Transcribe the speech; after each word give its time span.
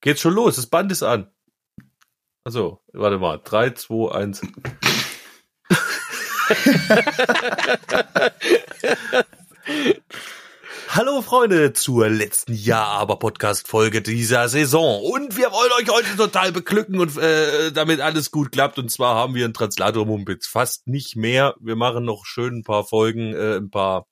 Geht 0.00 0.20
schon 0.20 0.34
los, 0.34 0.56
das 0.56 0.66
Band 0.66 0.92
ist 0.92 1.02
an. 1.02 1.30
Also, 2.44 2.80
warte 2.92 3.18
mal. 3.18 3.40
3, 3.42 3.70
2, 3.70 4.14
1. 4.14 4.40
Hallo 10.88 11.22
Freunde 11.22 11.72
zur 11.72 12.08
letzten 12.08 12.54
Jahr 12.54 12.86
aber 12.86 13.18
Podcast 13.18 13.66
Folge 13.66 14.00
dieser 14.00 14.48
Saison 14.48 15.02
und 15.02 15.36
wir 15.36 15.50
wollen 15.50 15.72
euch 15.72 15.90
heute 15.90 16.16
total 16.16 16.52
beglücken 16.52 17.00
und 17.00 17.18
äh, 17.18 17.72
damit 17.72 18.00
alles 18.00 18.30
gut 18.30 18.52
klappt 18.52 18.78
und 18.78 18.92
zwar 18.92 19.16
haben 19.16 19.34
wir 19.34 19.44
einen 19.44 19.54
Translator 19.54 20.06
Mumpitz 20.06 20.46
fast 20.46 20.86
nicht 20.86 21.16
mehr. 21.16 21.56
Wir 21.58 21.74
machen 21.74 22.04
noch 22.04 22.24
schön 22.24 22.58
ein 22.58 22.62
paar 22.62 22.84
Folgen, 22.86 23.34
äh, 23.34 23.56
ein 23.56 23.70
paar 23.70 24.06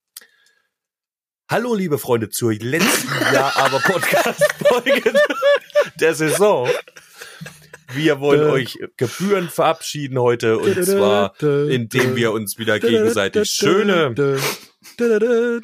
Hallo 1.49 1.75
liebe 1.75 1.99
Freunde 1.99 2.31
zur 2.31 2.53
letzten 2.53 3.09
Jahr 3.33 3.57
aber 3.57 3.79
Podcast 3.79 4.43
Folge 4.67 5.13
der 6.01 6.15
Saison. 6.15 6.69
Wir 7.93 8.21
wollen 8.21 8.51
euch 8.51 8.79
gebührend 8.97 9.51
verabschieden 9.51 10.19
heute 10.19 10.59
und 10.59 10.85
zwar 10.85 11.41
indem 11.41 12.17
wir 12.17 12.33
uns 12.33 12.59
wieder 12.59 12.81
gegenseitig 12.81 13.51
schöne 13.51 14.15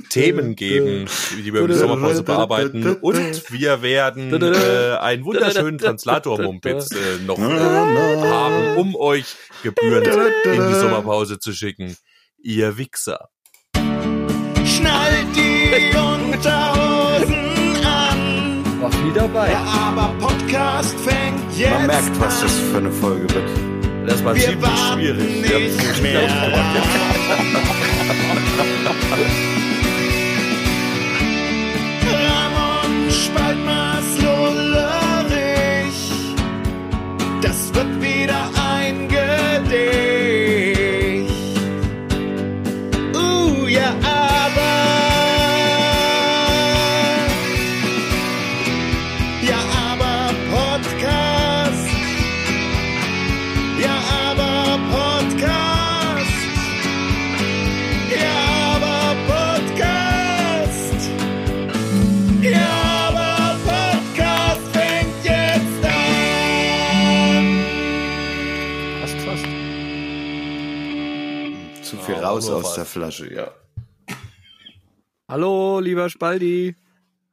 Themen 0.08 0.56
geben, 0.56 1.08
die 1.36 1.52
wir 1.52 1.60
in 1.62 1.68
der 1.68 1.76
Sommerpause 1.76 2.22
bearbeiten. 2.22 2.96
Und 2.96 3.52
wir 3.52 3.82
werden 3.82 4.32
äh, 4.32 4.96
einen 4.98 5.24
wunderschönen 5.24 5.78
Translator-Mumpitz 5.78 6.90
äh, 6.92 7.22
noch 7.24 7.38
äh, 7.38 7.42
haben, 7.42 8.76
um 8.76 8.96
euch 8.96 9.36
gebührend 9.62 10.06
in 10.44 10.68
die 10.68 10.74
Sommerpause 10.74 11.38
zu 11.38 11.52
schicken. 11.52 11.96
Ihr 12.42 12.76
Wichser. 12.78 13.28
Schnallt 14.64 15.26
die 15.36 15.96
Unterhosen 15.96 17.49
War 18.90 19.02
viel 19.02 19.12
dabei. 19.12 19.48
Der 19.48 19.58
aber 19.60 20.14
Podcast 20.18 20.98
fängt 21.00 21.56
jetzt 21.56 21.70
Man 21.70 21.86
merkt, 21.86 22.20
was 22.20 22.40
das 22.40 22.58
für 22.58 22.78
eine 22.78 22.90
Folge 22.90 23.26
wird. 23.34 23.48
Das 24.06 24.24
war 24.24 24.34
Wir 24.34 24.42
ziemlich 24.42 24.78
schwierig. 24.92 25.76
Nicht 25.76 26.02
mehr. 26.02 26.20
Zu 72.10 72.14
viel 72.16 72.22
Ja, 72.22 72.28
raus 72.30 72.48
aus 72.50 72.64
was. 72.64 72.74
der 72.74 72.84
Flasche, 72.86 73.32
ja. 73.32 73.54
Hallo, 75.28 75.78
lieber 75.80 76.08
Spaldi. 76.10 76.74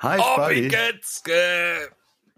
Hi, 0.02 0.20
Oh, 0.20 0.24
Spaldi. 0.34 0.60
Obigetzke. 0.68 1.90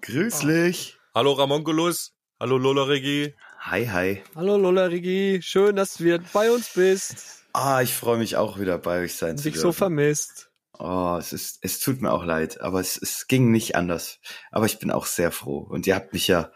Grüß 0.01 0.39
dich. 0.39 0.97
Hallo 1.13 1.33
Ramonkulus. 1.33 2.13
Hallo 2.39 2.57
Lolleregi. 2.57 3.35
Hi, 3.59 3.85
hi. 3.85 4.23
Hallo 4.35 4.55
Lola 4.57 4.85
Rigi. 4.85 5.41
Schön, 5.43 5.75
dass 5.75 5.95
du 5.95 6.05
wieder 6.05 6.19
bei 6.31 6.49
uns 6.49 6.69
bist. 6.73 7.43
Ah, 7.51 7.81
ich 7.81 7.93
freue 7.93 8.17
mich 8.17 8.37
auch 8.37 8.57
wieder 8.57 8.77
bei 8.77 9.01
euch 9.01 9.15
sein 9.15 9.31
Und 9.31 9.37
zu 9.39 9.43
dich 9.49 9.55
so 9.57 9.63
dürfen. 9.63 9.77
vermisst. 9.79 10.49
Oh, 10.77 11.17
es 11.19 11.33
ist, 11.33 11.59
es 11.61 11.81
tut 11.81 12.01
mir 12.01 12.13
auch 12.13 12.23
leid, 12.23 12.61
aber 12.61 12.79
es, 12.79 12.95
es 12.95 13.27
ging 13.27 13.51
nicht 13.51 13.75
anders. 13.75 14.19
Aber 14.51 14.65
ich 14.65 14.79
bin 14.79 14.91
auch 14.91 15.05
sehr 15.05 15.31
froh. 15.33 15.57
Und 15.59 15.85
ihr 15.87 15.95
habt 15.95 16.13
mich 16.13 16.29
ja, 16.29 16.53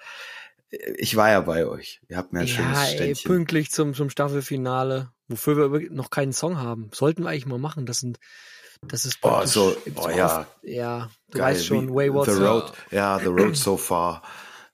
ich 0.98 1.16
war 1.16 1.30
ja 1.30 1.42
bei 1.42 1.66
euch. 1.68 2.02
Ihr 2.10 2.18
habt 2.18 2.34
mir 2.34 2.42
ein 2.42 2.48
schönes 2.48 2.78
Ja, 2.78 2.84
ey, 2.86 2.96
Ständchen. 2.96 3.28
pünktlich 3.32 3.72
zum, 3.72 3.94
zum 3.94 4.10
Staffelfinale, 4.10 5.12
wofür 5.28 5.72
wir 5.72 5.92
noch 5.92 6.10
keinen 6.10 6.34
Song 6.34 6.58
haben. 6.58 6.90
Sollten 6.94 7.24
wir 7.24 7.30
eigentlich 7.30 7.46
mal 7.46 7.60
machen. 7.60 7.86
Das 7.86 8.00
sind, 8.00 8.20
das 8.88 9.06
ist 9.06 9.20
Oh, 9.22 9.46
so, 9.46 9.76
oh 9.96 10.10
ja. 10.10 10.48
Ja, 10.62 11.10
du 11.32 11.38
Geil, 11.38 11.54
weißt 11.56 11.66
schon, 11.66 11.90
Wayward 11.94 12.30
The. 12.32 12.42
Road, 12.44 12.74
ja, 12.92 13.20
The 13.20 13.26
Road 13.28 13.56
So 13.56 13.78
Far. 13.78 14.22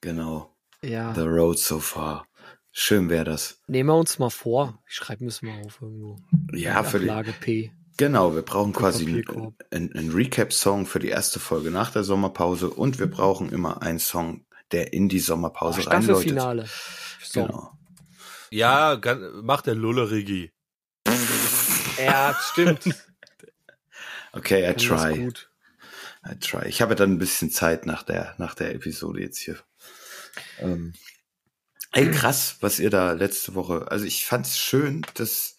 Genau. 0.01 0.55
Ja, 0.81 1.13
The 1.13 1.21
Road 1.21 1.59
So 1.59 1.79
Far. 1.79 2.25
Schön 2.71 3.09
wäre 3.09 3.25
das. 3.25 3.59
nehmen 3.67 3.89
wir 3.89 3.95
uns 3.97 4.19
mal 4.19 4.29
vor. 4.29 4.81
Ich 4.87 4.95
schreibe 4.95 5.23
mir 5.23 5.29
das 5.31 5.41
mal 5.41 5.59
auf 5.65 5.79
irgendwo. 5.81 6.17
Ja, 6.53 6.83
für 6.83 6.99
die, 6.99 7.09
Ablage 7.09 7.33
P. 7.33 7.71
Genau, 7.97 8.33
wir 8.33 8.43
brauchen 8.43 8.71
quasi 8.71 9.05
einen, 9.71 9.93
einen 9.93 10.11
Recap-Song 10.11 10.85
für 10.85 10.99
die 10.99 11.09
erste 11.09 11.39
Folge 11.39 11.69
nach 11.71 11.91
der 11.91 12.05
Sommerpause 12.05 12.69
und 12.69 12.97
wir 12.99 13.07
brauchen 13.07 13.49
immer 13.51 13.81
einen 13.81 13.99
Song, 13.99 14.45
der 14.71 14.93
in 14.93 15.09
die 15.09 15.19
Sommerpause 15.19 15.87
reinläutet. 15.87 16.03
Staffelfinale. 16.03 16.69
So. 17.23 17.45
Genau. 17.45 17.71
Ja, 18.51 18.97
kann, 18.97 19.43
macht 19.43 19.67
der 19.67 19.75
Lolleregi. 19.75 20.51
Ja, 22.03 22.37
stimmt. 22.51 22.89
Okay, 24.31 24.69
I 24.69 24.73
try. 24.75 25.17
gut. 25.17 25.49
I 26.25 26.37
try. 26.39 26.67
Ich 26.67 26.81
habe 26.81 26.95
dann 26.95 27.13
ein 27.13 27.17
bisschen 27.17 27.51
Zeit 27.51 27.85
nach 27.85 28.03
der, 28.03 28.35
nach 28.37 28.55
der 28.55 28.73
Episode 28.75 29.21
jetzt 29.21 29.39
hier. 29.39 29.57
Ähm, 30.59 30.93
ey, 31.91 32.09
krass, 32.11 32.57
was 32.61 32.79
ihr 32.79 32.89
da 32.89 33.13
letzte 33.13 33.55
Woche. 33.55 33.87
Also 33.89 34.05
ich 34.05 34.25
fand 34.25 34.45
es 34.45 34.57
schön, 34.57 35.05
dass 35.15 35.57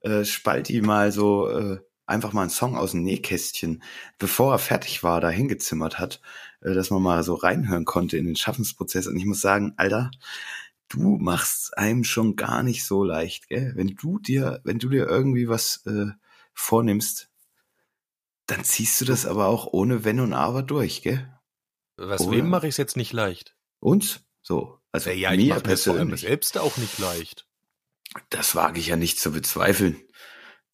äh, 0.00 0.24
Spalti 0.24 0.80
mal 0.80 1.12
so 1.12 1.48
äh, 1.48 1.80
einfach 2.08 2.32
mal 2.32 2.42
einen 2.42 2.50
Song 2.50 2.76
aus 2.76 2.92
dem 2.92 3.02
Nähkästchen, 3.02 3.82
bevor 4.18 4.52
er 4.52 4.58
fertig 4.58 5.02
war, 5.02 5.20
da 5.20 5.28
hingezimmert 5.30 5.98
hat, 5.98 6.20
äh, 6.60 6.74
dass 6.74 6.90
man 6.90 7.02
mal 7.02 7.22
so 7.22 7.34
reinhören 7.34 7.84
konnte 7.84 8.16
in 8.16 8.26
den 8.26 8.36
Schaffensprozess. 8.36 9.06
Und 9.06 9.16
ich 9.16 9.24
muss 9.26 9.40
sagen, 9.40 9.74
Alter, 9.76 10.10
du 10.88 11.18
machst 11.18 11.76
einem 11.76 12.04
schon 12.04 12.36
gar 12.36 12.62
nicht 12.62 12.84
so 12.84 13.04
leicht, 13.04 13.48
gell? 13.48 13.72
Wenn 13.76 13.88
du 13.88 14.18
dir, 14.18 14.60
wenn 14.64 14.78
du 14.78 14.88
dir 14.88 15.06
irgendwie 15.06 15.48
was 15.48 15.84
äh, 15.86 16.06
vornimmst, 16.54 17.28
dann 18.46 18.64
ziehst 18.64 19.00
du 19.00 19.04
das 19.04 19.26
aber 19.26 19.46
auch 19.46 19.66
ohne 19.72 20.04
Wenn 20.04 20.20
und 20.20 20.32
Aber 20.32 20.62
durch, 20.62 21.02
gell? 21.02 21.32
Was 21.96 22.22
Oder? 22.22 22.38
wem 22.38 22.48
mache 22.48 22.66
ich 22.66 22.74
es 22.74 22.78
jetzt 22.78 22.96
nicht 22.96 23.12
leicht? 23.12 23.54
Uns? 23.80 24.20
So. 24.40 24.78
Also 24.92 25.10
Ja, 25.10 25.32
ich 25.32 25.46
mir 25.46 25.54
allem 25.54 25.62
persönlich. 25.62 26.20
selbst 26.22 26.56
auch 26.56 26.76
nicht 26.78 26.98
leicht. 26.98 27.46
Das 28.30 28.54
wage 28.54 28.80
ich 28.80 28.86
ja 28.86 28.96
nicht 28.96 29.20
zu 29.20 29.32
bezweifeln. 29.32 29.96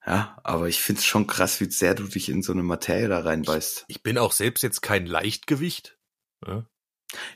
Ja, 0.07 0.39
aber 0.45 0.69
ich 0.69 0.81
find's 0.83 1.05
schon 1.05 1.27
krass, 1.27 1.61
wie 1.61 1.71
sehr 1.71 1.95
du 1.95 2.05
dich 2.05 2.29
in 2.29 2.43
so 2.43 2.53
eine 2.53 2.63
Materie 2.63 3.09
da 3.09 3.21
reinbeißt. 3.21 3.87
Ich 3.89 4.03
bin 4.03 4.19
auch 4.19 4.33
selbst 4.33 4.63
jetzt 4.63 4.83
kein 4.83 5.07
Leichtgewicht. 5.07 5.97
Ja. 6.47 6.67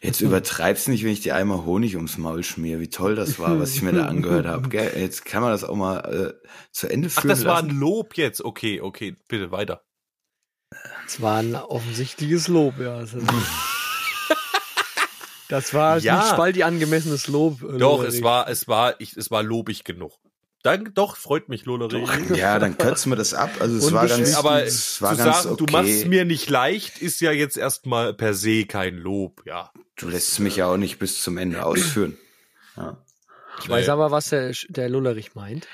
Jetzt 0.03 0.21
übertreib's 0.21 0.89
nicht, 0.89 1.05
wenn 1.05 1.13
ich 1.13 1.21
dir 1.21 1.37
einmal 1.37 1.65
Honig 1.65 1.95
ums 1.97 2.19
Maul 2.19 2.43
schmier. 2.43 2.81
Wie 2.81 2.91
toll 2.91 3.15
das 3.15 3.39
war, 3.39 3.59
was 3.61 3.75
ich 3.75 3.83
mir 3.83 3.93
da 3.93 4.07
angehört 4.07 4.47
habe. 4.47 4.69
Gell? 4.69 4.93
Jetzt 4.99 5.25
kann 5.25 5.41
man 5.41 5.53
das 5.53 5.63
auch 5.65 5.77
mal 5.77 5.99
äh, 6.43 6.49
zu 6.73 6.89
Ende 6.89 7.09
Ach, 7.15 7.21
führen 7.23 7.29
das 7.29 7.45
war 7.45 7.63
lassen. 7.63 7.71
ein 7.71 7.77
Lob 7.79 8.17
jetzt. 8.17 8.45
Okay, 8.45 8.81
okay, 8.81 9.17
bitte 9.29 9.51
weiter. 9.53 9.85
Es 11.07 11.23
war 11.23 11.39
ein 11.39 11.55
offensichtliches 11.55 12.49
Lob, 12.49 12.79
ja. 12.81 13.01
Das, 13.01 13.15
das 15.49 15.73
war 15.75 15.99
Ja. 15.99 16.17
nicht 16.19 16.29
Spaldi 16.33 16.63
angemessenes 16.65 17.29
Lob. 17.29 17.63
äh, 17.63 17.79
Doch, 17.79 18.03
es 18.03 18.23
war, 18.23 18.49
es 18.49 18.69
war, 18.69 19.01
ich, 19.01 19.17
es 19.17 19.31
war 19.31 19.43
lobig 19.43 19.85
genug. 19.85 20.13
Dann, 20.63 20.93
doch, 20.93 21.17
freut 21.17 21.49
mich, 21.49 21.65
Lolleregi. 21.65 22.35
Ja, 22.37 22.59
dann 22.59 22.77
kürzen 22.77 23.13
wir 23.13 23.17
das 23.17 23.33
ab. 23.33 23.51
Also 23.61 23.77
es 23.77 23.93
war 23.93 24.09
ganz, 24.09 24.35
Aber 24.35 24.65
es 24.65 24.97
zu 24.97 25.03
war 25.03 25.17
ganz 25.17 25.43
sagen, 25.43 25.55
okay. 25.55 25.65
du 25.65 25.73
machst 25.73 25.91
es 25.91 26.05
mir 26.05 26.25
nicht 26.25 26.51
leicht, 26.51 27.01
ist 27.01 27.21
ja 27.21 27.31
jetzt 27.31 27.57
erstmal 27.57 28.13
per 28.13 28.35
se 28.35 28.65
kein 28.65 28.97
Lob, 28.97 29.43
ja. 29.47 29.73
du 29.97 30.09
lässt 30.09 30.41
mich 30.41 30.57
ja 30.57 30.67
auch 30.67 30.77
nicht 30.77 30.99
bis 30.99 31.23
zum 31.23 31.39
Ende 31.39 31.65
ausführen. 31.65 32.19
Ja. 32.77 32.99
Ich 33.61 33.69
weiß 33.69 33.89
aber, 33.89 34.11
was 34.11 34.31
der, 34.31 34.53
der 34.69 34.89
Lullerich 34.89 35.35
meint. 35.35 35.67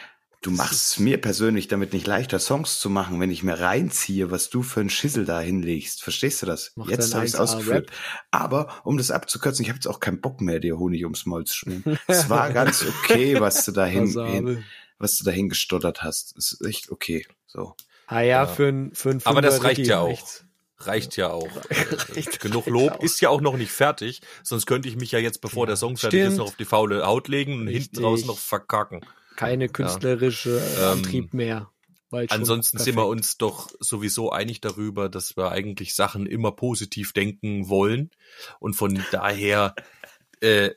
Du 0.44 0.50
machst 0.50 0.92
es 0.92 0.98
mir 0.98 1.18
persönlich 1.18 1.68
damit 1.68 1.94
nicht 1.94 2.06
leichter, 2.06 2.38
Songs 2.38 2.78
zu 2.78 2.90
machen, 2.90 3.18
wenn 3.18 3.30
ich 3.30 3.42
mir 3.42 3.58
reinziehe, 3.60 4.30
was 4.30 4.50
du 4.50 4.62
für 4.62 4.80
ein 4.80 4.90
Schissel 4.90 5.24
da 5.24 5.40
hinlegst. 5.40 6.02
Verstehst 6.02 6.42
du 6.42 6.46
das? 6.46 6.72
Macht 6.76 6.90
jetzt 6.90 7.14
habe 7.14 7.24
ich 7.24 7.32
es 7.32 7.38
1A 7.40 7.42
ausgeführt. 7.44 7.90
Aber 8.30 8.68
um 8.84 8.98
das 8.98 9.10
abzukürzen, 9.10 9.62
ich 9.62 9.70
habe 9.70 9.78
jetzt 9.78 9.86
auch 9.86 10.00
keinen 10.00 10.20
Bock 10.20 10.42
mehr, 10.42 10.60
dir 10.60 10.78
Honig 10.78 11.02
ums 11.04 11.24
Maul 11.24 11.44
zu 11.44 11.54
schmieren. 11.56 11.98
es 12.08 12.28
war 12.28 12.52
ganz 12.52 12.84
okay, 12.84 13.40
was 13.40 13.64
du 13.64 13.72
da 13.72 13.86
hin, 13.86 14.62
was 14.98 15.16
du 15.16 15.24
dahin 15.24 15.48
gestottert 15.48 16.02
hast. 16.02 16.36
Es 16.36 16.52
ist 16.52 16.66
echt 16.66 16.90
okay. 16.90 17.26
So. 17.46 17.74
Ah 18.06 18.20
ja, 18.20 18.46
für 18.46 18.68
ein, 18.68 18.94
für 18.94 19.12
ein 19.12 19.22
Aber 19.24 19.40
das 19.40 19.64
reicht 19.64 19.86
ja 19.86 20.00
auch. 20.00 20.08
reicht's. 20.08 20.44
Reicht 20.76 21.16
ja 21.16 21.30
auch. 21.30 21.48
Reicht- 21.70 22.40
Genug 22.40 22.66
reicht 22.66 22.68
Lob 22.68 22.92
auch. 22.92 23.02
ist 23.02 23.18
ja 23.22 23.30
auch 23.30 23.40
noch 23.40 23.56
nicht 23.56 23.70
fertig, 23.72 24.20
sonst 24.42 24.66
könnte 24.66 24.88
ich 24.90 24.96
mich 24.96 25.12
ja 25.12 25.20
jetzt, 25.20 25.40
bevor 25.40 25.66
der 25.66 25.76
Song 25.76 25.96
fertig 25.96 26.20
ist, 26.20 26.24
Stimmt. 26.26 26.38
noch 26.38 26.46
auf 26.48 26.56
die 26.56 26.66
faule 26.66 27.06
Haut 27.06 27.28
legen 27.28 27.54
und 27.62 27.68
Richtig. 27.68 27.92
hinten 27.92 28.04
raus 28.04 28.26
noch 28.26 28.36
verkacken. 28.36 29.00
Keine 29.36 29.68
künstlerische 29.68 30.60
äh, 30.60 30.76
Ähm, 30.82 30.98
Antrieb 30.98 31.34
mehr. 31.34 31.70
jetzt 32.12 32.30
schon 32.30 32.40
Ansonsten 32.40 32.78
sind 32.78 32.94
wir 32.96 33.02
perfekt. 33.02 33.10
uns 33.10 33.38
doch 33.38 33.70
sowieso 33.80 34.30
einig 34.30 34.60
darüber, 34.60 35.08
dass 35.08 35.36
wir 35.36 35.50
eigentlich 35.50 35.94
Sachen 35.94 36.26
immer 36.26 36.52
positiv 36.52 37.12
denken 37.12 37.68
wollen. 37.68 38.10
Und 38.60 38.74
von 38.74 39.02
daher, 39.10 39.74
äh, 40.40 40.70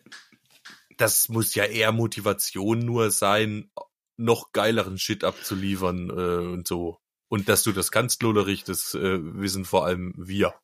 das 0.98 1.30
muss 1.30 1.54
ja 1.56 1.66
eher 1.66 1.92
Motivation 1.92 2.80
nur 2.80 3.12
sein, 3.12 3.70
noch 4.18 4.52
geileren 4.52 4.98
Shit 4.98 5.24
abzuliefern 5.24 6.10
äh, 6.10 6.54
und 6.54 6.68
so. 6.68 7.00
Und 7.30 7.50
dass 7.50 7.62
du 7.64 7.72
das 7.72 7.92
kannst, 7.92 8.24
Lullerich, 8.24 8.64
das 8.64 8.96
äh, 8.96 9.20
wissen 9.22 9.66
vor 9.66 9.86
allem 9.86 10.14
wir. 10.18 10.56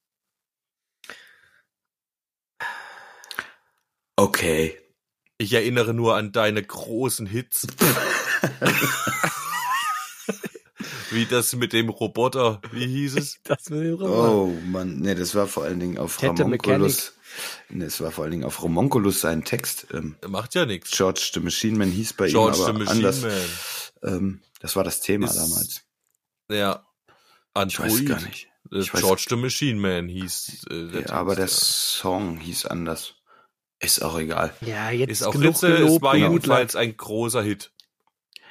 Okay. 4.16 4.83
Ich 5.38 5.54
erinnere 5.54 5.94
nur 5.94 6.16
an 6.16 6.32
deine 6.32 6.62
großen 6.64 7.26
Hits. 7.26 7.68
Wie 11.12 11.26
das 11.26 11.54
mit 11.56 11.74
dem 11.74 11.90
Roboter, 11.90 12.60
wie 12.72 12.88
hieß 12.88 13.18
es? 13.18 13.38
Das 13.44 13.70
mit 13.70 13.82
dem 13.84 13.94
Roman. 13.96 14.30
Oh 14.30 14.48
Mann, 14.66 14.98
nee, 15.00 15.14
das 15.16 15.36
war 15.36 15.48
vor 15.48 15.64
allen 15.64 15.80
Dingen 15.80 15.98
auf 16.00 16.18
Tete 16.18 16.42
Ramonculus. 16.44 17.14
Nee, 17.70 17.86
das 17.86 18.02
war 18.02 18.12
vor 18.12 18.24
allen 18.24 18.32
Dingen 18.32 18.44
auf 18.44 18.62
Romonculus 18.64 19.22
sein 19.22 19.44
Text. 19.44 19.88
Ähm, 19.94 20.16
Macht 20.28 20.56
ja 20.56 20.66
nichts. 20.66 20.92
George 20.92 21.30
the 21.34 21.40
Machine 21.40 21.78
Man 21.78 21.90
hieß 21.92 22.14
bei 22.14 22.30
George 22.30 22.58
ihm 22.58 22.64
the 22.64 22.70
aber 22.70 22.80
Machine 22.80 22.96
anders. 23.08 23.22
Man. 23.22 24.14
Ähm, 24.16 24.42
das 24.60 24.76
war 24.76 24.84
das 24.84 25.02
Thema 25.02 25.28
Ist- 25.28 25.36
damals. 25.36 25.82
Ja. 26.50 26.86
Ich 27.68 27.80
weiß 27.80 28.06
gar 28.06 28.22
nicht. 28.22 28.48
Äh, 28.72 28.80
Ich 28.80 28.90
weiß- 28.92 29.00
George 29.02 29.26
the 29.30 29.36
Machine 29.36 29.80
Man 29.80 30.08
hieß 30.10 30.66
äh, 30.70 30.88
der 30.92 31.02
Ja, 31.02 31.10
aber 31.12 31.36
der 31.36 31.46
Text, 31.46 31.62
Song 31.62 32.38
hieß 32.40 32.66
anders. 32.66 33.14
Ist 33.84 34.02
auch 34.02 34.18
egal. 34.18 34.54
Ja, 34.62 34.92
jetzt 34.92 35.10
ist 35.12 35.24
auch 35.24 35.34
genug 35.34 35.48
jetzt, 35.48 35.64
äh, 35.64 35.74
es 35.74 35.80
gelobt 35.80 36.02
war 36.04 36.16
jedenfalls 36.16 36.76
ein 36.76 36.96
großer 36.96 37.42
Hit. 37.42 37.72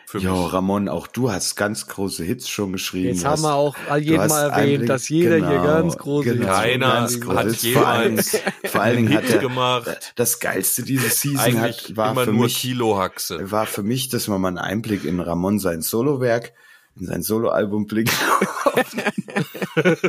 Für 0.06 0.18
Jo. 0.18 0.44
Ramon, 0.44 0.90
auch 0.90 1.06
du 1.06 1.32
hast 1.32 1.56
ganz 1.56 1.86
große 1.86 2.22
Hits 2.22 2.46
schon 2.46 2.72
geschrieben. 2.72 3.08
Jetzt 3.08 3.24
haben 3.24 3.40
wir 3.40 3.54
auch 3.54 3.74
all 3.88 3.98
jeden 4.02 4.26
Mal 4.26 4.50
erwähnt, 4.50 4.86
dass 4.86 5.08
jeder 5.08 5.36
hier 5.36 5.60
genau, 5.60 5.64
ganz 5.64 5.96
große 5.96 6.34
genau, 6.34 6.48
Keiner 6.48 6.92
ganz 6.92 7.14
hat 7.14 7.20
groß. 7.22 7.36
Allen, 7.36 7.56
jemals 7.62 8.38
vor 8.66 8.82
allen 8.82 8.96
Dingen 8.96 9.14
hat 9.14 9.24
Hit 9.24 9.32
er, 9.36 9.38
gemacht. 9.38 10.12
das 10.16 10.38
geilste 10.38 10.82
diese 10.82 11.08
Season 11.08 11.38
Eigentlich 11.38 11.84
hat, 11.84 11.96
war 11.96 12.12
immer 12.12 12.24
für 12.24 12.32
nur 12.32 12.44
mich, 12.44 12.58
Kilohaxe. 12.58 13.50
war 13.50 13.64
für 13.64 13.82
mich, 13.82 14.10
dass 14.10 14.28
man 14.28 14.42
mal 14.42 14.48
einen 14.48 14.58
Einblick 14.58 15.06
in 15.06 15.18
Ramon 15.18 15.58
sein 15.58 15.80
Solowerk, 15.80 16.52
in 16.94 17.06
sein 17.06 17.22
Soloalbum 17.22 17.86
blickt. 17.86 18.12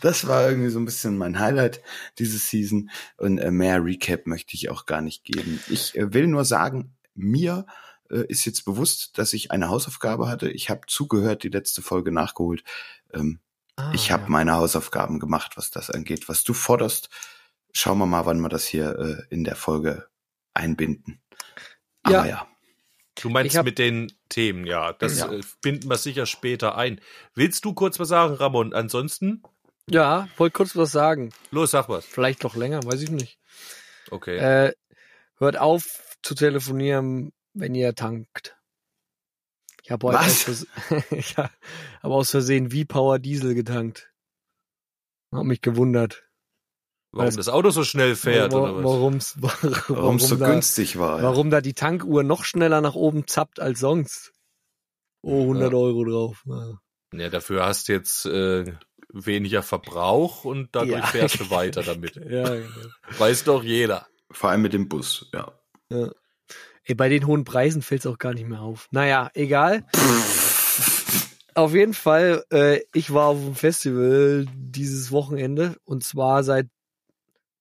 das 0.00 0.26
war 0.26 0.48
irgendwie 0.48 0.70
so 0.70 0.78
ein 0.78 0.84
bisschen 0.84 1.18
mein 1.18 1.38
Highlight 1.38 1.82
diese 2.18 2.38
Season 2.38 2.90
und 3.16 3.38
äh, 3.38 3.50
mehr 3.50 3.84
Recap 3.84 4.26
möchte 4.26 4.54
ich 4.54 4.70
auch 4.70 4.86
gar 4.86 5.00
nicht 5.00 5.24
geben. 5.24 5.60
Ich 5.68 5.96
äh, 5.96 6.12
will 6.12 6.26
nur 6.26 6.44
sagen, 6.44 6.96
mir 7.14 7.66
äh, 8.10 8.24
ist 8.28 8.44
jetzt 8.44 8.64
bewusst, 8.64 9.18
dass 9.18 9.32
ich 9.32 9.50
eine 9.50 9.68
Hausaufgabe 9.68 10.28
hatte. 10.28 10.50
Ich 10.50 10.70
habe 10.70 10.82
zugehört, 10.86 11.42
die 11.42 11.48
letzte 11.48 11.82
Folge 11.82 12.12
nachgeholt. 12.12 12.64
Ähm, 13.12 13.40
Ah, 13.78 13.92
ich 13.94 14.10
habe 14.10 14.22
ja. 14.22 14.28
meine 14.30 14.54
Hausaufgaben 14.54 15.20
gemacht, 15.20 15.58
was 15.58 15.70
das 15.70 15.90
angeht. 15.90 16.30
Was 16.30 16.44
du 16.44 16.54
forderst, 16.54 17.10
schauen 17.72 17.98
wir 17.98 18.06
mal, 18.06 18.24
wann 18.24 18.40
wir 18.40 18.48
das 18.48 18.64
hier 18.66 19.26
in 19.28 19.44
der 19.44 19.54
Folge 19.54 20.08
einbinden. 20.54 21.20
Aber 22.02 22.14
Ja. 22.14 22.26
ja. 22.26 22.55
Du 23.20 23.28
meinst 23.30 23.56
hab- 23.56 23.64
mit 23.64 23.78
den 23.78 24.12
Themen, 24.28 24.66
ja. 24.66 24.92
Das 24.92 25.18
Ja. 25.18 25.32
äh, 25.32 25.40
binden 25.62 25.88
wir 25.88 25.96
sicher 25.96 26.26
später 26.26 26.76
ein. 26.76 27.00
Willst 27.34 27.64
du 27.64 27.72
kurz 27.74 27.98
was 27.98 28.08
sagen, 28.08 28.34
Ramon? 28.34 28.72
Ansonsten, 28.74 29.42
Ja, 29.88 30.28
wollte 30.36 30.52
kurz 30.54 30.76
was 30.76 30.92
sagen. 30.92 31.32
los, 31.50 31.70
sag 31.70 31.88
was. 31.88 32.04
Vielleicht 32.04 32.42
noch 32.42 32.56
länger, 32.56 32.84
weiß 32.84 33.00
ich 33.02 33.10
nicht. 33.10 33.38
Okay. 34.10 34.36
Äh, 34.38 34.72
hört 35.38 35.56
auf 35.58 36.16
zu 36.22 36.34
telefonieren, 36.34 37.32
wenn 37.54 37.74
ihr 37.74 37.94
tankt. 37.94 38.56
Ich 39.82 39.90
habe 39.90 40.08
heute 40.08 40.20
aus, 40.20 40.42
Vers 40.42 40.66
ich 41.12 41.36
habe 41.38 41.50
aus 42.02 42.30
Versehen 42.30 42.70
V-Power 42.70 43.18
Diesel 43.18 43.54
getankt. 43.54 44.10
Hab 45.32 45.44
mich 45.44 45.60
gewundert. 45.62 46.25
Warum 47.16 47.36
das 47.36 47.48
Auto 47.48 47.70
so 47.70 47.82
schnell 47.84 48.14
fährt, 48.16 48.52
Wa- 48.52 48.58
oder 48.60 48.76
was? 48.76 48.84
Warum's, 48.84 49.34
warum, 49.38 49.74
Warum 49.88 50.16
es 50.16 50.28
so 50.28 50.36
da, 50.36 50.50
günstig 50.50 50.98
war. 50.98 51.18
ja. 51.18 51.22
warum 51.24 51.50
da 51.50 51.60
die 51.60 51.74
Tankuhr 51.74 52.22
noch 52.22 52.44
schneller 52.44 52.80
nach 52.80 52.94
oben 52.94 53.26
zappt 53.26 53.60
als 53.60 53.80
sonst. 53.80 54.32
Oh, 55.22 55.42
100 55.42 55.72
Ja. 55.72 55.78
Euro 55.78 56.04
drauf. 56.04 56.42
Ja. 56.46 56.78
Ja, 57.14 57.28
dafür 57.30 57.64
hast 57.66 57.88
du 57.88 57.92
jetzt 57.92 58.26
äh, 58.26 58.72
weniger 59.12 59.62
Verbrauch 59.62 60.44
und 60.44 60.68
dadurch 60.72 60.98
Ja. 60.98 61.06
fährst 61.06 61.40
du 61.40 61.50
weiter 61.50 61.82
damit. 61.82 62.16
Ja, 62.28 62.48
genau. 62.48 62.68
Weiß 63.18 63.44
doch 63.44 63.62
jeder. 63.64 64.06
Vor 64.30 64.50
allem 64.50 64.62
mit 64.62 64.72
dem 64.72 64.88
Bus, 64.88 65.30
ja. 65.32 65.52
Ey, 66.84 66.94
bei 66.94 67.08
den 67.08 67.26
hohen 67.26 67.44
Preisen 67.44 67.80
fällt's 67.82 68.06
auch 68.06 68.18
gar 68.18 68.34
nicht 68.34 68.46
mehr 68.48 68.60
auf. 68.60 68.88
Naja, 68.90 69.30
egal. 69.34 69.84
Auf 71.54 71.72
jeden 71.72 71.94
Fall, 71.94 72.44
äh, 72.52 72.80
ich 72.92 73.14
war 73.14 73.28
auf 73.28 73.38
dem 73.40 73.54
Festival 73.54 74.44
dieses 74.54 75.10
Wochenende 75.10 75.76
und 75.84 76.04
zwar 76.04 76.44
seit, 76.44 76.66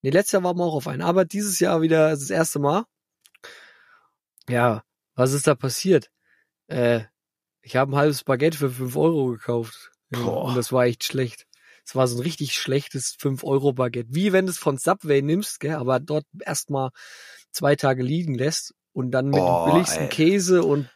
nee, 0.06 0.12
letztes 0.12 0.34
Jahr 0.34 0.44
waren 0.44 0.58
wir 0.58 0.64
auch 0.64 0.76
auf 0.76 0.88
einem, 0.88 1.02
aber 1.02 1.26
dieses 1.26 1.60
Jahr 1.60 1.82
wieder 1.82 2.12
das 2.12 2.30
erste 2.30 2.60
Mal. 2.60 2.86
Ja, 4.48 4.84
was 5.16 5.34
ist 5.34 5.48
da 5.48 5.56
passiert? 5.56 6.12
Äh, 6.68 7.02
ich 7.62 7.76
habe 7.76 7.92
ein 7.92 7.96
halbes 7.98 8.24
Baguette 8.24 8.58
für 8.58 8.70
5 8.70 8.96
Euro 8.96 9.28
gekauft. 9.32 9.92
Ja, 10.12 10.20
und 10.20 10.56
das 10.56 10.72
war 10.72 10.86
echt 10.86 11.04
schlecht. 11.04 11.48
Es 11.84 11.96
war 11.96 12.08
so 12.08 12.18
ein 12.18 12.22
richtig 12.22 12.54
schlechtes 12.54 13.16
5-Euro-Baguette. 13.20 14.10
Wie 14.14 14.32
wenn 14.34 14.46
du 14.46 14.52
es 14.52 14.58
von 14.58 14.78
Subway 14.78 15.22
nimmst, 15.22 15.60
gell, 15.60 15.76
aber 15.76 16.00
dort 16.00 16.26
erstmal 16.40 16.90
zwei 17.52 17.76
Tage 17.76 18.04
liegen 18.04 18.36
lässt 18.36 18.74
und 18.94 19.12
dann 19.12 19.30
mit 19.30 19.40
Oh, 19.40 19.66
dem 19.66 19.72
billigsten 19.74 20.04
ey. 20.04 20.10
Käse 20.10 20.64
und 20.64 20.90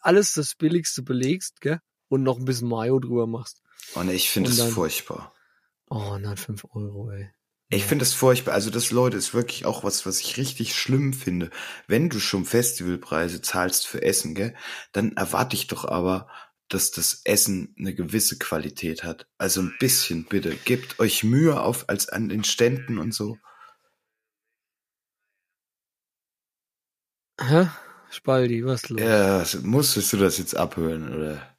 alles 0.00 0.32
das 0.34 0.54
billigste 0.54 1.02
belegst, 1.02 1.60
gell, 1.62 1.80
und 2.08 2.22
noch 2.22 2.38
ein 2.38 2.44
bisschen 2.44 2.68
Mayo 2.68 2.98
drüber 3.00 3.26
machst. 3.26 3.62
Und 3.94 4.10
ich 4.10 4.28
finde 4.30 4.48
Und 4.48 4.52
es 4.52 4.58
dann- 4.58 4.70
furchtbar. 4.70 5.34
Oh, 5.90 6.00
105 6.12 6.64
Euro, 6.74 7.10
ey. 7.10 7.30
Ich 7.70 7.84
finde 7.84 8.04
es 8.04 8.12
furchtbar. 8.12 8.52
Also 8.54 8.70
das, 8.70 8.90
Leute, 8.90 9.16
ist 9.16 9.34
wirklich 9.34 9.64
auch 9.64 9.84
was, 9.84 10.06
was 10.06 10.20
ich 10.20 10.36
richtig 10.36 10.76
schlimm 10.76 11.12
finde. 11.12 11.50
Wenn 11.86 12.08
du 12.10 12.20
schon 12.20 12.44
Festivalpreise 12.44 13.40
zahlst 13.42 13.86
für 13.86 14.02
Essen, 14.02 14.34
gell, 14.34 14.54
dann 14.92 15.16
erwarte 15.16 15.56
ich 15.56 15.66
doch 15.66 15.84
aber, 15.84 16.28
dass 16.68 16.90
das 16.90 17.22
Essen 17.24 17.74
eine 17.78 17.94
gewisse 17.94 18.38
Qualität 18.38 19.02
hat. 19.04 19.26
Also 19.38 19.60
ein 19.62 19.74
bisschen, 19.78 20.24
bitte. 20.24 20.54
Gebt 20.64 20.98
euch 21.00 21.24
Mühe 21.24 21.60
auf 21.60 21.88
als 21.88 22.08
an 22.08 22.28
den 22.28 22.44
Ständen 22.44 22.98
und 22.98 23.12
so. 23.12 23.38
Hä? 27.40 27.68
Spaldi, 28.10 28.64
was 28.64 28.88
los? 28.88 29.00
Ja, 29.00 29.44
musstest 29.62 30.12
du 30.12 30.18
das 30.18 30.38
jetzt 30.38 30.56
abhören, 30.56 31.12
oder? 31.12 31.53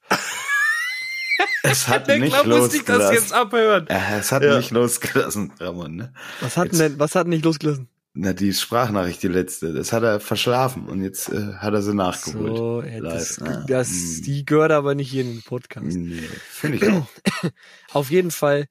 Es 1.72 1.88
hat 1.88 2.08
nicht 2.08 2.28
klar 2.34 2.46
musste 2.46 2.78
ich 2.78 2.84
das 2.84 2.98
losgelassen. 2.98 3.14
jetzt 3.14 3.34
abhören. 3.34 3.86
Ja, 3.90 4.18
es 4.20 4.32
hat 4.32 4.44
Ja. 4.44 4.58
nicht 4.58 4.72
losgelassen, 4.72 5.52
Ramon, 5.60 5.96
ne? 5.96 6.14
Was 6.42 6.58
hat 6.58 6.66
jetzt- 6.68 6.80
denn, 6.80 7.00
was 7.00 7.16
hat 7.16 7.24
denn 7.26 7.32
nicht 7.32 7.46
losgelassen? 7.46 7.88
Na, 8.18 8.32
die 8.32 8.54
Sprachnachricht, 8.54 9.22
die 9.24 9.28
letzte, 9.28 9.74
das 9.74 9.92
hat 9.92 10.04
er 10.04 10.22
verschlafen 10.22 10.86
und 10.88 11.04
jetzt 11.04 11.28
äh, 11.30 11.54
hat 11.58 11.74
er 11.74 11.82
sie 11.82 11.94
nachgeholt. 11.94 12.56
So, 12.56 12.82
das, 12.82 13.40
Live, 13.40 13.50
ne? 13.50 13.66
das, 13.68 13.90
Mm. 13.90 14.22
die 14.24 14.46
gehört 14.46 14.72
aber 14.72 14.96
nicht 14.96 15.12
hier 15.12 15.24
in 15.24 15.34
den 15.34 15.42
Podcast. 15.42 15.86
Nee, 15.86 16.22
finde 16.50 16.78
ich 16.78 16.90
auch. 16.90 17.08
Auf 17.94 18.10
jeden 18.12 18.32
Fall, 18.32 18.68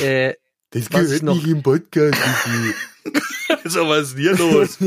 äh, 0.00 0.34
Das 0.70 0.88
ich 1.12 1.22
noch- 1.22 1.44
im 1.46 1.62
Podcast. 1.62 2.18
so, 3.64 3.88
was 3.88 4.08
ist 4.08 4.14
denn 4.16 4.22
hier 4.22 4.36
los? 4.36 4.80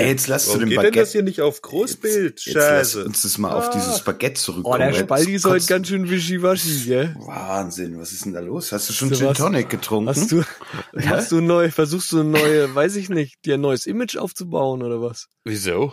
Ey, 0.00 0.08
jetzt 0.08 0.28
lass 0.28 0.44
du 0.46 0.50
Warum 0.52 0.60
den 0.60 0.68
geht 0.70 0.78
denn 0.78 0.84
das 0.84 0.92
Baguette. 0.92 1.10
hier 1.12 1.22
nicht 1.22 1.40
auf 1.40 1.62
Großbild? 1.62 2.30
Jetzt, 2.36 2.46
jetzt 2.46 2.54
lass 2.54 2.64
Scheiße. 2.92 3.04
uns 3.04 3.22
das 3.22 3.38
mal 3.38 3.52
auf 3.52 3.68
Ah. 3.68 3.70
dieses 3.74 4.02
Baguette 4.04 4.38
oh, 4.40 4.42
zurückkommen. 4.44 4.78
der 4.80 4.90
Jetzt 4.90 5.00
Spaldi 5.00 5.34
ist 5.34 5.44
heute 5.44 5.66
ganz 5.66 5.88
schön 5.88 6.08
wischiwaschi, 6.10 6.84
gell? 6.86 7.14
Wahnsinn, 7.18 7.98
was 7.98 8.12
ist 8.12 8.24
denn 8.24 8.32
da 8.32 8.40
los? 8.40 8.72
Hast 8.72 8.88
du 8.88 8.92
schon 8.92 9.10
du 9.10 9.16
Gin? 9.16 9.34
Tonic 9.34 9.68
getrunken? 9.70 10.08
Hast 10.08 10.30
du, 10.32 10.42
Hä? 10.42 11.06
hast 11.08 11.32
du 11.32 11.40
neu, 11.40 11.70
versuchst 11.70 12.12
du 12.12 12.20
ein 12.20 12.30
neue, 12.30 12.74
weiß 12.74 12.96
ich 12.96 13.08
nicht, 13.10 13.44
dir 13.44 13.54
ein 13.54 13.60
neues 13.60 13.86
Image 13.86 14.16
aufzubauen 14.16 14.82
oder 14.82 15.00
was? 15.02 15.28
Wieso? 15.44 15.92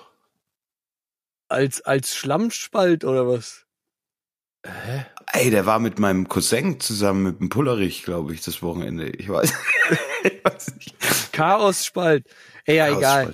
Als, 1.50 1.82
als 1.82 2.16
Schlammspalt 2.16 3.04
oder 3.06 3.28
was? 3.28 3.66
Hä? 4.66 5.06
Ey, 5.34 5.50
der 5.50 5.66
war 5.66 5.80
mit 5.80 6.00
meinem 6.00 6.30
Cousin 6.30 6.80
zusammen 6.80 7.24
mit 7.24 7.40
dem 7.40 7.50
Pullerich, 7.50 8.04
glaube 8.04 8.34
ich, 8.34 8.42
das 8.42 8.62
Wochenende. 8.62 9.10
Ich 9.10 9.30
weiß, 9.30 9.54
ich 10.24 10.44
weiß 10.44 10.76
nicht. 10.76 10.96
Chaosspalt. 11.34 12.26
Ey, 12.66 12.78
ja, 12.78 12.98
egal. 12.98 13.34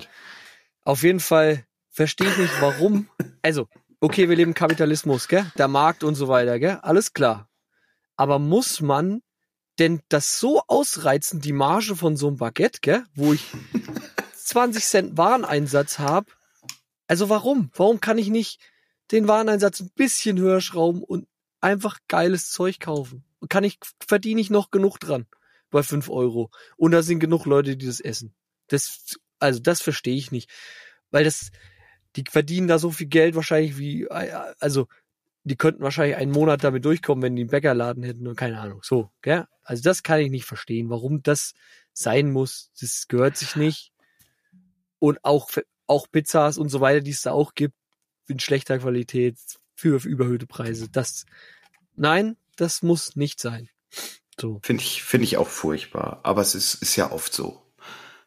Auf 0.84 1.02
jeden 1.02 1.20
Fall 1.20 1.64
verstehe 1.90 2.28
ich 2.28 2.38
nicht, 2.38 2.60
warum. 2.60 3.08
Also, 3.42 3.68
okay, 4.00 4.30
wir 4.30 4.36
leben 4.36 4.54
Kapitalismus, 4.54 5.28
gell? 5.28 5.44
Der 5.58 5.68
Markt 5.68 6.02
und 6.02 6.14
so 6.14 6.28
weiter, 6.28 6.58
gell? 6.58 6.78
Alles 6.80 7.12
klar. 7.12 7.50
Aber 8.16 8.38
muss 8.38 8.80
man 8.80 9.20
denn 9.78 10.00
das 10.08 10.40
so 10.40 10.62
ausreizen, 10.66 11.42
die 11.42 11.52
Marge 11.52 11.94
von 11.94 12.16
so 12.16 12.28
einem 12.28 12.38
Baguette, 12.38 12.78
gell? 12.80 13.04
Wo 13.14 13.34
ich 13.34 13.44
20 14.34 14.82
Cent 14.82 15.18
Wareneinsatz 15.18 15.98
habe. 15.98 16.26
Also 17.06 17.28
warum? 17.28 17.70
Warum 17.74 18.00
kann 18.00 18.16
ich 18.16 18.28
nicht 18.28 18.60
den 19.10 19.28
Wareneinsatz 19.28 19.80
ein 19.80 19.90
bisschen 19.94 20.38
höher 20.38 20.62
schrauben 20.62 21.02
und 21.02 21.26
einfach 21.64 21.98
geiles 22.06 22.50
Zeug 22.50 22.78
kaufen? 22.78 23.24
Kann 23.48 23.64
ich, 23.64 23.78
verdiene 24.06 24.40
ich 24.40 24.50
noch 24.50 24.70
genug 24.70 24.98
dran 25.00 25.26
bei 25.70 25.82
5 25.82 26.08
Euro. 26.08 26.50
Und 26.76 26.92
da 26.92 27.02
sind 27.02 27.18
genug 27.18 27.46
Leute, 27.46 27.76
die 27.76 27.86
das 27.86 27.98
essen. 27.98 28.34
Das, 28.68 29.18
also 29.40 29.58
das 29.58 29.82
verstehe 29.82 30.16
ich 30.16 30.30
nicht. 30.30 30.48
Weil 31.10 31.24
das, 31.24 31.50
Die 32.16 32.24
verdienen 32.30 32.68
da 32.68 32.78
so 32.78 32.90
viel 32.92 33.08
Geld 33.08 33.34
wahrscheinlich 33.34 33.76
wie, 33.76 34.08
also 34.08 34.86
die 35.42 35.56
könnten 35.56 35.82
wahrscheinlich 35.82 36.16
einen 36.16 36.30
Monat 36.30 36.62
damit 36.62 36.84
durchkommen, 36.84 37.22
wenn 37.22 37.34
die 37.34 37.42
einen 37.42 37.50
Bäckerladen 37.50 38.04
hätten 38.04 38.26
und 38.28 38.36
keine 38.36 38.60
Ahnung. 38.60 38.80
So, 38.82 39.10
gell? 39.20 39.46
Also 39.62 39.82
das 39.82 40.02
kann 40.02 40.20
ich 40.20 40.30
nicht 40.30 40.44
verstehen, 40.44 40.90
warum 40.90 41.22
das 41.22 41.54
sein 41.92 42.30
muss. 42.30 42.70
Das 42.80 43.08
gehört 43.08 43.36
sich 43.36 43.56
nicht. 43.56 43.92
Und 45.00 45.24
auch, 45.24 45.50
auch 45.86 46.06
Pizzas 46.10 46.56
und 46.56 46.68
so 46.68 46.80
weiter, 46.80 47.00
die 47.00 47.10
es 47.10 47.22
da 47.22 47.32
auch 47.32 47.54
gibt, 47.54 47.74
in 48.28 48.38
schlechter 48.38 48.78
Qualität, 48.78 49.36
für 49.74 49.96
überhöhte 50.06 50.46
Preise. 50.46 50.88
Das, 50.88 51.26
nein, 51.96 52.36
das 52.56 52.82
muss 52.82 53.16
nicht 53.16 53.40
sein. 53.40 53.68
So. 54.40 54.60
Finde 54.62 54.82
ich, 54.82 55.02
finde 55.02 55.24
ich 55.24 55.36
auch 55.36 55.48
furchtbar. 55.48 56.20
Aber 56.22 56.42
es 56.42 56.54
ist, 56.54 56.74
ist 56.74 56.96
ja 56.96 57.12
oft 57.12 57.32
so. 57.32 57.63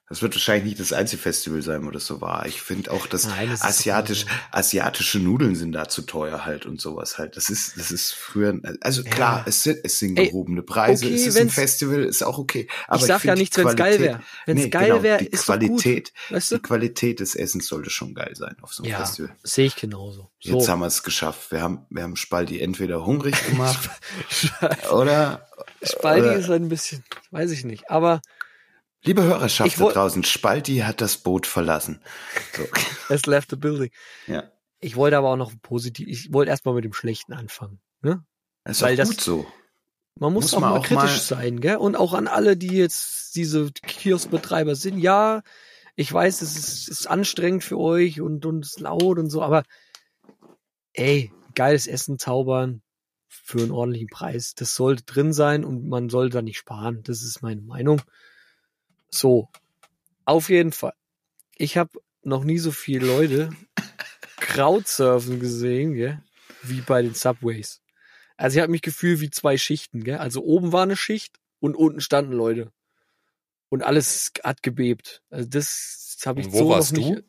Das 0.09 0.21
wird 0.21 0.33
wahrscheinlich 0.35 0.63
nicht 0.65 0.79
das 0.79 0.93
einzige 0.93 1.21
Festival 1.21 1.61
sein, 1.61 1.85
wo 1.85 1.91
das 1.91 2.05
so 2.05 2.21
war. 2.21 2.45
Ich 2.45 2.61
finde 2.61 2.91
auch, 2.91 3.07
dass 3.07 3.25
Nein, 3.27 3.49
das 3.49 3.61
asiatisch, 3.61 4.23
immer 4.23 4.31
asiatische 4.51 5.19
Nudeln 5.19 5.55
sind 5.55 5.73
da 5.73 5.89
zu 5.89 6.01
teuer 6.03 6.45
halt 6.45 6.65
und 6.65 6.79
sowas 6.79 7.17
halt. 7.17 7.35
Das 7.35 7.49
ist, 7.49 7.77
das 7.77 7.91
ist 7.91 8.13
früher, 8.13 8.57
also 8.79 9.03
klar, 9.03 9.43
es 9.47 9.63
sind, 9.63 9.79
es 9.83 9.99
sind 9.99 10.15
gehobene 10.15 10.61
Preise. 10.61 11.05
okay, 11.05 11.15
es 11.15 11.27
ist 11.27 11.37
ein 11.37 11.49
Festival, 11.49 12.03
ist 12.05 12.23
auch 12.23 12.37
okay. 12.37 12.69
Aber 12.87 13.01
ich 13.01 13.05
sag 13.05 13.15
ja 13.15 13.19
find 13.19 13.35
die 13.35 13.41
nichts, 13.41 13.57
wenn 13.57 13.67
es 13.67 13.75
geil 13.75 13.99
wäre. 13.99 14.21
Wenn 14.45 14.57
es 14.57 14.63
Nee, 14.63 14.69
geil 14.69 14.89
genau, 14.91 15.03
wäre, 15.03 15.17
die 15.17 15.27
ist 15.27 15.43
Qualität, 15.43 16.13
gut. 16.13 16.35
Weißt 16.35 16.51
die 16.51 16.55
du? 16.55 16.61
Qualität 16.61 17.19
des 17.19 17.35
Essens 17.35 17.67
sollte 17.67 17.89
schon 17.89 18.13
geil 18.15 18.33
sein 18.35 18.55
auf 18.61 18.73
so 18.73 18.83
einem 18.83 18.93
Ja, 18.93 18.99
Festival. 18.99 19.35
sehe 19.43 19.65
ich 19.65 19.75
genauso. 19.75 20.29
So. 20.39 20.57
Jetzt 20.57 20.69
haben 20.69 20.79
wir 20.79 20.87
es 20.87 21.03
geschafft. 21.03 21.51
Wir 21.51 21.61
haben, 21.61 21.85
wir 21.89 22.03
haben 22.03 22.15
Spaldi 22.15 22.61
entweder 22.61 23.05
hungrig 23.05 23.35
gemacht 23.49 23.89
oder, 24.91 25.47
Spaldi 25.83 26.27
oder 26.27 26.35
ist 26.37 26.49
ein 26.49 26.69
bisschen, 26.69 27.03
weiß 27.31 27.51
ich 27.51 27.65
nicht. 27.65 27.89
Aber 27.91 28.21
liebe 29.03 29.23
Hörerschaft 29.23 29.79
da 29.79 29.89
draußen, 29.89 30.23
Spaldi 30.23 30.77
hat 30.79 31.01
das 31.01 31.17
Boot 31.17 31.45
verlassen. 31.47 32.01
So. 32.55 32.63
es 33.13 33.25
left 33.25 33.49
the 33.51 33.55
building. 33.55 33.91
Ja. 34.27 34.51
Ich 34.79 34.95
wollte 34.95 35.17
aber 35.17 35.29
auch 35.29 35.37
noch 35.37 35.51
positiv, 35.61 36.07
ich 36.07 36.31
wollte 36.33 36.51
erstmal 36.51 36.75
mit 36.75 36.83
dem 36.83 36.93
Schlechten 36.93 37.33
anfangen. 37.33 37.79
Ne? 38.01 38.23
Das 38.63 38.77
ist 38.77 38.83
Weil 38.83 38.95
das- 38.95 39.09
gut 39.09 39.21
so. 39.21 39.47
Man 40.19 40.33
muss, 40.33 40.45
Muss 40.45 40.53
auch 40.55 40.59
man 40.61 40.69
mal 40.71 40.79
auch 40.79 40.85
kritisch 40.85 41.29
mal- 41.29 41.37
sein, 41.37 41.59
gell? 41.61 41.75
Und 41.77 41.95
auch 41.95 42.15
an 42.15 42.27
alle, 42.27 42.57
die 42.57 42.75
jetzt 42.75 43.35
diese 43.35 43.71
Kioskbetreiber 43.71 44.75
sind. 44.75 44.97
Ja, 44.97 45.43
ich 45.95 46.11
weiß, 46.11 46.41
es 46.41 46.57
ist, 46.57 46.87
ist 46.87 47.05
anstrengend 47.07 47.63
für 47.63 47.77
euch 47.77 48.19
und, 48.19 48.43
und 48.47 48.65
es 48.65 48.71
ist 48.71 48.79
laut 48.79 49.19
und 49.19 49.29
so, 49.29 49.43
aber 49.43 49.61
ey, 50.93 51.31
geiles 51.53 51.85
Essen 51.85 52.17
zaubern 52.17 52.81
für 53.27 53.59
einen 53.59 53.71
ordentlichen 53.71 54.07
Preis. 54.09 54.55
Das 54.55 54.73
sollte 54.73 55.03
drin 55.03 55.33
sein 55.33 55.63
und 55.63 55.87
man 55.87 56.09
sollte 56.09 56.37
da 56.37 56.41
nicht 56.41 56.57
sparen. 56.57 57.03
Das 57.03 57.21
ist 57.21 57.43
meine 57.43 57.61
Meinung. 57.61 58.01
So, 59.09 59.49
auf 60.25 60.49
jeden 60.49 60.71
Fall. 60.71 60.93
Ich 61.55 61.77
habe 61.77 61.91
noch 62.23 62.43
nie 62.43 62.57
so 62.59 62.71
viele 62.71 63.07
Leute 63.07 63.49
Crowdsurfen 64.37 65.39
gesehen, 65.39 65.93
gell? 65.93 66.21
wie 66.63 66.81
bei 66.81 67.01
den 67.01 67.13
Subways. 67.13 67.81
Also 68.35 68.57
ich 68.57 68.61
habe 68.61 68.71
mich 68.71 68.81
gefühlt 68.81 69.19
wie 69.21 69.29
zwei 69.31 69.57
Schichten, 69.57 70.03
gell? 70.03 70.17
Also 70.17 70.43
oben 70.43 70.71
war 70.71 70.83
eine 70.83 70.95
Schicht 70.97 71.37
und 71.59 71.75
unten 71.75 72.01
standen 72.01 72.33
Leute. 72.33 72.71
Und 73.69 73.83
alles 73.83 74.31
hat 74.43 74.61
gebebt. 74.63 75.23
Also 75.29 75.49
das 75.49 76.17
habe 76.25 76.41
ich 76.41 76.47
Und 76.47 76.53
wo 76.53 76.57
so 76.59 76.69
warst 76.69 76.93
noch 76.93 76.99
nicht. 76.99 77.17
du? 77.19 77.23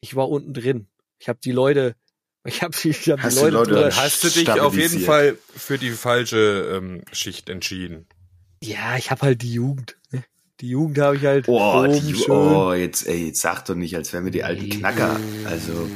Ich 0.00 0.14
war 0.16 0.28
unten 0.28 0.54
drin. 0.54 0.88
Ich 1.18 1.28
habe 1.28 1.38
die 1.42 1.52
Leute, 1.52 1.96
ich 2.44 2.62
habe 2.62 2.74
ich 2.82 3.08
hab 3.10 3.18
die 3.18 3.22
Hast 3.26 3.36
du 3.36 3.42
Leute, 3.42 3.54
Leute 3.54 3.70
drüber- 3.72 3.82
Dann 3.88 3.96
hast 3.96 4.24
du 4.24 4.28
dich 4.30 4.50
auf 4.50 4.74
jeden. 4.74 5.00
Fall 5.00 5.36
für 5.56 5.78
die 5.78 5.90
falsche 5.90 6.72
ähm, 6.76 7.02
Schicht 7.12 7.48
entschieden. 7.48 8.06
Ja, 8.62 8.96
ich 8.96 9.10
habe 9.10 9.22
halt 9.22 9.42
die 9.42 9.52
Jugend. 9.52 9.96
ne? 10.10 10.24
Die 10.60 10.68
Jugend 10.70 10.98
habe 10.98 11.16
ich 11.16 11.24
halt 11.24 11.46
Oh, 11.48 11.84
oben 11.84 11.92
die, 12.06 12.14
schön. 12.14 12.30
oh, 12.34 12.72
jetzt, 12.72 13.06
ey, 13.06 13.26
jetzt 13.28 13.40
sag 13.40 13.64
doch 13.66 13.76
nicht, 13.76 13.94
als 13.94 14.12
wären 14.12 14.24
wir 14.24 14.32
die 14.32 14.42
alten 14.42 14.68
Knacker. 14.68 15.16
Also, 15.46 15.88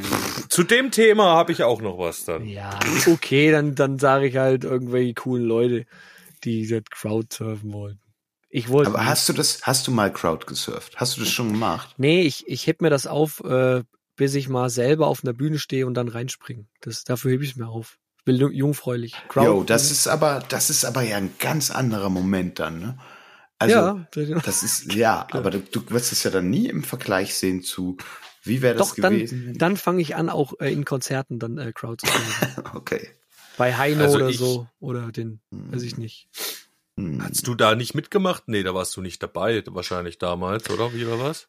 Zu 0.48 0.62
dem 0.62 0.92
Thema 0.92 1.24
habe 1.34 1.50
ich 1.50 1.64
auch 1.64 1.80
noch 1.82 1.98
was 1.98 2.24
dann. 2.24 2.46
Ja, 2.46 2.78
okay, 3.08 3.50
dann, 3.50 3.74
dann 3.74 3.98
sage 3.98 4.28
ich 4.28 4.36
halt 4.36 4.62
irgendwelche 4.62 5.14
coolen 5.14 5.44
Leute, 5.44 5.84
die 6.44 6.66
das 6.68 6.82
Crowdsurfen 6.90 7.72
wollten. 7.72 7.98
Ich 8.50 8.68
wollte. 8.68 8.90
aber 8.90 8.98
nicht. 9.00 9.08
hast 9.08 9.28
du 9.28 9.32
das, 9.32 9.62
hast 9.62 9.86
du 9.86 9.90
mal 9.90 10.12
Crowd 10.12 10.46
gesurft? 10.46 10.94
Hast 10.96 11.16
du 11.16 11.20
das 11.22 11.30
schon 11.30 11.48
gemacht? 11.52 11.94
Nee, 11.96 12.22
ich, 12.22 12.46
ich 12.46 12.66
heb 12.68 12.82
mir 12.82 12.90
das 12.90 13.06
auf, 13.08 13.42
äh, 13.44 13.82
bis 14.14 14.34
ich 14.36 14.48
mal 14.48 14.70
selber 14.70 15.06
auf 15.08 15.24
einer 15.24 15.32
Bühne 15.32 15.58
stehe 15.58 15.86
und 15.86 15.94
dann 15.94 16.06
reinspringe. 16.08 16.66
Das, 16.82 17.02
dafür 17.02 17.32
hebe 17.32 17.42
ich 17.44 17.50
es 17.52 17.56
mir 17.56 17.66
auf. 17.68 17.96
Ich 18.18 18.24
bin 18.26 18.36
ju- 18.36 18.50
jungfräulich. 18.52 19.14
Crowd- 19.28 19.46
Jo, 19.46 19.64
das 19.64 19.90
ist 19.90 20.06
aber, 20.06 20.44
das 20.50 20.70
ist 20.70 20.84
aber 20.84 21.02
ja 21.02 21.16
ein 21.16 21.32
ganz 21.40 21.70
anderer 21.72 22.10
Moment 22.10 22.60
dann, 22.60 22.78
ne? 22.78 22.98
Also, 23.62 24.20
ja, 24.20 24.40
das 24.40 24.62
ist, 24.62 24.92
ja, 24.94 25.26
aber 25.30 25.50
du, 25.50 25.60
du 25.60 25.88
wirst 25.90 26.12
es 26.12 26.22
ja 26.24 26.30
dann 26.30 26.50
nie 26.50 26.66
im 26.68 26.82
Vergleich 26.84 27.34
sehen 27.34 27.62
zu, 27.62 27.96
wie 28.44 28.60
wäre 28.62 28.74
das 28.76 28.90
doch, 28.90 28.96
dann, 28.96 29.14
gewesen? 29.14 29.46
wenn- 29.46 29.58
dann 29.58 29.76
fange 29.76 30.02
ich 30.02 30.16
an, 30.16 30.28
auch 30.28 30.54
äh, 30.60 30.72
in 30.72 30.84
Konzerten 30.84 31.38
dann 31.38 31.58
äh, 31.58 31.72
Crowd 31.72 32.04
zu 32.06 32.12
okay. 32.74 33.10
Bei 33.56 33.74
Heino 33.76 34.04
Also 34.04 34.16
oder 34.16 34.28
ich- 34.28 34.38
so. 34.38 34.66
Oder 34.80 35.12
den, 35.12 35.40
weiß 35.50 35.82
ich 35.82 35.96
nicht. 35.98 36.28
Hm. 36.98 37.22
Hast 37.22 37.46
du 37.46 37.54
da 37.54 37.74
nicht 37.74 37.94
mitgemacht? 37.94 38.44
Nee, 38.48 38.62
da 38.62 38.74
warst 38.74 38.96
du 38.96 39.00
nicht 39.02 39.22
dabei, 39.22 39.62
wahrscheinlich 39.66 40.18
damals, 40.18 40.68
oder? 40.70 40.92
Wie 40.94 41.06
war 41.06 41.18
was? 41.20 41.48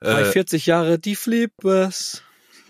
Bei 0.00 0.22
Äh, 0.22 0.32
40 0.32 0.66
Jahre 0.66 0.98
die 0.98 1.16
Flippers. 1.16 2.22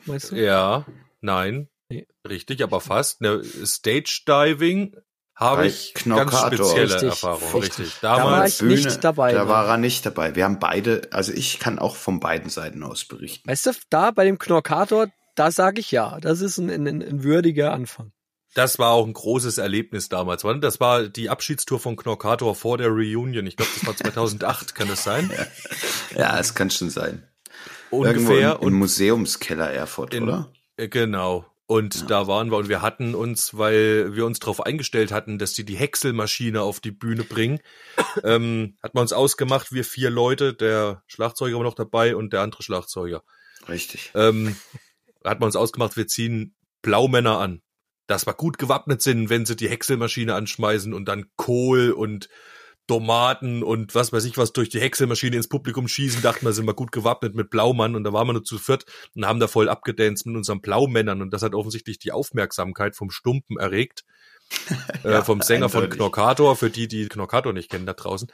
Meinst 0.06 0.32
du? 0.32 0.36
ja, 0.36 0.84
nein, 1.20 1.68
Nee. 1.90 2.06
richtig, 2.26 2.62
aber 2.62 2.80
fast. 2.80 3.20
Ne, 3.20 3.42
Stage 3.64 4.22
Diving 4.26 4.96
habe 5.38 5.66
ich 5.66 5.94
ganz 5.94 6.04
Knockator. 6.04 6.46
spezielle 6.66 6.94
Richtig, 6.94 7.08
Erfahrungen. 7.08 7.52
richtig. 7.54 7.78
Richtig. 7.86 8.00
Da 8.00 8.24
war 8.24 8.46
ich 8.46 8.60
nicht 8.62 9.04
dabei, 9.04 9.32
Da 9.32 9.44
ne? 9.44 9.48
war 9.48 9.66
er 9.68 9.76
nicht 9.78 10.04
dabei. 10.04 10.34
Wir 10.34 10.44
haben 10.44 10.58
beide, 10.58 11.08
also 11.12 11.32
ich 11.32 11.58
kann 11.58 11.78
auch 11.78 11.96
von 11.96 12.20
beiden 12.20 12.50
Seiten 12.50 12.82
aus 12.82 13.04
berichten. 13.04 13.48
Weißt 13.48 13.66
du, 13.66 13.70
da 13.90 14.10
bei 14.10 14.24
dem 14.24 14.38
Knorkator, 14.38 15.08
da 15.36 15.50
sage 15.50 15.80
ich 15.80 15.90
ja. 15.92 16.18
Das 16.20 16.40
ist 16.40 16.58
ein, 16.58 16.68
ein, 16.70 16.86
ein 17.02 17.22
würdiger 17.22 17.72
Anfang. 17.72 18.12
das 18.54 18.78
war 18.80 18.90
auch 18.90 19.06
ein 19.06 19.12
großes 19.12 19.58
Erlebnis 19.58 20.08
damals. 20.08 20.42
Wann? 20.42 20.60
Das 20.60 20.80
war 20.80 21.04
die 21.08 21.30
Abschiedstour 21.30 21.78
von 21.78 21.96
Knorkator 21.96 22.54
vor 22.56 22.76
der 22.76 22.88
Reunion. 22.88 23.46
Ich 23.46 23.56
glaube, 23.56 23.70
das 23.76 23.86
war 23.86 23.96
2008, 23.96 24.74
kann 24.74 24.88
das 24.88 25.04
sein? 25.04 25.30
Ja, 26.16 26.38
es 26.40 26.54
kann 26.54 26.70
schon 26.70 26.90
sein. 26.90 27.28
Ungefähr. 27.90 28.16
Irgendwo 28.54 28.66
im, 28.66 28.72
im 28.72 28.78
Museumskeller 28.80 29.70
Erfurt, 29.70 30.14
in- 30.14 30.24
oder? 30.24 30.50
Genau. 30.76 31.44
Und 31.70 32.10
da 32.10 32.26
waren 32.26 32.50
wir 32.50 32.56
und 32.56 32.70
wir 32.70 32.80
hatten 32.80 33.14
uns, 33.14 33.58
weil 33.58 34.16
wir 34.16 34.24
uns 34.24 34.38
darauf 34.38 34.64
eingestellt 34.64 35.12
hatten, 35.12 35.38
dass 35.38 35.52
die 35.52 35.66
die 35.66 35.76
Häckselmaschine 35.76 36.62
auf 36.62 36.80
die 36.80 36.92
Bühne 36.92 37.24
bringen, 37.24 37.60
ähm, 38.24 38.78
hat 38.82 38.94
man 38.94 39.02
uns 39.02 39.12
ausgemacht, 39.12 39.70
wir 39.70 39.84
vier 39.84 40.08
Leute, 40.08 40.54
der 40.54 41.02
Schlagzeuger 41.08 41.58
war 41.58 41.64
noch 41.64 41.74
dabei 41.74 42.16
und 42.16 42.32
der 42.32 42.40
andere 42.40 42.62
Schlagzeuger. 42.62 43.22
Richtig. 43.68 44.12
Ähm, 44.14 44.56
hat 45.22 45.40
man 45.40 45.48
uns 45.48 45.56
ausgemacht, 45.56 45.98
wir 45.98 46.06
ziehen 46.06 46.56
Blaumänner 46.80 47.38
an. 47.38 47.60
Dass 48.06 48.26
wir 48.26 48.32
gut 48.32 48.56
gewappnet 48.56 49.02
sind, 49.02 49.28
wenn 49.28 49.44
sie 49.44 49.54
die 49.54 49.68
Häckselmaschine 49.68 50.34
anschmeißen 50.34 50.94
und 50.94 51.04
dann 51.04 51.26
Kohl 51.36 51.90
und 51.90 52.30
Tomaten 52.88 53.62
und 53.62 53.94
was 53.94 54.12
weiß 54.12 54.24
ich 54.24 54.36
was 54.36 54.52
durch 54.52 54.68
die 54.68 54.80
Häckselmaschine 54.80 55.36
ins 55.36 55.48
Publikum 55.48 55.86
schießen, 55.86 56.22
dachten 56.22 56.44
wir, 56.44 56.52
sind 56.52 56.66
wir 56.66 56.74
gut 56.74 56.90
gewappnet 56.90 57.36
mit 57.36 57.50
Blaumann 57.50 57.94
und 57.94 58.02
da 58.02 58.12
waren 58.12 58.26
wir 58.26 58.32
nur 58.32 58.44
zu 58.44 58.58
viert 58.58 58.84
und 59.14 59.26
haben 59.26 59.38
da 59.38 59.46
voll 59.46 59.68
abgedanced 59.68 60.26
mit 60.26 60.36
unseren 60.36 60.60
Blaumännern 60.60 61.22
und 61.22 61.30
das 61.30 61.42
hat 61.42 61.54
offensichtlich 61.54 61.98
die 61.98 62.10
Aufmerksamkeit 62.10 62.96
vom 62.96 63.10
Stumpen 63.10 63.58
erregt, 63.58 64.04
Ja, 65.04 65.10
äh, 65.20 65.22
vom 65.22 65.42
Sänger 65.42 65.68
von 65.68 65.84
eindeutig. 65.84 65.98
Knorkator, 65.98 66.56
für 66.56 66.70
die, 66.70 66.88
die 66.88 67.08
Knorkator 67.08 67.52
nicht 67.52 67.70
kennen 67.70 67.86
da 67.86 67.92
draußen. 67.92 68.32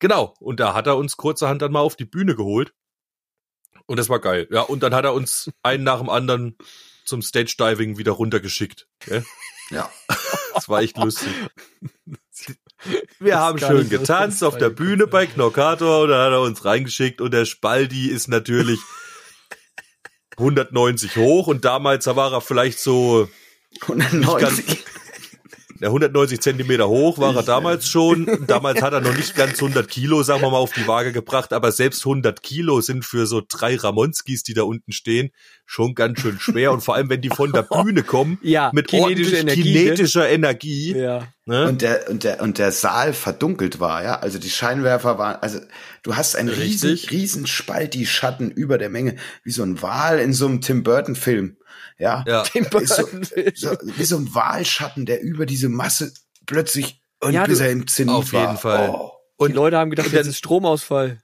Genau, 0.00 0.34
und 0.40 0.58
da 0.58 0.74
hat 0.74 0.86
er 0.88 0.96
uns 0.96 1.16
kurzerhand 1.16 1.62
dann 1.62 1.70
mal 1.72 1.80
auf 1.80 1.94
die 1.94 2.06
Bühne 2.06 2.34
geholt 2.34 2.74
und 3.86 3.98
das 3.98 4.08
war 4.08 4.18
geil. 4.18 4.48
Ja, 4.50 4.62
und 4.62 4.82
dann 4.82 4.94
hat 4.94 5.04
er 5.04 5.14
uns 5.14 5.50
einen 5.62 5.84
nach 5.84 5.98
dem 5.98 6.08
anderen 6.08 6.56
zum 7.04 7.22
Stage 7.22 7.56
Diving 7.58 7.98
wieder 7.98 8.12
runtergeschickt. 8.12 8.88
gell? 9.00 9.24
Ja. 9.70 9.90
Das 10.54 10.68
war 10.68 10.82
echt 10.82 10.96
lustig. 10.98 11.32
Wir 13.20 13.38
haben 13.38 13.58
schön 13.58 13.84
so 13.84 13.98
getanzt 13.98 14.42
auf 14.44 14.58
der 14.58 14.70
Bühne 14.70 15.06
bei 15.06 15.26
Knorkator 15.26 16.02
und 16.02 16.08
dann 16.10 16.26
hat 16.26 16.32
er 16.32 16.40
uns 16.40 16.64
reingeschickt 16.64 17.20
und 17.20 17.32
der 17.32 17.44
Spaldi 17.44 18.08
ist 18.08 18.28
natürlich 18.28 18.80
190 20.38 21.16
hoch 21.16 21.46
und 21.46 21.64
damals 21.64 22.04
da 22.04 22.16
war 22.16 22.32
er 22.32 22.40
vielleicht 22.40 22.80
so 22.80 23.28
190. 23.82 24.84
der 25.84 25.90
190 25.90 26.40
Zentimeter 26.40 26.88
hoch 26.88 27.18
war 27.18 27.36
er 27.36 27.42
damals 27.42 27.90
schon. 27.90 28.26
Damals 28.46 28.80
hat 28.80 28.94
er 28.94 29.02
noch 29.02 29.14
nicht 29.14 29.36
ganz 29.36 29.60
100 29.60 29.86
Kilo, 29.86 30.22
sagen 30.22 30.40
wir 30.40 30.48
mal, 30.48 30.56
auf 30.56 30.72
die 30.72 30.88
Waage 30.88 31.12
gebracht. 31.12 31.52
Aber 31.52 31.72
selbst 31.72 32.06
100 32.06 32.42
Kilo 32.42 32.80
sind 32.80 33.04
für 33.04 33.26
so 33.26 33.42
drei 33.46 33.76
Ramonskis, 33.76 34.42
die 34.44 34.54
da 34.54 34.62
unten 34.62 34.92
stehen, 34.92 35.30
schon 35.66 35.94
ganz 35.94 36.20
schön 36.20 36.40
schwer. 36.40 36.72
Und 36.72 36.80
vor 36.80 36.94
allem, 36.94 37.10
wenn 37.10 37.20
die 37.20 37.28
von 37.28 37.52
der 37.52 37.62
Bühne 37.82 38.02
kommen, 38.02 38.38
Ja, 38.40 38.70
mit 38.72 38.88
kinetische 38.88 39.12
ordentlich 39.12 39.40
Energie, 39.40 39.62
kinetischer 39.62 40.30
Energie. 40.30 40.96
Ja. 40.96 41.28
Ne? 41.44 41.68
Und 41.68 41.82
der, 41.82 42.08
und 42.08 42.24
der, 42.24 42.40
und 42.40 42.56
der 42.56 42.72
Saal 42.72 43.12
verdunkelt 43.12 43.78
war, 43.78 44.02
ja. 44.02 44.18
Also 44.20 44.38
die 44.38 44.48
Scheinwerfer 44.48 45.18
waren, 45.18 45.36
also 45.42 45.58
du 46.02 46.16
hast 46.16 46.34
einen 46.34 46.48
riesen, 46.48 46.98
riesen 47.10 47.46
Spalti-Schatten 47.46 48.50
über 48.50 48.78
der 48.78 48.88
Menge, 48.88 49.16
wie 49.42 49.50
so 49.50 49.62
ein 49.62 49.82
Wal 49.82 50.18
in 50.18 50.32
so 50.32 50.46
einem 50.46 50.62
Tim 50.62 50.82
Burton-Film. 50.82 51.58
Ja. 51.98 52.24
Ja. 52.26 52.42
Ist 52.54 52.96
so, 52.96 53.06
so, 53.54 53.76
wie 53.96 54.04
so 54.04 54.16
ein 54.16 54.34
Walschatten, 54.34 55.06
der 55.06 55.22
über 55.22 55.46
diese 55.46 55.68
Masse 55.68 56.12
plötzlich 56.46 57.00
und 57.20 57.32
Ja, 57.32 57.46
bis 57.46 57.60
er 57.60 57.70
im 57.70 57.86
Zenit 57.86 58.14
Auf 58.14 58.32
war. 58.32 58.40
jeden 58.42 58.58
Fall. 58.58 58.90
Oh. 58.90 59.46
Die 59.46 59.52
Leute 59.52 59.76
haben 59.78 59.90
gedacht, 59.90 60.06
und 60.08 60.14
das 60.14 60.26
ist 60.26 60.38
Stromausfall. 60.38 61.20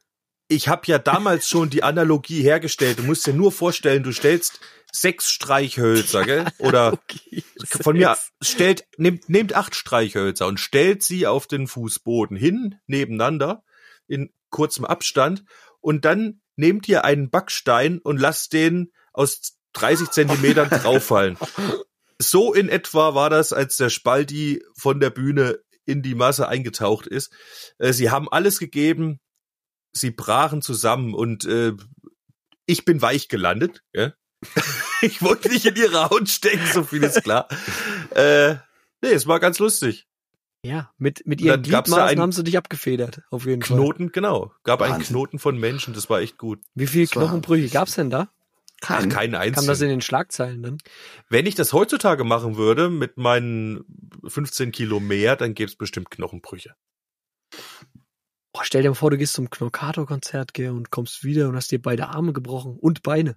ich 0.48 0.68
habe 0.68 0.82
ja 0.86 0.98
damals 0.98 1.48
schon 1.48 1.70
die 1.70 1.82
Analogie 1.82 2.42
hergestellt. 2.42 2.98
Du 2.98 3.02
musst 3.04 3.26
dir 3.26 3.32
nur 3.34 3.52
vorstellen, 3.52 4.02
du 4.02 4.12
stellst 4.12 4.60
sechs 4.92 5.30
Streichhölzer, 5.30 6.24
gell? 6.24 6.46
Oder 6.58 6.92
Okay. 7.02 7.44
von 7.82 7.96
mir 7.96 8.16
stellt, 8.42 8.84
nehmt, 8.96 9.28
nehmt 9.28 9.54
acht 9.54 9.74
Streichhölzer 9.76 10.46
und 10.48 10.58
stellt 10.58 11.02
sie 11.02 11.26
auf 11.26 11.46
den 11.46 11.66
Fußboden 11.68 12.36
hin, 12.36 12.76
nebeneinander, 12.86 13.62
in 14.08 14.32
kurzem 14.50 14.84
Abstand, 14.84 15.44
und 15.80 16.04
dann 16.04 16.40
nehmt 16.56 16.88
ihr 16.88 17.04
einen 17.04 17.30
Backstein 17.30 17.98
und 18.00 18.18
lasst 18.18 18.52
den 18.52 18.90
aus 19.12 19.56
30 19.74 20.10
Zentimetern 20.10 20.68
drauffallen. 20.70 21.36
So 22.18 22.52
in 22.52 22.68
etwa 22.68 23.14
war 23.14 23.30
das, 23.30 23.52
als 23.52 23.76
der 23.76 23.90
Spaldi 23.90 24.62
von 24.76 25.00
der 25.00 25.10
Bühne 25.10 25.58
in 25.86 26.02
die 26.02 26.14
Masse 26.14 26.48
eingetaucht 26.48 27.06
ist. 27.06 27.32
Äh, 27.78 27.92
Sie 27.92 28.10
haben 28.10 28.28
alles 28.30 28.58
gegeben, 28.58 29.20
sie 29.92 30.10
brachen 30.10 30.62
zusammen 30.62 31.14
und 31.14 31.44
äh, 31.44 31.72
ich 32.66 32.84
bin 32.84 33.02
weich 33.02 33.28
gelandet. 33.28 33.82
Ja? 33.92 34.12
ich 35.02 35.22
wollte 35.22 35.48
nicht 35.48 35.66
in 35.66 35.76
ihre 35.76 36.10
Haut 36.10 36.28
stecken, 36.28 36.66
so 36.72 36.84
viel 36.84 37.02
ist 37.02 37.22
klar. 37.22 37.48
äh, 38.10 38.54
nee, 39.02 39.10
es 39.10 39.26
war 39.26 39.40
ganz 39.40 39.58
lustig. 39.58 40.06
Ja, 40.62 40.92
mit, 40.98 41.26
mit 41.26 41.40
ihren 41.40 41.62
Gliedmaßen 41.62 41.94
einen 41.98 42.20
haben 42.20 42.32
sie 42.32 42.44
dich 42.44 42.58
abgefedert, 42.58 43.22
auf 43.30 43.46
jeden 43.46 43.62
Fall. 43.62 43.78
Knoten, 43.78 44.12
genau. 44.12 44.52
Gab 44.62 44.82
einen 44.82 44.94
Wahnsinn. 44.94 45.14
Knoten 45.14 45.38
von 45.38 45.58
Menschen, 45.58 45.94
das 45.94 46.10
war 46.10 46.20
echt 46.20 46.36
gut. 46.36 46.60
Wie 46.74 46.86
viele 46.86 47.06
Knochenbrüche 47.06 47.70
gab's 47.70 47.94
denn 47.94 48.10
da? 48.10 48.30
Ach, 48.82 48.88
Kein, 48.88 49.08
keinen 49.10 49.32
Kam 49.32 49.52
das 49.54 49.68
einzigen. 49.68 49.82
in 49.90 49.96
den 49.96 50.00
Schlagzeilen 50.00 50.62
dann? 50.62 50.78
Wenn 51.28 51.46
ich 51.46 51.54
das 51.54 51.72
heutzutage 51.72 52.24
machen 52.24 52.56
würde, 52.56 52.88
mit 52.88 53.16
meinen 53.18 53.84
15 54.26 54.72
Kilo 54.72 55.00
mehr, 55.00 55.36
dann 55.36 55.54
gäbe 55.54 55.68
es 55.70 55.76
bestimmt 55.76 56.10
Knochenbrüche. 56.10 56.74
Boah, 58.52 58.64
stell 58.64 58.82
dir 58.82 58.88
mal 58.90 58.94
vor, 58.94 59.10
du 59.10 59.18
gehst 59.18 59.34
zum 59.34 59.48
Knockato-Konzert, 59.50 60.54
gell, 60.54 60.70
und 60.70 60.90
kommst 60.90 61.22
wieder 61.24 61.48
und 61.48 61.56
hast 61.56 61.70
dir 61.70 61.80
beide 61.80 62.08
Arme 62.08 62.32
gebrochen 62.32 62.76
und 62.80 63.02
Beine. 63.02 63.36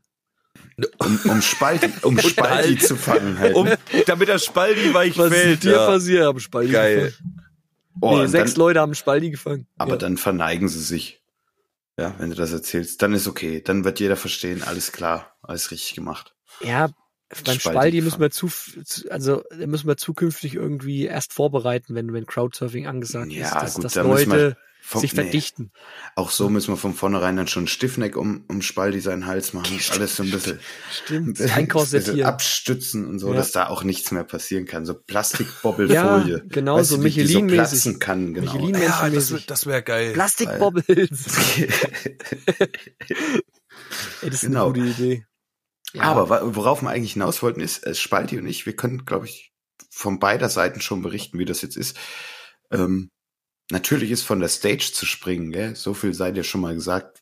um, 0.97 1.19
um 1.25 1.41
Spalti, 1.43 1.89
um 2.01 2.15
Und 2.15 2.23
Spalti 2.25 2.69
halt. 2.69 2.81
zu 2.87 2.95
fangen 2.95 3.37
halt. 3.37 3.55
Um, 3.55 3.69
damit 4.07 4.27
der 4.29 4.39
Spaldi 4.39 4.93
weich 4.93 5.17
Was 5.17 5.31
fällt. 5.31 5.63
dir 5.63 5.73
Ja. 5.73 5.87
passiert? 5.87 6.25
Haben 6.25 6.39
Spaldi 6.39 6.71
Geil. 6.71 7.05
gefangen. 7.11 7.41
oh, 8.01 8.17
nee, 8.17 8.27
sechs 8.27 8.53
dann, 8.53 8.59
Leute 8.59 8.79
haben 8.79 8.95
Spaldi 8.95 9.29
gefangen. 9.29 9.67
aber 9.77 9.91
ja. 9.91 9.97
dann 9.97 10.17
verneigen 10.17 10.67
sie 10.67 10.81
sich. 10.81 11.22
Ja, 11.97 12.15
wenn 12.17 12.29
du 12.29 12.35
das 12.35 12.51
erzählst, 12.51 13.01
dann 13.01 13.13
ist 13.13 13.27
okay. 13.27 13.61
Dann 13.61 13.83
wird 13.83 13.99
jeder 13.99 14.15
verstehen, 14.15 14.63
alles 14.63 14.91
klar, 14.91 15.37
alles 15.41 15.71
richtig 15.71 15.93
gemacht. 15.93 16.35
Ja, 16.61 16.89
beim 17.45 17.59
Spaldi 17.59 18.01
müssen 18.01 18.19
wir 18.19 18.31
zu, 18.31 18.49
also 19.09 19.43
müssen 19.55 19.87
wir 19.87 19.97
zukünftig 19.97 20.55
irgendwie 20.55 21.05
erst 21.05 21.33
vorbereiten, 21.33 21.95
wenn, 21.95 22.13
wenn 22.13 22.25
Crowdsurfing 22.25 22.87
angesagt 22.87 23.31
Ja, 23.31 23.47
ist, 23.47 23.55
dass, 23.55 23.73
gut, 23.75 23.85
dass 23.85 23.93
da 23.93 24.01
Leute 24.01 24.57
Vom- 24.85 24.99
sich 24.99 25.13
nee. 25.13 25.21
verdichten. 25.23 25.71
Auch 26.17 26.29
so 26.29 26.49
müssen 26.49 26.73
wir 26.73 26.77
von 26.77 26.93
vornherein 26.93 27.37
dann 27.37 27.47
schon 27.47 27.67
Stiffneck 27.67 28.17
um, 28.17 28.43
um 28.49 28.61
Spaldi 28.61 28.99
seinen 28.99 29.25
Hals 29.25 29.53
machen. 29.53 29.79
Alles 29.91 30.17
so 30.17 30.23
ein 30.23 30.29
bisschen, 30.29 30.59
Stimmt, 30.91 31.39
ein 31.41 31.67
bisschen 31.67 32.21
abstützen 32.23 33.07
und 33.07 33.19
so, 33.19 33.29
Ja. 33.29 33.35
dass 33.37 33.53
da 33.53 33.67
auch 33.67 33.83
nichts 33.85 34.11
mehr 34.11 34.25
passieren 34.25 34.65
kann. 34.65 34.85
So 34.85 34.91
Ja, 34.97 34.99
Plastikbobbelfolie. 35.07 36.43
genau, 36.49 36.75
Weißt 36.75 36.89
so 36.89 36.97
die 37.01 37.25
so 37.25 37.47
platzen 37.47 37.99
kann, 37.99 38.33
genau. 38.33 38.53
Michelin- 38.55 38.81
Ja, 38.83 39.09
das, 39.09 39.33
das 39.47 39.65
wäre 39.65 39.83
geil. 39.83 40.11
Plastikbobbles. 40.13 41.27
Ey, 44.21 44.29
das 44.29 44.35
ist 44.35 44.41
Genau. 44.41 44.65
eine 44.71 44.73
gute 44.73 44.85
Idee. 44.87 45.25
Ja, 45.93 46.03
Aber 46.03 46.55
worauf 46.55 46.81
wir 46.81 46.89
eigentlich 46.89 47.13
hinaus 47.13 47.41
wollten, 47.43 47.61
ist, 47.61 47.85
äh, 47.85 47.93
Spalti 47.95 48.37
und 48.39 48.47
ich, 48.47 48.65
wir 48.65 48.75
können, 48.75 49.05
glaube 49.05 49.27
ich, 49.27 49.53
von 49.91 50.19
beider 50.19 50.49
Seiten 50.49 50.81
schon 50.81 51.01
berichten, 51.03 51.37
wie 51.39 51.45
das 51.45 51.61
jetzt 51.61 51.77
ist. 51.77 51.97
Ähm, 52.71 53.11
natürlich 53.73 54.11
ist 54.11 54.23
von 54.23 54.39
der 54.39 54.49
Stage 54.49 54.91
zu 54.93 55.05
springen, 55.05 55.51
gell? 55.51 55.75
so 55.75 55.93
viel 55.93 56.13
seid 56.13 56.37
ihr 56.37 56.43
schon 56.43 56.61
mal 56.61 56.73
gesagt, 56.73 57.21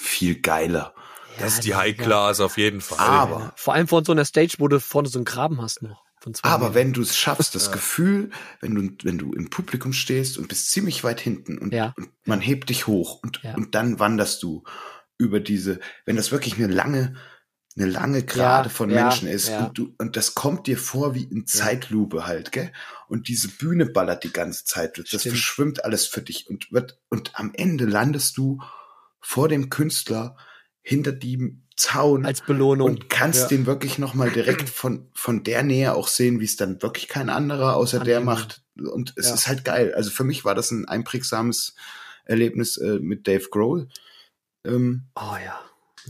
viel 0.00 0.40
geiler. 0.40 0.94
Das 1.38 1.54
ist 1.54 1.64
die 1.64 1.70
ja. 1.70 1.78
High 1.78 1.96
Class 1.96 2.40
auf 2.40 2.58
jeden 2.58 2.80
Fall. 2.80 2.98
Aber, 2.98 3.52
Vor 3.56 3.72
allem 3.74 3.88
von 3.88 4.04
so 4.04 4.12
einer 4.12 4.24
Stage, 4.26 4.56
wo 4.58 4.68
du 4.68 4.78
vorne 4.80 5.08
so 5.08 5.18
einen 5.18 5.24
Graben 5.24 5.62
hast 5.62 5.82
noch. 5.82 6.04
Von 6.20 6.34
zwei 6.34 6.46
aber 6.48 6.68
Metern. 6.68 6.74
wenn 6.74 6.92
du 6.92 7.00
es 7.02 7.16
schaffst, 7.16 7.54
das 7.54 7.66
Ja. 7.66 7.72
Gefühl, 7.72 8.30
wenn 8.60 8.74
du, 8.74 8.90
wenn 9.04 9.16
du 9.16 9.32
im 9.32 9.48
Publikum 9.48 9.94
stehst 9.94 10.36
und 10.36 10.48
bist 10.48 10.70
ziemlich 10.70 11.02
weit 11.02 11.20
hinten 11.20 11.56
und, 11.56 11.72
Ja. 11.72 11.94
und 11.96 12.10
man 12.26 12.40
hebt 12.42 12.68
dich 12.68 12.86
hoch 12.86 13.20
und, 13.22 13.40
Ja. 13.42 13.54
und 13.54 13.74
dann 13.74 13.98
wanderst 13.98 14.42
du 14.42 14.64
über 15.16 15.40
diese, 15.40 15.80
wenn 16.04 16.16
das 16.16 16.30
wirklich 16.30 16.56
eine 16.56 16.66
lange, 16.66 17.14
eine 17.76 17.86
lange 17.86 18.22
Gerade 18.24 18.68
Ja, 18.68 18.74
von 18.74 18.90
ja, 18.90 19.02
Menschen 19.04 19.28
ist 19.28 19.48
ja. 19.48 19.66
und 19.66 19.78
du, 19.78 19.94
und 19.98 20.16
das 20.16 20.34
kommt 20.34 20.66
dir 20.66 20.76
vor 20.76 21.14
wie 21.14 21.24
in 21.24 21.46
Zeitlupe 21.46 22.26
halt, 22.26 22.52
gell? 22.52 22.72
Und 23.08 23.28
diese 23.28 23.48
Bühne 23.48 23.86
ballert 23.86 24.24
die 24.24 24.32
ganze 24.32 24.64
Zeit. 24.64 24.98
Das 24.98 25.06
Stimmt. 25.08 25.22
verschwimmt 25.22 25.84
alles 25.84 26.06
für 26.06 26.20
dich 26.22 26.48
und 26.50 26.72
wird, 26.72 26.98
und 27.08 27.32
am 27.38 27.52
Ende 27.54 27.84
landest 27.84 28.36
du 28.36 28.60
vor 29.20 29.48
dem 29.48 29.70
Künstler 29.70 30.36
hinter 30.82 31.12
dem 31.12 31.62
Zaun 31.76 32.26
als 32.26 32.42
Belohnung. 32.42 32.88
und 32.88 33.08
kannst 33.08 33.50
den 33.50 33.64
wirklich 33.66 33.98
nochmal 33.98 34.30
direkt 34.30 34.68
von, 34.68 35.08
von 35.14 35.44
der 35.44 35.62
Nähe 35.62 35.94
auch 35.94 36.08
sehen, 36.08 36.40
wie 36.40 36.44
es 36.44 36.56
dann 36.56 36.82
wirklich 36.82 37.08
kein 37.08 37.30
anderer 37.30 37.76
außer 37.76 38.00
der 38.00 38.18
Annehmen. 38.18 38.34
macht. 38.34 38.62
Und 38.76 39.14
es 39.16 39.30
ist 39.30 39.46
halt 39.48 39.64
geil. 39.64 39.94
Also 39.94 40.10
für 40.10 40.24
mich 40.24 40.44
war 40.44 40.54
das 40.54 40.70
ein 40.70 40.86
einprägsames 40.88 41.74
Erlebnis 42.24 42.76
äh, 42.78 42.98
mit 43.00 43.26
Dave 43.28 43.48
Grohl. 43.50 43.88
Ähm, 44.66 45.06
Oh 45.14 45.36
ja. 45.42 45.60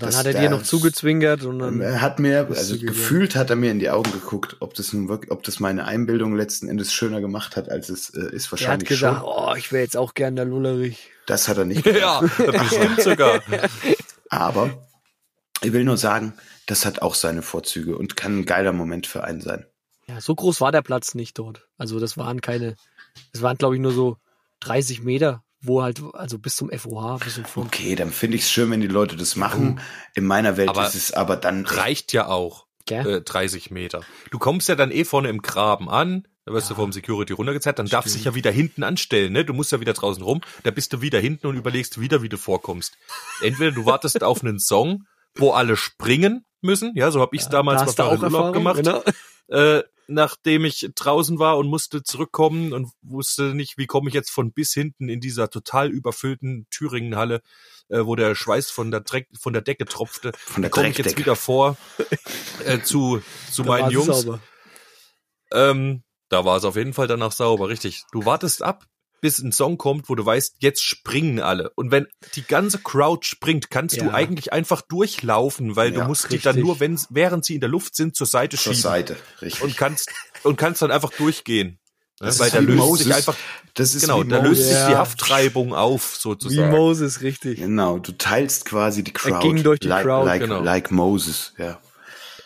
Dann 0.01 0.09
Das- 0.09 0.19
hat 0.19 0.27
er 0.27 0.35
dir 0.35 0.51
noch 0.51 0.63
zugezwinkert 0.65 1.45
und 1.45 1.59
dann. 1.61 1.81
er 1.81 2.01
hat 2.01 2.19
mir, 2.19 2.49
also 2.49 2.77
gefühlt 2.79 3.37
hat 3.37 3.51
er 3.51 3.57
mir 3.57 3.71
in 3.71 3.79
die 3.79 3.91
Augen 3.91 4.11
geguckt, 4.11 4.57
ob 4.61 4.75
das 4.75 4.93
nun 4.93 5.09
wirklich, 5.09 5.31
ob 5.31 5.43
das 5.45 5.61
meine 5.61 5.85
Einbildung 5.85 6.35
letzten 6.37 6.69
Endes 6.69 6.93
schöner 6.93 7.21
gemacht 7.21 7.55
hat, 7.57 7.69
als 7.69 7.89
es 7.91 8.11
äh, 8.11 8.21
ist 8.35 8.47
er 8.47 8.47
hat 8.47 8.51
wahrscheinlich 8.53 8.89
gesagt, 8.89 9.19
schon. 9.21 9.27
oh, 9.29 9.55
ich 9.57 9.71
wäre 9.73 9.83
jetzt 9.85 9.97
auch 9.97 10.15
gern 10.15 10.35
der 10.37 10.47
Lullerich. 10.47 11.11
Das 11.27 11.47
hat 11.49 11.59
er 11.59 11.65
nicht 11.67 11.87
Ja, 11.87 12.21
bestimmt 12.21 13.01
sogar. 13.03 13.41
Aber 14.31 14.71
ich 15.63 15.73
will 15.73 15.85
nur 15.85 15.97
sagen, 15.97 16.33
das 16.67 16.85
hat 16.87 17.03
auch 17.03 17.15
seine 17.15 17.43
Vorzüge 17.43 17.97
und 17.97 18.17
kann 18.17 18.41
ein 18.41 18.47
geiler 18.47 18.73
Moment 18.73 19.07
für 19.07 19.23
einen 19.25 19.41
sein. 19.41 19.67
Ja, 20.09 20.21
so 20.21 20.35
groß 20.35 20.61
war 20.61 20.73
der 20.73 20.83
Platz 20.83 21.15
nicht 21.15 21.39
dort. 21.39 21.69
Also 21.79 22.01
das 22.01 22.17
waren 22.17 22.41
keine, 22.41 22.75
das 23.33 23.43
waren 23.43 23.59
glaube 23.59 23.77
ich 23.77 23.81
nur 23.81 23.93
so 23.93 24.17
30 24.61 25.03
Meter, 25.03 25.43
wo 25.62 25.83
halt, 25.83 26.03
also 26.14 26.38
bis 26.38 26.57
zum 26.57 26.70
FOH, 26.70 27.18
bis 27.25 27.35
zum 27.35 27.44
Funk. 27.44 27.66
Okay, 27.66 27.94
dann 27.94 28.11
finde 28.11 28.37
ich 28.37 28.44
es 28.44 28.51
schön, 28.51 28.70
wenn 28.70 28.81
die 28.81 28.87
Leute 28.87 29.16
das 29.16 29.37
machen. 29.37 29.81
In 30.14 30.25
meiner 30.25 30.57
Welt 30.57 30.68
Aber 30.68 30.87
ist 30.87 30.94
es 30.94 31.12
aber 31.12 31.37
dann 31.37 31.66
Reicht 31.66 32.12
ja 32.12 32.29
auch. 32.29 32.66
Äh, 32.88 33.20
30 33.20 33.70
Meter. 33.70 34.01
Du 34.33 34.38
kommst 34.38 34.68
ja 34.68 34.75
dann 34.75 34.90
eh 34.90 35.05
vorne 35.05 35.29
im 35.29 35.42
Graben 35.42 35.88
an, 35.88 36.27
da 36.44 36.53
wirst 36.53 36.70
du 36.70 36.75
vom 36.75 36.92
Security 36.92 37.33
runtergezeigt, 37.33 37.79
dann 37.79 37.87
darfst 37.87 38.14
du 38.14 38.18
dich 38.18 38.25
ja 38.25 38.35
wieder 38.35 38.51
hinten 38.51 38.83
anstellen, 38.83 39.33
ne? 39.33 39.44
Du 39.44 39.53
musst 39.53 39.70
ja 39.70 39.79
wieder 39.79 39.92
draußen 39.92 40.23
rum, 40.23 40.40
da 40.64 40.73
bist 40.73 40.92
du 40.92 41.01
wieder 41.01 41.20
hinten 41.20 41.46
und 41.46 41.57
überlegst 41.57 42.01
wieder, 42.01 42.23
wie 42.23 42.29
du 42.29 42.37
vorkommst. 42.37 42.99
Entweder 43.42 43.70
du 43.70 43.87
wartest 43.87 44.20
auf 44.25 44.42
einen 44.42 44.59
Song, 44.59 45.05
wo 45.37 45.53
alle 45.53 45.77
springen 45.77 46.44
müssen, 46.62 46.92
ja, 46.96 47.12
so 47.12 47.20
habe 47.20 47.37
ich 47.37 47.42
es 47.42 47.49
damals 47.49 47.81
da 47.81 47.85
mal 47.85 47.88
hast 47.88 47.99
du 47.99 48.03
für 48.03 48.09
auch 48.09 48.25
einen 48.25 48.35
Urlaub 48.35 48.53
gemacht. 48.53 48.77
genau. 48.77 49.05
äh, 49.49 49.85
nachdem 50.11 50.64
ich 50.64 50.90
draußen 50.94 51.38
war 51.38 51.57
und 51.57 51.68
musste 51.68 52.03
zurückkommen 52.03 52.73
und 52.73 52.90
wusste 53.03 53.55
nicht, 53.55 53.79
wie 53.79 53.87
komme 53.87 54.09
ich 54.09 54.14
jetzt 54.14 54.31
von 54.31 54.53
bis 54.53 54.75
hinten 54.75 55.09
in 55.09 55.20
dieser 55.20 55.49
total 55.49 55.88
überfüllten 55.88 56.66
Thüringenhalle, 56.70 57.42
äh, 57.88 58.05
wo 58.05 58.16
der 58.16 58.35
Schweiß 58.35 58.70
von 58.70 58.90
der, 58.90 59.01
Dreck, 59.01 59.29
von 59.38 59.53
der 59.53 59.62
Decke 59.62 59.85
tropfte, 59.85 60.33
von 60.37 60.62
der 60.62 60.70
komme 60.70 60.88
ich 60.88 60.99
jetzt 60.99 61.16
wieder 61.16 61.37
vor 61.37 61.77
äh, 62.64 62.81
zu, 62.81 63.23
zu 63.51 63.62
Da 63.62 63.68
meinen 63.68 63.90
Jungs. 63.90 64.27
Ähm, 65.53 66.03
da 66.29 66.44
war 66.44 66.57
es 66.57 66.64
auf 66.64 66.77
jeden 66.77 66.92
Fall 66.92 67.07
danach 67.07 67.33
sauber, 67.33 67.68
richtig. 67.68 68.03
Du 68.12 68.25
wartest 68.25 68.62
ab, 68.62 68.87
bis 69.20 69.38
ein 69.38 69.52
Song 69.52 69.78
kommt, 69.78 70.09
wo 70.09 70.14
du 70.14 70.24
weißt, 70.24 70.56
jetzt 70.59 70.83
springen 70.83 71.40
alle. 71.40 71.70
Und 71.76 71.90
wenn 71.90 72.06
die 72.35 72.42
ganze 72.42 72.78
Crowd 72.78 73.26
springt, 73.26 73.70
kannst 73.70 74.00
du 74.00 74.06
Ja. 74.06 74.14
eigentlich 74.14 74.52
einfach 74.52 74.83
durchlaufen, 74.83 75.76
weil 75.76 75.92
Ja, 75.92 76.00
du 76.02 76.06
musst 76.06 76.30
die 76.33 76.38
dann 76.38 76.54
richtig. 76.56 76.64
nur, 76.64 76.80
wenn, 76.80 77.00
während 77.11 77.44
sie 77.44 77.54
in 77.54 77.61
der 77.61 77.70
Luft 77.70 77.94
sind, 77.96 78.16
zur 78.16 78.26
Seite 78.26 78.56
zur 78.56 78.72
schieben 78.74 78.83
Seite, 78.83 79.16
richtig. 79.42 79.62
und 79.62 79.76
kannst 79.76 80.11
und 80.42 80.56
kannst 80.56 80.83
dann 80.83 80.90
einfach 80.90 81.11
durchgehen. 81.11 81.78
Das 82.18 82.38
Weil 82.38 82.48
ist 82.48 82.54
da 82.56 82.61
wie 82.61 82.64
löst 82.66 82.78
Moses. 82.78 83.06
sich 83.06 83.14
einfach 83.14 83.37
das 83.74 83.94
ist 83.94 84.02
genau, 84.02 84.22
wie 84.24 84.28
da 84.28 84.42
löst 84.42 84.62
sich 84.64 84.74
die 84.74 84.92
Ja. 84.92 84.98
Haftreibung 84.98 85.72
auf 85.74 86.16
Wie 86.16 86.20
sozusagen. 86.20 86.70
Moses, 86.70 87.22
richtig. 87.22 87.61
Genau, 87.61 87.98
du 87.98 88.12
teilst 88.12 88.66
quasi 88.66 89.02
die 89.02 89.12
Crowd. 89.12 89.40
ging 89.40 89.62
durch 89.62 89.80
die 89.80 89.88
like, 89.88 90.04
Crowd, 90.04 90.26
like, 90.26 90.42
genau. 90.42 90.61
like 90.61 90.90
Moses, 90.90 91.54
ja. 91.56 91.78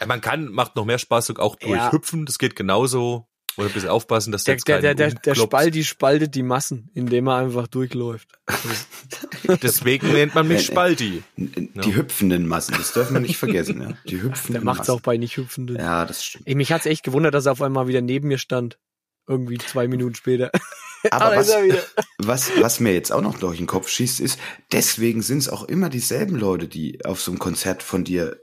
Ja, 0.00 0.06
Man 0.06 0.20
kann 0.20 0.46
macht 0.48 0.76
noch 0.76 0.84
mehr 0.84 0.98
Spaß 0.98 1.30
auch 1.38 1.56
durch 1.56 1.72
Ja. 1.72 1.90
Hüpfen, 1.90 2.24
das 2.26 2.38
geht 2.38 2.54
genauso. 2.56 3.26
Oder 3.56 3.68
ein 3.68 3.72
bisschen 3.72 3.88
aufpassen, 3.90 4.32
dass 4.32 4.44
Der, 4.44 4.56
der, 4.56 4.80
der, 4.80 4.94
der, 4.94 5.10
der. 5.12 5.34
Spalti 5.34 5.84
spaltet 5.84 6.34
die 6.34 6.42
Massen, 6.42 6.90
indem 6.94 7.28
er 7.28 7.36
einfach 7.36 7.66
durchläuft. 7.68 8.28
Deswegen 9.62 10.12
nennt 10.12 10.34
man 10.34 10.48
mich 10.48 10.58
nee. 10.68 10.72
Spalti. 10.74 11.22
N- 11.36 11.70
Die 11.84 11.94
hüpfenden 11.94 12.46
Massen, 12.46 12.74
das 12.76 12.92
dürfen 12.92 13.14
wir 13.14 13.20
nicht 13.20 13.36
vergessen, 13.36 13.80
ja. 13.80 13.96
Die 14.08 14.22
hüpfenden 14.22 14.54
Der 14.54 14.64
macht's 14.64 14.78
Massen. 14.88 14.90
auch 14.92 15.00
bei 15.00 15.16
nicht 15.16 15.36
hüpfenden. 15.36 15.76
Ja, 15.76 16.04
das 16.06 16.24
stimmt. 16.24 16.46
Ey, 16.48 16.54
mich 16.54 16.72
hat's 16.72 16.86
echt 16.86 17.02
gewundert, 17.04 17.34
dass 17.34 17.46
er 17.46 17.52
auf 17.52 17.62
einmal 17.62 17.86
wieder 17.88 18.00
neben 18.00 18.28
mir 18.28 18.38
stand. 18.38 18.78
Irgendwie 19.26 19.58
zwei 19.58 19.88
Minuten 19.88 20.14
später. 20.14 20.50
Aber 21.10 21.36
was, 21.36 21.50
was, 22.18 22.50
was 22.60 22.80
mir 22.80 22.92
jetzt 22.94 23.12
auch 23.12 23.20
noch 23.20 23.38
durch 23.38 23.58
den 23.58 23.66
Kopf 23.66 23.88
schießt, 23.88 24.20
ist, 24.20 24.38
deswegen 24.72 25.20
sind 25.22 25.38
es 25.38 25.48
auch 25.50 25.64
immer 25.64 25.90
dieselben 25.90 26.36
Leute, 26.36 26.66
die 26.66 27.04
auf 27.04 27.20
so 27.20 27.30
einem 27.30 27.38
Konzert 27.38 27.82
von 27.82 28.04
dir, 28.04 28.40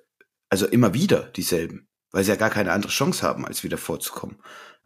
also 0.49 0.67
immer 0.67 0.93
wieder 0.93 1.23
dieselben. 1.35 1.87
weil 2.11 2.23
sie 2.23 2.29
ja 2.29 2.35
gar 2.35 2.49
keine 2.51 2.71
andere 2.71 2.91
Chance 2.91 3.23
haben, 3.25 3.45
als 3.47 3.63
wieder 3.63 3.77
vorzukommen, 3.79 4.37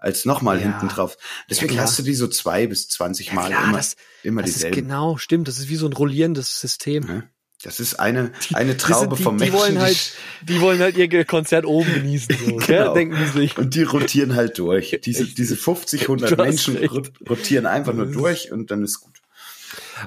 als 0.06 0.24
nochmal 0.26 0.58
Ja. 0.62 0.64
hinten 0.70 0.88
drauf. 0.88 1.18
Deswegen 1.50 1.74
klar. 1.74 1.86
hast 1.86 1.98
du 2.00 2.04
die 2.04 2.14
so 2.14 2.28
zwei 2.28 2.68
bis 2.68 2.88
zwanzig 2.88 3.34
Mal 3.34 3.48
klar, 3.50 3.64
immer, 3.66 3.78
das- 3.78 3.96
immer 4.24 4.42
Das 4.42 4.52
ist 4.52 4.58
dieselben. 4.58 4.76
genau, 4.84 5.18
stimmt. 5.18 5.48
Das 5.48 5.58
ist 5.60 5.68
wie 5.68 5.76
so 5.76 5.88
ein 5.88 5.94
rollierendes 5.94 6.62
System. 6.62 7.08
Ja. 7.08 7.24
Das 7.64 7.80
ist 7.80 7.96
eine, 7.96 8.32
eine 8.54 8.78
Traube 8.78 9.16
die, 9.16 9.24
von 9.24 9.38
die 9.40 9.46
Menschen. 9.46 9.60
wollen 9.60 9.74
die- 9.76 9.80
halt, 9.82 10.12
die 10.44 10.62
wollen 10.62 10.80
halt 10.80 10.98
ihr 10.98 11.26
Konzert 11.26 11.66
oben 11.66 11.92
genießen, 11.92 12.38
so, 12.38 12.56
gell? 12.58 12.78
Genau. 12.84 12.94
denken 12.94 13.18
die 13.18 13.40
sich. 13.40 13.58
Und 13.58 13.74
die 13.74 13.82
rotieren 13.84 14.36
halt 14.36 14.60
durch. 14.60 15.00
Diese, 15.04 15.26
diese 15.26 15.56
50, 15.56 16.02
100 16.04 16.32
Du 16.32 16.38
hast 16.38 16.44
Menschen 16.46 16.78
recht. 16.78 16.92
rot- 16.94 17.12
rotieren 17.28 17.66
einfach 17.66 17.94
nur 17.94 18.06
durch 18.06 18.52
und 18.52 18.70
dann 18.70 18.84
ist 18.84 19.00
gut. 19.02 19.14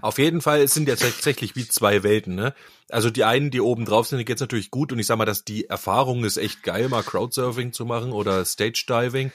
Auf 0.03 0.19
jeden 0.19 0.41
Fall 0.41 0.61
es 0.61 0.73
sind 0.75 0.89
ja 0.89 0.95
tatsächlich 0.97 1.57
wie 1.57 1.67
zwei 1.67 2.03
Welten, 2.05 2.35
ne? 2.37 2.55
Also 2.91 3.11
die 3.11 3.25
einen, 3.25 3.51
die 3.51 3.61
oben 3.61 3.85
drauf 3.85 4.07
sind, 4.07 4.19
die 4.19 4.25
geht's 4.25 4.41
natürlich 4.41 4.71
gut 4.71 4.93
und 4.93 4.99
ich 4.99 5.07
sag 5.07 5.19
mal, 5.19 5.25
dass 5.25 5.45
die 5.45 5.65
Erfahrung 5.69 6.25
ist 6.25 6.37
echt 6.37 6.63
geil, 6.63 6.89
mal 6.89 7.03
Crowdsurfing 7.03 7.73
zu 7.73 7.85
machen 7.85 8.13
oder 8.13 8.45
Stage 8.45 8.85
Diving. 8.89 9.33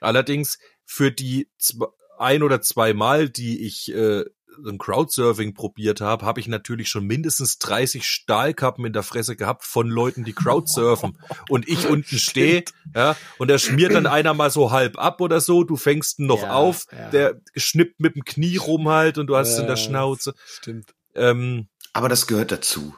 Allerdings 0.00 0.58
für 0.84 1.10
die 1.12 1.48
zw- 1.60 1.90
ein 2.18 2.42
oder 2.42 2.60
zwei 2.60 2.92
Mal, 2.94 3.28
die 3.30 3.64
ich 3.66 3.92
äh, 3.94 4.24
im 4.66 4.76
Crowdsurfing 4.78 5.54
probiert 5.54 6.00
habe, 6.02 6.26
habe 6.26 6.40
ich 6.40 6.48
natürlich 6.48 6.88
schon 6.88 7.06
mindestens 7.06 7.58
30 7.58 8.04
Stahlkappen 8.06 8.84
in 8.84 8.92
der 8.92 9.02
Fresse 9.04 9.36
gehabt 9.36 9.64
von 9.64 9.88
Leuten, 9.88 10.24
die 10.24 10.32
Crowdsurfen 10.34 11.16
und 11.48 11.66
ich 11.68 11.86
unten 11.88 12.18
stehe, 12.18 12.64
ja, 12.94 13.16
und 13.38 13.48
da 13.48 13.58
schmiert 13.58 13.94
dann 13.94 14.06
einer 14.06 14.34
mal 14.34 14.50
so 14.50 14.70
halb 14.70 14.98
ab 14.98 15.20
oder 15.22 15.40
so, 15.40 15.64
du 15.64 15.76
fängst 15.76 16.18
ihn 16.18 16.26
noch 16.26 16.42
Ja, 16.42 16.52
auf, 16.52 16.86
ja. 16.92 17.08
der 17.10 17.40
schnippt 17.56 18.00
mit 18.00 18.16
dem 18.16 18.24
Knie 18.24 18.56
rum 18.56 18.88
halt 18.88 19.16
und 19.18 19.28
du 19.28 19.36
hast 19.36 19.50
es 19.52 19.58
in 19.58 19.66
der 19.66 19.76
Ja. 19.76 19.82
Schnauze. 19.82 20.34
Stimmt. 20.44 20.92
Ähm, 21.14 21.68
Aber 21.94 22.08
das 22.10 22.26
gehört 22.26 22.52
dazu. 22.52 22.94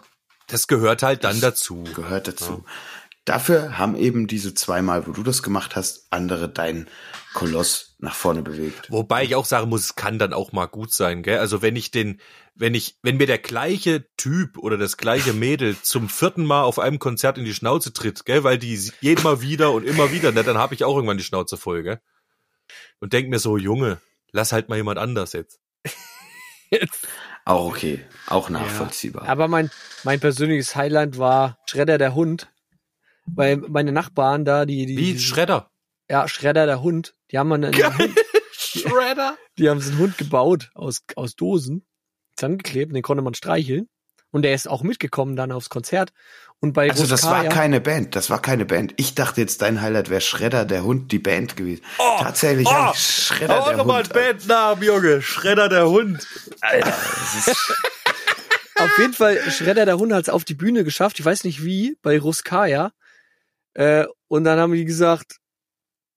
das 0.49 0.67
gehört 0.67 1.03
halt 1.03 1.23
dann 1.23 1.35
Das 1.41 1.41
dazu. 1.59 1.85
Gehört 1.95 2.27
dazu. 2.29 2.65
Dafür 3.25 3.79
haben 3.79 3.95
eben 3.95 4.27
diese 4.27 4.53
zweimal, 4.53 5.07
wo 5.07 5.13
du 5.13 5.23
das 5.23 5.45
gemacht 5.45 5.77
hast, 5.77 6.09
andere 6.11 6.49
deinen 6.49 6.89
Koloss 7.35 7.95
nach 7.99 8.17
vorne 8.17 8.43
bewegt. 8.43 8.91
Wobei 8.91 9.23
ich 9.23 9.37
auch 9.37 9.45
sagen 9.45 9.69
muss, 9.69 9.85
es 9.85 9.95
kann 9.95 10.19
dann 10.19 10.33
auch 10.33 10.51
mal 10.51 10.67
gut 10.67 10.93
sein, 10.93 11.23
gell? 11.23 11.39
Also 11.39 11.63
wenn 11.63 11.77
ich 11.77 11.93
den, 11.93 12.21
wenn 12.57 12.75
ich, 12.75 12.99
wenn 13.03 13.19
mir 13.19 13.29
der 13.29 13.39
gleiche 13.39 14.07
Typ 14.17 14.59
oder 14.59 14.77
das 14.77 14.97
gleiche 14.97 15.33
Mädel 15.35 15.77
zum 15.81 16.09
vierten 16.09 16.45
Mal 16.45 16.65
auf 16.65 16.81
einem 16.81 16.99
Konzert 16.99 17.39
in 17.39 17.45
die 17.45 17.55
Schnauze 17.55 17.93
tritt, 17.93 18.25
gell, 18.25 18.43
weil 18.43 18.59
die 18.59 18.91
jedes 19.01 19.23
Mal 19.23 19.41
wieder 19.41 19.71
und 19.71 19.85
immer 19.85 20.11
wieder, 20.11 20.33
ne, 20.33 20.43
dann 20.43 20.59
habe 20.59 20.75
ich 20.75 20.85
auch 20.85 20.97
irgendwann 20.97 21.19
die 21.19 21.25
Schnauze 21.25 21.57
voll, 21.57 21.85
gell? 21.85 22.01
Und 22.99 23.13
denk 23.13 23.29
mir 23.29 23.39
so, 23.39 23.57
Junge, 23.57 24.01
lass 24.33 24.53
halt 24.53 24.69
mal 24.69 24.77
jemand 24.77 24.99
anders 24.99 25.33
jetzt. 25.33 25.61
Auch 27.45 27.67
okay. 27.67 28.05
Auch 28.29 28.51
nachvollziehbar. 28.51 29.29
Aber 29.29 29.49
mein, 29.49 29.71
mein 30.05 30.21
persönliches 30.21 30.77
Highlight 30.77 31.19
war 31.19 31.59
Schredder 31.67 31.99
der 31.99 32.15
Hund. 32.15 32.52
Weil 33.27 33.57
meine 33.59 33.93
Nachbarn 33.93 34.45
da, 34.45 34.67
die, 34.67 34.87
die, 34.87 34.97
Wie 34.97 35.13
die 35.15 35.19
Schredder. 35.21 35.71
ja, 36.11 36.27
Schredder 36.29 36.67
der 36.67 36.83
Hund, 36.83 37.15
die 37.31 37.39
haben 37.39 37.53
einen, 37.53 37.73
einen 37.75 37.99
Hund, 37.99 38.19
Schredder? 38.53 39.37
die 39.59 39.69
haben 39.71 39.81
so 39.81 39.91
einen 39.91 39.99
Hund 40.01 40.19
gebaut 40.19 40.71
aus, 40.75 41.03
aus 41.17 41.37
Dosen, 41.37 41.87
zusammengeklebt, 42.37 42.95
den 42.95 43.03
konnte 43.03 43.23
man 43.23 43.35
streicheln. 43.35 43.89
Und 44.35 44.43
der 44.43 44.55
ist 44.55 44.67
auch 44.67 44.83
mitgekommen 44.83 45.37
dann 45.37 45.53
aufs 45.53 45.69
Konzert. 45.69 46.11
Und 46.59 46.73
bei 46.73 46.89
Also 46.91 47.07
das 47.07 47.23
war 47.25 47.43
Ruskaya- 47.45 47.49
keine 47.51 47.81
Band, 47.83 48.17
das 48.17 48.31
war 48.31 48.41
keine 48.41 48.65
Band. 48.65 48.95
Ich 48.97 49.15
dachte 49.15 49.43
jetzt, 49.43 49.61
dein 49.61 49.83
Highlight 49.83 50.09
wäre 50.09 50.23
Schredder, 50.23 50.65
der 50.65 50.85
Hund, 50.85 51.13
die 51.13 51.19
Band 51.19 51.55
gewesen. 51.57 51.83
Oh, 51.99 52.17
Tatsächlich 52.21 52.67
oh, 52.67 52.91
ich 52.95 52.99
Schredder, 52.99 53.61
Auch 53.61 53.69
der 53.69 53.77
nochmal 53.77 54.05
Hund. 54.05 54.17
ein 54.17 54.37
Bandnamen, 54.37 54.83
Junge. 54.83 55.21
Schredder 55.21 55.69
der 55.69 55.87
Hund. 55.89 56.27
Alter, 56.63 56.87
das 56.89 57.47
ist, 57.47 57.73
Auf 58.77 58.99
jeden 58.99 59.13
Fall, 59.13 59.39
Schredder 59.51 59.85
der 59.85 59.99
Hund 59.99 60.15
hat 60.15 60.23
es 60.23 60.29
auf 60.31 60.45
die 60.45 60.55
Bühne 60.55 60.83
geschafft, 60.83 61.19
ich 61.21 61.25
weiß 61.27 61.45
nicht 61.45 61.63
wie, 61.63 61.99
bei 62.03 62.19
Ruskaya. 62.19 62.93
Äh, 63.75 64.07
und 64.29 64.45
dann 64.45 64.59
haben 64.59 64.73
die 64.73 64.85
gesagt, 64.85 65.37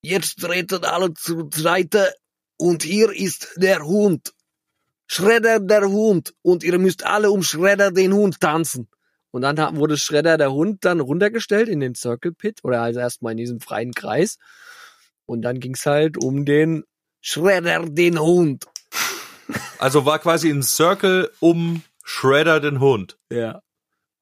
jetzt 0.02 0.40
treten 0.40 0.84
alle 0.84 1.14
zur 1.14 1.50
Seite 1.54 2.14
und 2.58 2.84
hier 2.84 3.12
ist 3.12 3.54
der 3.58 3.84
Hund. 3.84 4.34
Schredder 5.08 5.60
der 5.60 5.88
Hund. 5.88 6.34
Und 6.42 6.64
ihr 6.64 6.78
müsst 6.80 7.06
alle 7.06 7.32
um 7.32 7.44
Schredder 7.44 7.92
den 7.92 8.14
Hund 8.14 8.40
tanzen. 8.40 8.90
Und 9.32 9.42
dann 9.42 9.76
wurde 9.76 9.98
Schredder 9.98 10.38
der 10.38 10.52
Hund 10.54 10.86
dann 10.86 11.02
runtergestellt 11.02 11.68
in 11.68 11.82
den 11.82 11.94
Circle 11.94 12.32
Pit 12.32 12.60
oder 12.64 12.82
also 12.82 13.02
erstmal 13.02 13.34
in 13.34 13.38
diesem 13.38 13.60
freien 13.60 13.94
Kreis. 13.94 14.38
Und 15.26 15.42
dann 15.42 15.60
ging's 15.60 15.86
halt 15.86 16.18
um 16.18 16.46
den 16.46 16.84
Schredder 17.22 17.86
den 17.86 18.20
Hund. 18.20 18.66
Also 19.78 20.06
war 20.06 20.20
quasi 20.20 20.50
ein 20.50 20.64
Circle 20.64 21.32
um 21.40 21.84
Shredder 22.04 22.60
den 22.60 22.80
Hund. 22.80 23.18
Ja. 23.30 23.62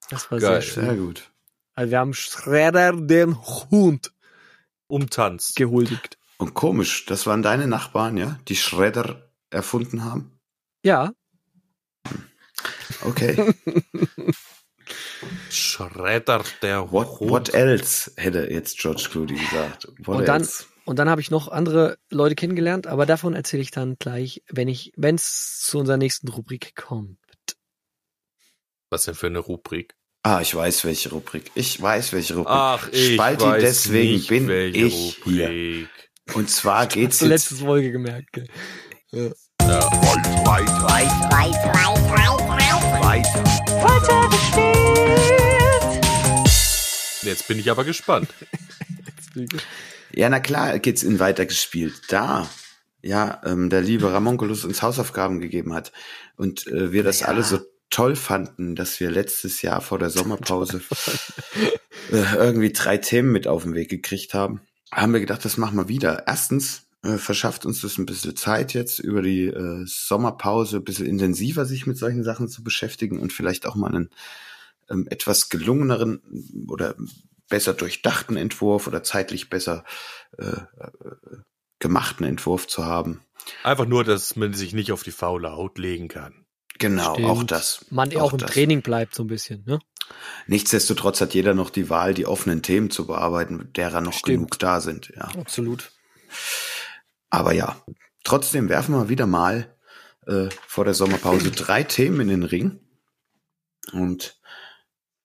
Das 0.09 0.29
war 0.31 0.39
Geil. 0.39 0.61
sehr 0.61 0.61
schön. 0.61 0.85
sehr 0.85 0.95
gut. 0.95 1.32
Also 1.75 1.91
wir 1.91 1.99
haben 1.99 2.13
Schredder 2.13 2.93
den 2.93 3.35
Hund 3.41 4.13
Umtanzt. 4.87 5.55
gehuldigt. 5.55 6.17
Und 6.37 6.53
komisch, 6.53 7.05
das 7.05 7.25
waren 7.25 7.41
deine 7.41 7.67
Nachbarn, 7.67 8.17
ja, 8.17 8.37
die 8.47 8.55
Schredder 8.55 9.31
erfunden 9.49 10.03
haben? 10.03 10.39
Ja, 10.83 11.13
Okay. 13.05 13.53
Schredder 15.49 16.43
der 16.61 16.91
What, 16.91 17.19
Hund. 17.19 17.29
what 17.31 17.53
else, 17.53 18.11
hätte 18.17 18.49
jetzt 18.51 18.77
George 18.77 19.07
Clooney 19.11 19.33
gesagt. 19.37 19.87
What 19.99 20.19
Und 20.19 20.27
dann- 20.27 20.41
else? 20.41 20.65
und 20.85 20.99
dann 20.99 21.09
habe 21.09 21.21
ich 21.21 21.31
noch 21.31 21.47
andere 21.47 21.97
Leute 22.09 22.35
kennengelernt, 22.35 22.87
aber 22.87 23.05
davon 23.05 23.33
erzähle 23.33 23.61
ich 23.63 23.71
dann 23.71 23.95
gleich, 23.99 24.43
wenn 24.49 24.67
ich, 24.67 24.91
wenn 24.95 25.15
es 25.15 25.61
zu 25.61 25.79
unserer 25.79 25.97
nächsten 25.97 26.27
Rubrik 26.27 26.75
kommt. 26.75 27.17
Was 28.89 29.03
denn 29.05 29.15
für 29.15 29.27
eine 29.27 29.39
Rubrik? 29.39 29.95
Ah, 30.25 30.39
ich 30.39 30.55
weiß 30.55 30.85
welche 30.85 31.09
Rubrik. 31.09 31.51
Ich 31.53 31.81
weiß 31.81 32.13
welche 32.13 32.35
Rubrik. 32.35 32.55
Ach, 32.55 32.87
ich 32.93 33.15
Spalti, 33.15 33.43
weiß 33.43 33.61
deswegen 33.61 34.13
nicht, 34.13 34.29
bin 34.29 34.47
welche 34.47 34.85
ich 34.85 35.19
hier. 35.25 35.47
Rubrik. 35.47 35.89
Und 36.33 36.49
zwar 36.49 36.87
geht's 36.87 37.19
jetzt 37.19 37.27
letzten 37.27 37.57
Folge 37.57 37.91
gemerkt. 37.91 38.31
Gell? 38.31 38.47
Jetzt 47.23 47.47
bin 47.49 47.59
ich 47.59 47.69
aber 47.69 47.83
gespannt. 47.83 48.29
Ja, 50.13 50.29
na 50.29 50.39
klar, 50.39 50.79
geht's 50.79 51.03
in 51.03 51.19
weitergespielt. 51.19 51.95
Da, 52.07 52.49
ja, 53.01 53.41
ähm, 53.43 53.69
der 53.69 53.81
liebe 53.81 54.13
Ramonculus 54.13 54.63
uns 54.63 54.81
Hausaufgaben 54.81 55.41
gegeben 55.41 55.73
hat 55.73 55.91
und 56.37 56.65
äh, 56.67 56.93
wir 56.93 57.03
das 57.03 57.23
alle 57.23 57.43
so 57.43 57.59
toll 57.93 58.15
fanden, 58.15 58.75
dass 58.75 58.99
wir 58.99 59.11
letztes 59.11 59.61
Jahr 59.61 59.79
vor 59.79 59.99
der 59.99 60.09
Sommerpause 60.09 60.81
äh, 62.11 62.35
irgendwie 62.35 62.73
drei 62.73 62.97
Themen 62.97 63.31
mit 63.31 63.47
auf 63.47 63.63
den 63.63 63.75
Weg 63.75 63.89
gekriegt 63.89 64.33
haben, 64.33 64.61
haben 64.91 65.13
wir 65.13 65.19
gedacht, 65.19 65.45
das 65.45 65.57
machen 65.57 65.77
wir 65.77 65.87
wieder. 65.87 66.23
Erstens 66.27 66.87
äh, 67.03 67.17
verschafft 67.17 67.67
uns 67.67 67.81
das 67.81 67.99
ein 67.99 68.07
bisschen 68.07 68.35
Zeit 68.35 68.73
jetzt 68.73 68.97
über 68.97 69.21
die 69.21 69.45
äh, 69.45 69.83
Sommerpause 69.85 70.77
ein 70.77 70.83
bisschen 70.83 71.05
intensiver 71.05 71.65
sich 71.65 71.85
mit 71.85 71.97
solchen 71.97 72.23
Sachen 72.23 72.47
zu 72.47 72.63
beschäftigen 72.63 73.19
und 73.19 73.31
vielleicht 73.31 73.67
auch 73.67 73.75
mal 73.75 73.93
einen 73.93 74.09
ähm, 74.89 75.07
etwas 75.11 75.49
gelungeneren 75.49 76.21
oder 76.67 76.95
besser 77.47 77.75
durchdachten 77.75 78.37
Entwurf 78.37 78.87
oder 78.87 79.03
zeitlich 79.03 79.51
besser 79.51 79.83
äh, 80.39 80.45
äh, 80.45 80.91
gemachten 81.77 82.25
Entwurf 82.25 82.65
zu 82.65 82.85
haben. 82.85 83.21
Einfach 83.63 83.85
nur, 83.85 84.03
dass 84.03 84.35
man 84.35 84.53
sich 84.53 84.73
nicht 84.73 84.91
auf 84.91 85.03
die 85.03 85.11
faule 85.11 85.51
Haut 85.51 85.77
legen 85.77 86.07
kann. 86.07 86.42
Genau, 86.79 87.13
Stimmt. 87.13 87.29
auch 87.29 87.43
das. 87.43 87.85
Man 87.89 88.15
auch, 88.17 88.33
im 88.33 88.39
das. 88.39 88.51
Training 88.51 88.81
bleibt 88.81 89.15
so 89.15 89.23
ein 89.23 89.27
bisschen, 89.27 89.63
ne? 89.65 89.79
Nichtsdestotrotz 90.47 91.21
hat 91.21 91.33
jeder 91.33 91.53
noch 91.53 91.69
die 91.69 91.89
Wahl, 91.89 92.13
die 92.13 92.25
offenen 92.25 92.61
Themen 92.61 92.89
zu 92.89 93.07
bearbeiten, 93.07 93.71
derer 93.73 94.01
noch 94.01 94.13
Stimmt. 94.13 94.37
genug 94.37 94.59
da 94.59 94.81
sind. 94.81 95.13
Ja. 95.15 95.29
Absolut. 95.39 95.91
Aber 97.29 97.53
ja, 97.53 97.81
trotzdem 98.23 98.69
werfen 98.69 98.95
wir 98.95 99.09
wieder 99.09 99.27
mal 99.27 99.75
äh, 100.27 100.49
vor 100.67 100.85
der 100.85 100.93
Sommerpause 100.93 101.51
drei 101.51 101.83
Themen 101.83 102.21
in 102.21 102.27
den 102.27 102.43
Ring. 102.43 102.79
Und 103.91 104.39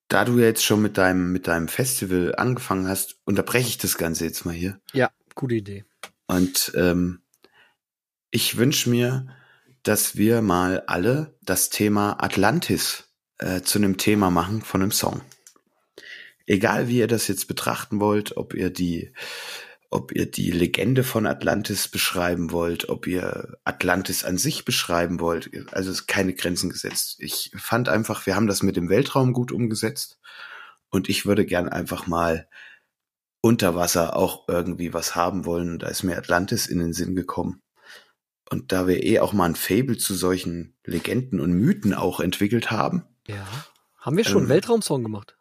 da 0.09 0.25
du 0.25 0.39
jetzt 0.39 0.65
schon 0.65 0.81
mit 0.83 0.97
deinem, 0.97 1.33
mit 1.33 1.47
deinem 1.47 1.69
Festival 1.69 2.35
angefangen 2.37 2.89
hast, 2.89 3.17
unterbreche 3.25 3.69
ich 3.69 3.79
das 3.79 3.99
Ganze 3.99 4.25
jetzt 4.25 4.45
mal 4.45 4.55
hier. 4.55 4.81
Ja, 4.93 5.11
gute 5.35 5.55
Idee. 5.57 5.85
Und 6.27 6.73
ähm, 6.77 7.23
ich 8.31 8.57
wünsche 8.57 8.91
mir, 8.91 9.29
dass 9.89 10.17
wir 10.17 10.43
mal 10.43 10.83
alle 10.87 11.35
das 11.41 11.71
Thema 11.71 12.23
Atlantis 12.23 13.05
äh, 13.39 13.63
zu 13.63 13.79
einem 13.79 13.97
Thema 13.97 14.31
machen 14.31 14.61
von 14.61 14.83
einem 14.83 14.93
Song. 14.93 15.23
Egal 16.47 16.89
wie 16.89 16.99
ihr 16.99 17.07
das 17.07 17.27
jetzt 17.27 17.49
betrachten 17.49 17.99
wollt, 17.99 18.37
ob 18.37 18.53
ihr 18.53 18.69
die, 18.69 19.15
ob 19.89 20.13
ihr 20.13 20.31
die 20.31 20.51
Legende 20.51 21.05
von 21.05 21.27
Atlantis 21.27 21.89
beschreiben 21.89 22.53
wollt, 22.53 22.91
ob 22.91 23.07
ihr 23.07 23.57
Atlantis 23.65 24.25
an 24.25 24.37
sich 24.37 24.67
beschreiben 24.67 25.21
wollt, 25.21 25.51
also 25.73 25.91
es 25.91 26.01
ist 26.01 26.07
keine 26.07 26.35
Grenzen 26.35 26.69
gesetzt. 26.69 27.17
Ich 27.19 27.53
fand 27.57 27.89
einfach, 27.89 28.27
wir 28.27 28.37
haben 28.37 28.47
das 28.47 28.63
mit 28.63 28.77
dem 28.77 28.91
Weltraum 28.91 29.33
gut 29.33 29.53
umgesetzt 29.53 30.19
und 30.91 31.09
ich 31.09 31.25
würde 31.25 31.47
gern 31.47 31.71
einfach 31.71 32.07
mal 32.07 32.47
unter 33.41 33.75
Wasser 33.75 34.17
auch 34.17 34.49
irgendwie 34.49 34.93
was 34.93 35.17
haben 35.17 35.47
wollen. 35.47 35.71
Und 35.71 35.83
Da 35.83 35.89
ist 35.89 36.03
mir 36.03 36.19
Atlantis 36.19 36.67
in 36.67 36.79
den 36.79 36.93
Sinn 36.93 37.17
gekommen. 37.17 37.63
Und 38.51 38.73
da 38.73 38.87
wir 38.87 39.03
eh 39.05 39.19
auch 39.21 39.33
mal 39.33 39.47
ein 39.47 39.55
Fable 39.57 39.99
zu 39.99 40.15
solchen 40.15 40.75
Legenden 40.85 41.39
und 41.41 41.53
Mythen 41.53 41.93
auch 41.95 42.21
entwickelt 42.21 42.71
haben, 42.71 43.05
Ja. 43.27 43.47
Haben 43.99 44.17
wir 44.17 44.25
schon 44.25 44.37
einen 44.39 44.45
Ähm, 44.45 44.49
Weltraumsong 44.51 45.03
gemacht? 45.03 45.37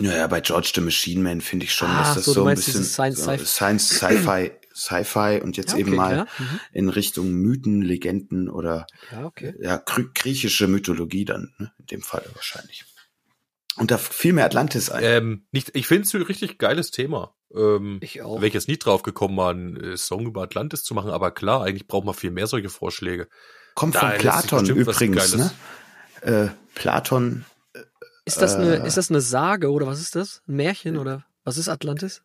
Ja, 0.00 0.14
ja, 0.14 0.26
bei 0.26 0.40
George 0.42 0.72
the 0.74 0.80
Machine 0.82 1.22
Man 1.22 1.40
finde 1.40 1.64
ich 1.64 1.72
schon, 1.72 1.88
Ah, 1.88 2.00
dass 2.00 2.14
das 2.16 2.24
so, 2.26 2.32
so, 2.34 2.44
ein 2.46 2.54
bisschen 2.56 2.84
Science- 2.84 3.24
so 3.24 3.30
Sci- 3.30 3.44
Science, 3.46 3.88
Sci-Fi, 3.88 4.50
Sci-Fi 4.74 5.40
und 5.42 5.56
jetzt 5.56 5.72
Ja, 5.72 5.78
eben 5.78 5.88
okay, 5.90 5.96
mal 5.96 6.16
ja, 6.16 6.26
mhm. 6.38 6.60
in 6.72 6.88
Richtung 6.90 7.32
Mythen, 7.32 7.80
Legenden 7.80 8.50
oder 8.50 8.86
Ja, 9.10 9.24
okay. 9.24 9.54
ja, 9.60 9.78
griechische 9.78 10.68
Mythologie 10.68 11.24
dann, 11.24 11.54
ne? 11.58 11.72
in 11.78 11.86
dem 11.86 12.02
Fall 12.02 12.24
wahrscheinlich. 12.34 12.84
Und 13.78 13.90
da 13.90 13.98
fiel 13.98 14.32
mir 14.32 14.44
Atlantis 14.44 14.90
ein. 14.90 15.02
Ähm, 15.04 15.46
nicht, 15.52 15.70
ich 15.74 15.86
finde 15.86 16.02
es 16.04 16.14
ein 16.14 16.22
richtig 16.22 16.58
geiles 16.58 16.90
Thema. 16.90 17.34
Ähm, 17.54 17.98
Ich 18.02 18.22
auch. 18.22 18.36
wäre 18.36 18.46
ich 18.48 18.54
jetzt 18.54 18.68
nie 18.68 18.76
drauf 18.78 19.02
gekommen, 19.02 19.34
mal 19.34 19.50
einen 19.54 19.76
äh, 19.76 19.96
Song 19.96 20.26
über 20.26 20.42
Atlantis 20.42 20.82
zu 20.84 20.94
machen, 20.94 21.10
aber 21.10 21.30
klar, 21.30 21.62
eigentlich 21.64 21.86
braucht 21.86 22.04
man 22.04 22.14
viel 22.14 22.30
mehr 22.30 22.46
solche 22.46 22.68
Vorschläge. 22.68 23.28
Kommt 23.74 23.94
da 23.94 24.10
von 24.10 24.18
Platon 24.18 24.66
übrigens, 24.66 25.36
ne? 25.36 25.50
Äh, 26.22 26.48
Platon, 26.74 27.44
Ist 28.24 28.42
das 28.42 28.56
eine, 28.56 28.82
Äh. 28.82 28.86
ist 28.86 28.96
das 28.96 29.08
eine 29.10 29.20
Sage 29.20 29.70
oder 29.70 29.86
was 29.86 30.00
ist 30.00 30.16
das? 30.16 30.42
Ein 30.48 30.56
Märchen 30.56 30.96
oder 30.98 31.24
was 31.44 31.56
ist 31.58 31.68
Atlantis? 31.68 32.22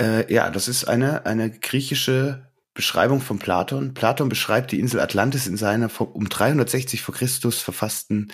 äh, 0.00 0.32
ja, 0.32 0.48
das 0.50 0.68
ist 0.68 0.84
eine, 0.84 1.26
eine 1.26 1.50
griechische 1.50 2.46
Beschreibung 2.72 3.20
von 3.20 3.38
Platon. 3.40 3.94
Platon 3.94 4.28
beschreibt 4.28 4.70
die 4.72 4.78
Insel 4.78 5.00
Atlantis 5.00 5.46
in 5.48 5.56
seiner 5.56 5.90
um 6.00 6.28
360 6.28 7.02
vor 7.02 7.14
Christus 7.16 7.60
verfassten 7.60 8.32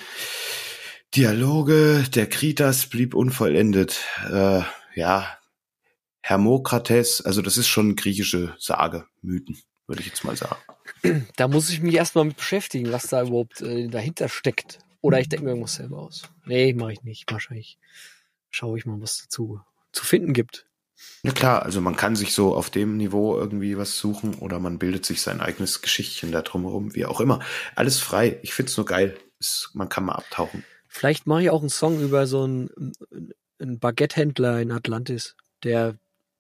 Dialoge. 1.16 2.04
Der 2.12 2.28
Kritas 2.28 2.86
blieb 2.86 3.14
unvollendet. 3.14 4.04
Äh, 4.28 4.62
ja, 4.94 5.38
Hermokrates, 6.20 7.20
also 7.20 7.40
das 7.40 7.56
ist 7.56 7.68
schon 7.68 7.94
griechische 7.94 8.56
Sage, 8.58 9.06
Mythen, 9.22 9.58
würde 9.86 10.00
ich 10.00 10.08
jetzt 10.08 10.24
mal 10.24 10.36
sagen. 10.36 10.56
Da 11.36 11.48
muss 11.48 11.70
ich 11.70 11.82
mich 11.82 11.94
erstmal 11.94 12.24
mit 12.24 12.36
beschäftigen, 12.36 12.90
was 12.90 13.08
da 13.08 13.22
überhaupt 13.22 13.60
äh, 13.60 13.88
dahinter 13.88 14.28
steckt. 14.28 14.78
Oder 15.02 15.20
ich 15.20 15.28
denke 15.28 15.44
mir 15.44 15.50
irgendwas 15.50 15.74
selber 15.74 15.98
aus. 15.98 16.30
Nee, 16.46 16.72
mache 16.72 16.94
ich 16.94 17.02
nicht. 17.02 17.30
Wahrscheinlich 17.30 17.78
schaue 18.50 18.78
ich 18.78 18.86
mal, 18.86 19.00
was 19.00 19.18
dazu 19.18 19.60
zu 19.92 20.04
finden 20.04 20.32
gibt. 20.32 20.66
Ja 21.22 21.32
klar, 21.32 21.62
also 21.62 21.80
man 21.80 21.96
kann 21.96 22.16
sich 22.16 22.32
so 22.32 22.54
auf 22.54 22.70
dem 22.70 22.96
Niveau 22.96 23.36
irgendwie 23.36 23.76
was 23.76 23.98
suchen 23.98 24.34
oder 24.34 24.58
man 24.58 24.78
bildet 24.78 25.04
sich 25.04 25.20
sein 25.20 25.40
eigenes 25.40 25.82
Geschichtchen 25.82 26.32
da 26.32 26.42
drumherum, 26.42 26.94
wie 26.94 27.04
auch 27.06 27.20
immer. 27.20 27.40
Alles 27.74 28.00
frei. 28.00 28.38
Ich 28.42 28.54
find's 28.54 28.76
nur 28.76 28.86
geil. 28.86 29.16
Es, 29.38 29.70
man 29.74 29.88
kann 29.88 30.04
mal 30.04 30.14
abtauchen. 30.14 30.64
Vielleicht 30.96 31.26
mache 31.26 31.42
ich 31.42 31.50
auch 31.50 31.60
einen 31.60 31.70
Song 31.70 32.00
über 32.00 32.26
so 32.28 32.44
einen, 32.44 32.92
einen 33.60 33.78
Baguette-Händler 33.80 34.60
in 34.60 34.70
Atlantis, 34.70 35.34
der 35.64 35.96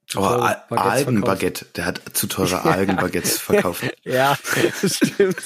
zu 0.06 0.20
Oh. 0.20 0.46
Algenbaguette. 0.70 1.64
Der 1.76 1.86
hat 1.86 2.00
zu 2.12 2.26
teure 2.28 2.62
Algenbaguettes 2.62 3.38
verkauft. 3.40 3.82
Ja, 4.04 4.38
das 4.80 4.96
stimmt. 4.96 5.36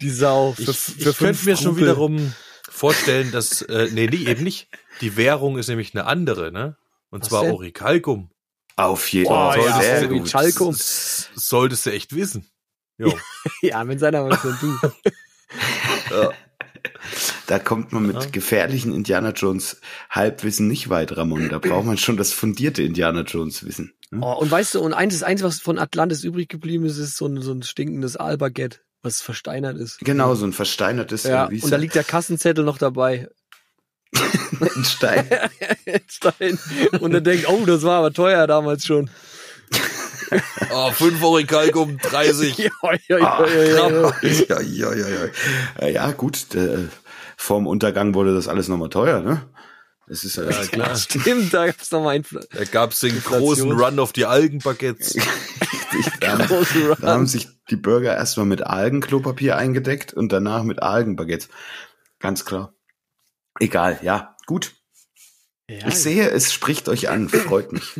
Die 0.00 0.10
Sau. 0.10 0.52
Für, 0.52 0.62
Ich, 0.62 0.78
für 0.78 0.92
ich 0.92 0.98
könnte 1.04 1.14
fünf 1.14 1.44
mir 1.44 1.56
schon 1.56 1.66
Rupel. 1.68 1.82
wiederum 1.82 2.34
vorstellen, 2.70 3.32
dass, 3.32 3.62
äh, 3.62 3.88
nee, 3.92 4.06
nee, 4.06 4.28
eben 4.30 4.44
nicht. 4.44 4.68
Die 5.00 5.16
Währung 5.16 5.58
ist 5.58 5.68
nämlich 5.68 5.92
eine 5.94 6.04
andere, 6.06 6.52
ne? 6.52 6.76
Und 7.10 7.22
Was 7.22 7.28
zwar 7.30 7.42
denn? 7.42 7.52
Orichalcum. 7.52 8.30
Auf 8.76 9.08
jeden 9.12 9.26
Oh, 9.32 9.34
Fall. 9.52 9.58
ja, 9.64 9.80
sehr 9.80 10.08
Ori 10.08 10.18
gut. 10.20 10.28
Chalkum. 10.30 10.72
Das 10.72 11.28
solltest 11.34 11.84
du 11.86 11.90
echt 11.90 12.14
wissen. 12.14 12.46
Jo. 12.98 13.12
Ja, 13.62 13.86
wenn 13.88 13.98
seiner 13.98 14.28
was 14.28 14.40
du. 14.42 14.78
Da 17.46 17.58
kommt 17.58 17.92
man 17.92 18.06
mit 18.06 18.16
Ja. 18.22 18.30
gefährlichen 18.30 18.92
Indiana 18.94 19.30
Jones 19.30 19.80
Halbwissen 20.10 20.68
nicht 20.68 20.88
weit, 20.88 21.16
Ramon. 21.16 21.48
Da 21.48 21.58
braucht 21.58 21.84
man 21.86 21.98
schon 21.98 22.16
das 22.16 22.32
fundierte 22.32 22.82
Indiana 22.82 23.22
Jones 23.22 23.64
Wissen. 23.66 23.92
ne? 24.10 24.20
Oh, 24.22 24.34
und 24.40 24.50
weißt 24.50 24.74
du, 24.74 24.80
und 24.80 24.92
eins, 24.94 25.14
das 25.14 25.22
Einzige, 25.22 25.48
was 25.48 25.60
von 25.60 25.78
Atlantis 25.78 26.24
übrig 26.24 26.48
geblieben 26.48 26.84
ist, 26.86 26.98
ist 26.98 27.16
so 27.16 27.26
ein, 27.26 27.40
so 27.42 27.52
ein 27.52 27.62
stinkendes 27.62 28.16
Aalbaguette, 28.16 28.78
was 29.02 29.20
versteinert 29.20 29.76
ist. 29.76 29.98
Genau, 30.00 30.34
so 30.34 30.46
ein 30.46 30.52
versteinertes 30.52 31.24
Ja, 31.24 31.46
ist 31.46 31.64
und 31.64 31.70
da 31.70 31.76
liegt 31.76 31.94
der 31.94 32.04
Kassenzettel 32.04 32.64
noch 32.64 32.78
dabei. 32.78 33.28
ein 34.76 34.84
Stein. 34.84 35.26
Stein. 36.08 36.58
Und 37.00 37.14
er 37.14 37.20
denkt, 37.22 37.48
oh, 37.48 37.64
das 37.66 37.82
war 37.82 37.98
aber 37.98 38.12
teuer 38.12 38.46
damals 38.46 38.84
schon. 38.84 39.08
Oh, 40.72 40.90
5 40.90 41.22
Orichalcum, 41.22 41.98
30. 41.98 42.58
Ja, 42.58 42.70
ja, 43.08 43.18
ja, 43.18 43.38
Ah, 43.38 43.46
ja, 43.48 43.88
ja. 43.88 44.12
ja, 44.22 44.60
ja, 44.60 44.94
ja, 44.94 45.08
ja. 45.08 45.28
Ja, 45.80 45.88
ja 45.88 46.10
gut. 46.12 46.54
Äh, 46.54 46.88
vorm 47.36 47.66
Untergang 47.66 48.14
wurde 48.14 48.34
das 48.34 48.48
alles 48.48 48.68
nochmal 48.68 48.88
teuer, 48.90 49.20
ne? 49.20 49.48
Das 50.08 50.24
ist 50.24 50.36
ja, 50.36 50.44
Ja, 50.50 50.64
klar. 50.66 50.96
Stimmt, 50.96 51.52
da 51.54 51.66
gab's 51.66 51.90
noch 51.90 52.02
mal 52.02 52.10
einen 52.10 52.24
Da 52.52 52.64
gab's 52.64 53.00
den 53.00 53.14
Inflation. 53.14 53.40
großen 53.40 53.72
Run 53.72 53.98
auf 53.98 54.12
die 54.12 54.26
Algenbaguettes. 54.26 55.16
da, 56.20 56.36
da 56.38 57.06
haben 57.12 57.26
sich 57.26 57.48
die 57.70 57.76
Bürger 57.76 58.14
erstmal 58.16 58.46
mit 58.46 58.62
Algenklopapier 58.62 59.56
eingedeckt 59.56 60.12
und 60.12 60.32
danach 60.32 60.62
mit 60.64 60.82
Algenbaguettes. 60.82 61.48
Ganz 62.18 62.44
klar. 62.44 62.74
Egal, 63.60 63.98
ja, 64.02 64.36
gut. 64.46 64.74
Ja, 65.68 65.88
Ich 65.88 65.94
sehe, 65.96 66.28
es 66.30 66.52
spricht 66.52 66.88
euch 66.88 67.08
an. 67.08 67.28
Freut 67.28 67.72
mich. 67.72 67.94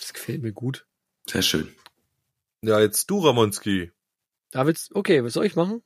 das 0.00 0.12
gefällt 0.12 0.42
mir 0.42 0.52
gut. 0.52 0.86
Sehr 1.28 1.42
schön. 1.42 1.74
Ja, 2.62 2.80
jetzt 2.80 3.10
du, 3.10 3.20
Ramonski. 3.20 3.90
David, 4.50 4.78
okay, 4.94 5.24
was 5.24 5.32
soll 5.32 5.46
ich 5.46 5.56
machen? 5.56 5.82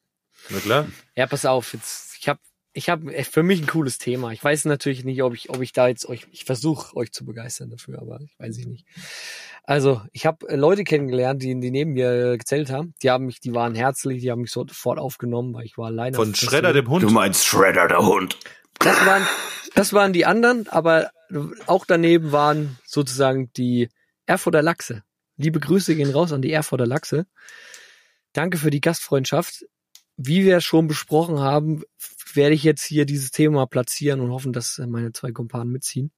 Na 0.51 0.59
klar. 0.59 0.87
Ja, 1.15 1.27
pass 1.27 1.47
auf, 1.47 1.73
jetzt, 1.73 2.17
ich 2.19 2.29
habe 2.29 2.41
ich 2.77 2.91
hab 2.91 3.01
für 3.25 3.43
mich 3.43 3.63
ein 3.63 3.67
cooles 3.67 3.97
Thema. 3.97 4.33
Ich 4.33 4.45
weiß 4.45 4.67
natürlich 4.67 5.03
nicht, 5.03 5.23
ob 5.23 5.35
ich, 5.35 5.49
ob 5.49 5.63
ich 5.63 5.73
da 5.73 5.89
jetzt 5.89 6.07
euch, 6.07 6.27
ich 6.31 6.45
versuche 6.45 6.95
euch 6.95 7.11
zu 7.11 7.25
begeistern 7.25 7.71
dafür, 7.71 8.03
aber 8.03 8.21
ich 8.21 8.39
weiß 8.39 8.59
ich 8.59 8.67
nicht. 8.67 8.85
Also, 9.63 10.03
ich 10.13 10.27
habe 10.27 10.55
Leute 10.55 10.85
kennengelernt, 10.85 11.43
die, 11.43 11.59
die 11.59 11.71
neben 11.71 11.95
mir 11.95 12.33
äh, 12.33 12.37
gezählt 12.37 12.71
haben. 12.71 12.95
Die 13.03 13.11
haben 13.11 13.25
mich, 13.25 13.41
die 13.41 13.55
waren 13.55 13.75
herzlich, 13.75 14.21
die 14.21 14.31
haben 14.31 14.43
mich 14.43 14.51
sofort 14.51 14.99
aufgenommen, 14.99 15.55
weil 15.55 15.65
ich 15.65 15.79
war 15.79 15.87
alleine. 15.87 16.17
Von 16.17 16.35
Schredder, 16.35 16.75
dem 16.75 16.89
Hund. 16.89 17.03
Du 17.03 17.09
meinst 17.09 17.47
Shredder, 17.47 17.89
der 17.89 18.05
Hund. 18.07 18.39
Das 18.79 19.07
waren, 19.07 19.27
das 19.75 19.93
waren 19.95 20.13
die 20.13 20.27
anderen, 20.27 20.69
aber 20.69 21.11
auch 21.67 21.87
daneben 21.87 22.31
waren 22.31 22.79
sozusagen 22.85 23.51
die 23.55 23.89
Erfurter 24.27 24.61
Lachse. 24.61 25.03
Liebe 25.37 25.61
Grüße 25.61 25.95
gehen 25.97 26.11
raus 26.11 26.33
an 26.33 26.43
die 26.43 26.53
Erfurter 26.53 26.87
Lachse. 26.87 27.27
Danke 28.33 28.59
für 28.59 28.71
die 28.71 28.81
Gastfreundschaft. 28.81 29.67
Wie 30.17 30.45
wir 30.45 30.61
schon 30.61 30.89
besprochen 30.89 31.41
haben, 31.41 31.83
werde 32.33 32.55
ich 32.55 32.63
jetzt 32.63 32.85
hier 32.85 33.05
dieses 33.05 33.31
Thema 33.31 33.67
platzieren 33.67 34.21
und 34.21 34.31
hoffen, 34.31 34.53
dass 34.53 34.79
meine 34.79 35.13
zwei 35.13 35.31
Kumpanen 35.33 35.73
mitziehen. 35.73 36.11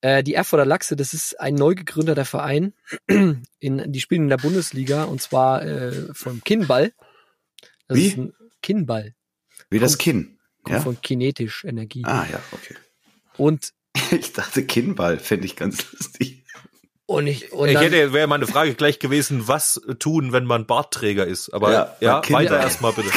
Äh, 0.00 0.22
die 0.22 0.34
Erfurter 0.34 0.64
Lachse, 0.64 0.96
das 0.96 1.12
ist 1.12 1.38
ein 1.38 1.54
neu 1.54 1.74
gegründeter 1.74 2.24
Verein. 2.24 2.72
In, 3.58 3.92
die 3.92 4.00
spielen 4.00 4.22
in 4.22 4.28
der 4.28 4.36
Bundesliga 4.38 5.04
und 5.04 5.20
zwar 5.20 5.64
äh, 5.64 6.14
vom 6.14 6.42
Kinnball. 6.44 6.92
Das 7.88 7.98
Wie? 7.98 8.06
ist 8.06 8.16
ein 8.16 8.32
Kinnball. 8.62 9.14
Wie 9.70 9.78
das 9.80 9.98
Kinn. 9.98 10.38
Kommt 10.62 10.76
Ja? 10.76 10.80
von 10.82 11.00
kinetisch 11.02 11.64
Energie. 11.64 12.04
Ah, 12.04 12.26
ja, 12.30 12.40
okay. 12.52 12.74
Und 13.36 13.72
Ich 14.12 14.32
dachte, 14.32 14.64
Kinnball 14.64 15.18
fände 15.18 15.46
ich 15.46 15.56
ganz 15.56 15.92
lustig. 15.92 16.44
Und 17.08 17.26
ich, 17.26 17.52
und 17.52 17.70
ich 17.70 17.80
hätte, 17.80 18.12
wäre 18.12 18.26
meine 18.26 18.46
Frage 18.46 18.74
gleich 18.74 18.98
gewesen, 18.98 19.48
was 19.48 19.80
tun, 19.98 20.32
wenn 20.34 20.44
man 20.44 20.66
Bartträger 20.66 21.26
ist. 21.26 21.48
Aber 21.54 21.72
Ja, 21.72 21.96
ja, 22.00 22.14
bei 22.16 22.26
Kindern. 22.26 22.44
weiter 22.44 22.60
erstmal 22.60 22.92
bitte. 22.92 23.08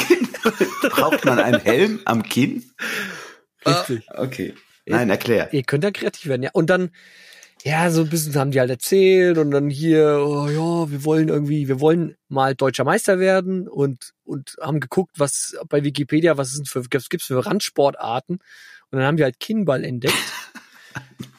Braucht 0.90 1.26
man 1.26 1.40
einen 1.40 1.60
Helm 1.60 2.00
am 2.06 2.24
Kinn? 2.24 2.72
richtig. 3.68 4.06
Okay. 4.16 4.54
Nein, 4.86 5.10
erklär. 5.10 5.54
Ihr 5.54 5.64
könnt 5.64 5.84
da 5.84 5.92
kreativ 5.92 6.28
werden, 6.28 6.42
ja. 6.44 6.52
Und 6.54 6.70
dann, 6.70 6.92
ja, 7.66 7.92
so 7.92 8.04
ein 8.04 8.10
bisschen 8.10 8.34
haben 8.36 8.52
die 8.52 8.62
halt 8.62 8.70
erzählt 8.70 9.38
und 9.38 9.52
dann 9.52 9.70
hier, 9.70 10.24
oh 10.26 10.48
ja, 10.48 10.90
wir 10.90 11.04
wollen 11.04 11.28
irgendwie, 11.28 11.68
wir 11.68 11.82
wollen 11.82 12.16
mal 12.30 12.56
deutscher 12.56 12.86
Meister 12.86 13.20
werden 13.20 13.68
und, 13.68 14.14
und 14.24 14.56
haben 14.62 14.80
geguckt, 14.80 15.16
was 15.18 15.58
bei 15.68 15.84
Wikipedia, 15.84 16.38
was 16.38 16.54
denn 16.54 16.64
für, 16.64 16.86
was 16.94 17.10
gibt's 17.10 17.26
für 17.26 17.46
Randsportarten? 17.46 18.38
Und 18.38 18.98
dann 18.98 19.04
haben 19.04 19.18
die 19.18 19.24
halt 19.24 19.42
Kinnball 19.42 19.84
entdeckt. 19.84 20.16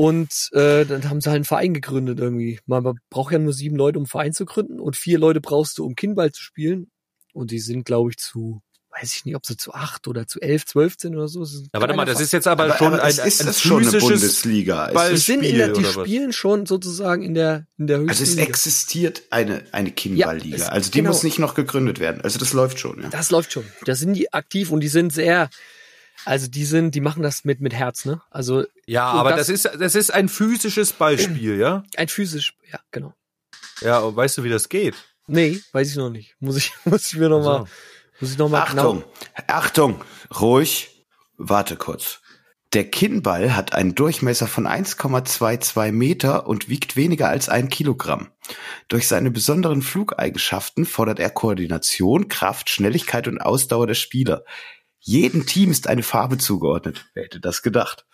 Und 0.00 0.48
äh, 0.52 0.86
dann 0.86 1.10
haben 1.10 1.20
sie 1.20 1.28
halt 1.28 1.36
einen 1.36 1.44
Verein 1.44 1.74
gegründet 1.74 2.18
irgendwie. 2.20 2.58
Man 2.64 2.82
man 2.82 2.98
braucht 3.10 3.32
ja 3.34 3.38
nur 3.38 3.52
sieben 3.52 3.76
Leute, 3.76 3.98
um 3.98 4.04
einen 4.04 4.08
Verein 4.08 4.32
zu 4.32 4.46
gründen 4.46 4.80
und 4.80 4.96
vier 4.96 5.18
Leute 5.18 5.42
brauchst 5.42 5.76
du, 5.76 5.84
um 5.84 5.94
Kinnball 5.94 6.32
zu 6.32 6.42
spielen. 6.42 6.90
Und 7.34 7.50
die 7.50 7.58
sind, 7.58 7.84
glaube 7.84 8.08
ich, 8.10 8.16
zu, 8.16 8.62
weiß 8.98 9.14
ich 9.14 9.26
nicht, 9.26 9.36
ob 9.36 9.44
sie 9.44 9.58
zu 9.58 9.74
acht 9.74 10.08
oder 10.08 10.26
zu 10.26 10.40
elf, 10.40 10.64
zwölf 10.64 10.94
sind 10.98 11.16
oder 11.16 11.28
so. 11.28 11.42
Es 11.42 11.52
ein 11.54 11.68
Ja, 11.74 11.80
warte 11.82 11.94
mal, 11.94 12.06
das 12.06 12.18
ist 12.18 12.32
jetzt 12.32 12.48
aber, 12.48 12.74
schon 12.78 12.94
aber 12.94 13.02
ein, 13.02 13.10
es 13.10 13.18
ist 13.18 13.40
ein 13.42 13.46
das 13.48 13.60
schon 13.60 13.86
eine 13.86 13.98
Bundesliga. 13.98 14.88
Es 14.88 15.08
Die 15.10 15.14
ist, 15.16 15.26
sind 15.26 15.42
in 15.44 15.56
der, 15.58 15.68
die 15.68 15.74
Spiel 15.74 15.86
oder 15.90 15.96
was? 15.96 16.08
spielen 16.08 16.32
schon 16.32 16.64
sozusagen 16.64 17.22
in 17.22 17.34
der, 17.34 17.66
in 17.76 17.86
der 17.86 17.98
höchsten 17.98 18.08
also 18.10 18.22
es 18.24 18.36
Liga. 18.36 18.48
existiert 18.48 19.22
eine, 19.28 19.64
eine 19.72 19.90
Kinnballliga. 19.90 20.56
Ja, 20.56 20.64
es- 20.64 20.70
also 20.70 20.90
die 20.90 20.98
genau. 21.00 21.10
muss 21.10 21.24
nicht 21.24 21.38
noch 21.38 21.54
gegründet 21.54 22.00
werden. 22.00 22.22
Also 22.22 22.38
das 22.38 22.54
läuft 22.54 22.78
schon, 22.78 23.02
ja. 23.02 23.10
Das 23.10 23.30
läuft 23.30 23.52
schon. 23.52 23.64
Da 23.84 23.94
sind 23.94 24.14
die 24.14 24.32
aktiv 24.32 24.70
und 24.70 24.80
die 24.80 24.88
sind 24.88 25.12
sehr, 25.12 25.50
also 26.24 26.48
die 26.48 26.64
sind, 26.64 26.94
die 26.94 27.00
machen 27.00 27.22
das 27.22 27.44
mit, 27.44 27.60
mit 27.60 27.72
Herz, 27.74 28.04
ne? 28.04 28.20
Also 28.30 28.64
Ja, 28.86 29.04
aber 29.06 29.30
das- 29.30 29.46
das, 29.46 29.64
ist, 29.64 29.80
das 29.80 29.94
ist 29.94 30.12
ein 30.12 30.28
physisches 30.28 30.92
Ballspiel, 30.92 31.58
ja? 31.58 31.82
ein 31.96 32.08
physisch, 32.08 32.54
ja, 32.72 32.78
genau. 32.90 33.14
Ja, 33.80 33.98
und 34.00 34.16
weißt 34.16 34.38
du, 34.38 34.44
wie 34.44 34.48
das 34.50 34.68
geht? 34.68 34.94
Nee, 35.26 35.60
weiß 35.72 35.90
ich 35.90 35.96
noch 35.96 36.10
nicht. 36.10 36.34
Muss 36.40 36.56
ich, 36.56 36.72
muss 36.84 37.06
ich 37.12 37.18
mir 37.18 37.28
noch 37.28 37.42
mal, 37.42 37.58
So. 37.60 37.68
muss 38.20 38.32
ich 38.32 38.38
noch 38.38 38.48
mal 38.48 38.62
Achtung, 38.62 39.04
Achtung, 39.46 40.04
ruhig, 40.40 41.06
warte 41.36 41.76
kurz. 41.76 42.20
Der 42.72 42.88
Kinnball 42.88 43.56
hat 43.56 43.74
einen 43.74 43.96
Durchmesser 43.96 44.46
von 44.46 44.66
1,22 44.68 45.90
Meter 45.90 46.46
und 46.46 46.68
wiegt 46.68 46.94
weniger 46.96 47.28
als 47.28 47.48
ein 47.48 47.68
Kilogramm. 47.68 48.28
Durch 48.88 49.08
seine 49.08 49.30
besonderen 49.32 49.82
Flugeigenschaften 49.82 50.86
fordert 50.86 51.18
er 51.18 51.30
Koordination, 51.30 52.28
Kraft, 52.28 52.70
Schnelligkeit 52.70 53.26
und 53.26 53.40
Ausdauer 53.40 53.88
der 53.88 53.94
Spieler. 53.94 54.44
Jedem 55.00 55.46
Team 55.46 55.70
ist 55.70 55.88
eine 55.88 56.02
Farbe 56.02 56.38
zugeordnet. 56.38 57.06
Wer 57.14 57.24
hätte 57.24 57.40
das 57.40 57.62
gedacht? 57.62 58.06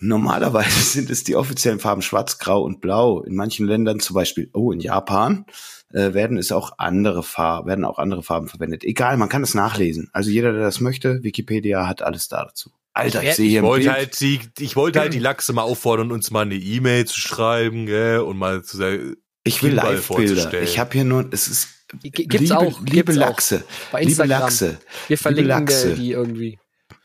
Normalerweise 0.00 0.80
sind 0.80 1.10
es 1.10 1.24
die 1.24 1.36
offiziellen 1.36 1.80
Farben 1.80 2.02
Schwarz, 2.02 2.38
Grau 2.38 2.62
und 2.62 2.80
Blau. 2.80 3.22
In 3.22 3.34
manchen 3.34 3.66
Ländern, 3.66 4.00
zum 4.00 4.14
Beispiel, 4.14 4.48
oh, 4.52 4.72
in 4.72 4.80
Japan, 4.80 5.44
äh, 5.92 6.14
werden 6.14 6.38
es 6.38 6.52
auch 6.52 6.72
andere 6.78 7.22
Farben, 7.22 7.68
werden 7.68 7.84
auch 7.84 7.98
andere 7.98 8.22
Farben 8.22 8.48
verwendet. 8.48 8.84
Egal, 8.84 9.16
man 9.16 9.28
kann 9.28 9.42
es 9.42 9.54
nachlesen. 9.54 10.08
Also 10.12 10.30
jeder, 10.30 10.52
der 10.52 10.62
das 10.62 10.80
möchte, 10.80 11.22
Wikipedia 11.22 11.86
hat 11.86 12.02
alles 12.02 12.28
da 12.28 12.44
dazu. 12.44 12.70
Alter, 12.92 13.22
ich, 13.22 13.34
sehe 13.34 13.48
hier 13.48 13.60
Ich 13.60 13.66
wollte 13.66 13.92
halt 13.92 14.20
die, 14.20 14.40
ich 14.58 14.74
wollte 14.76 15.00
halt 15.00 15.14
die 15.14 15.20
Lachse 15.20 15.52
mal 15.52 15.62
auffordern, 15.62 16.10
uns 16.10 16.30
mal 16.30 16.42
eine 16.42 16.56
E-Mail 16.56 17.04
zu 17.04 17.20
schreiben, 17.20 17.86
gell, 17.86 18.20
und 18.20 18.38
mal 18.38 18.62
zu 18.64 18.76
sagen, 18.76 19.16
ich 19.44 19.62
will 19.62 19.72
Live-Bilder. 19.72 20.62
Ich 20.62 20.78
habe 20.78 20.92
hier 20.92 21.04
nur, 21.04 21.28
es 21.30 21.48
ist 21.48 21.68
Gibt's 22.02 22.40
liebe, 22.40 22.58
auch. 22.58 22.80
liebe 22.80 22.90
gibt's 22.90 23.14
Lachse, 23.16 23.64
Auch. 23.66 23.92
Bei 23.92 24.00
liebe 24.00 24.10
Instagram. 24.10 24.40
Lachse. 24.40 24.78
Wir 25.06 25.18
verlinken 25.18 25.48
Lachse. 25.48 25.94
die 25.94 26.12
irgendwie. 26.12 26.58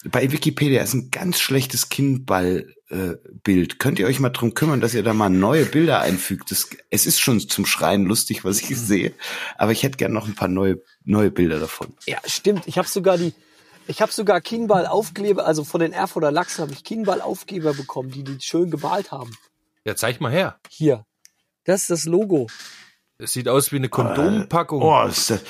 Bei 0.06 0.30
Wikipedia 0.32 0.84
ist 0.84 0.94
ein 0.94 1.12
ganz 1.12 1.40
schlechtes 1.40 1.90
Kindball-Bild. 1.90 2.76
Äh, 2.90 3.18
Bild. 3.44 3.80
Könnt 3.80 3.98
ihr 4.00 4.06
euch 4.06 4.20
mal 4.20 4.30
drum 4.30 4.54
kümmern, 4.54 4.82
dass 4.82 4.94
ihr 4.94 5.04
da 5.04 5.14
mal 5.14 5.30
neue 5.30 5.66
Bilder 5.66 6.02
einfügt? 6.02 6.52
Das, 6.52 6.70
es 6.90 7.06
ist 7.06 7.20
schon 7.20 7.40
zum 7.40 7.66
Schreien 7.66 8.04
lustig, 8.06 8.44
was 8.44 8.62
ich 8.62 8.78
sehe, 8.78 9.14
aber 9.58 9.72
ich 9.72 9.84
hätte 9.84 9.98
gerne 9.98 10.14
noch 10.14 10.28
ein 10.28 10.36
paar 10.36 10.50
neue, 10.50 10.82
neue 11.06 11.32
Bilder 11.32 11.60
davon. 11.60 11.96
Ja, 12.06 12.20
stimmt. 12.26 12.68
Ich 12.68 12.78
habe 12.78 12.88
sogar 12.88 13.18
die, 13.18 13.34
ich 13.88 14.02
habe 14.02 14.12
sogar 14.12 14.42
Kienball-Aufkleber, 14.42 15.46
also 15.46 15.64
von 15.64 15.80
den 15.82 15.94
Erfurter 15.94 16.32
Lachsen 16.32 16.62
habe 16.62 16.74
ich 16.74 16.84
Kienball-Aufkleber 16.84 17.74
bekommen, 17.74 18.12
die 18.12 18.24
die 18.24 18.40
schön 18.42 18.70
gemalt 18.70 19.12
haben. 19.12 19.32
ja, 19.86 19.96
zeig 19.96 20.20
mal 20.22 20.32
her. 20.32 20.60
Hier. 20.70 21.06
Das 21.66 21.82
ist 21.82 21.90
das 21.90 22.06
Logo. 22.06 22.48
Es 23.24 23.34
sieht 23.34 23.48
aus 23.48 23.72
wie 23.72 23.78
eine 23.78 23.90
Kondompackung. 23.90 24.82
Oh, 24.82 25.04
ist 25.08 25.30
das, 25.30 25.42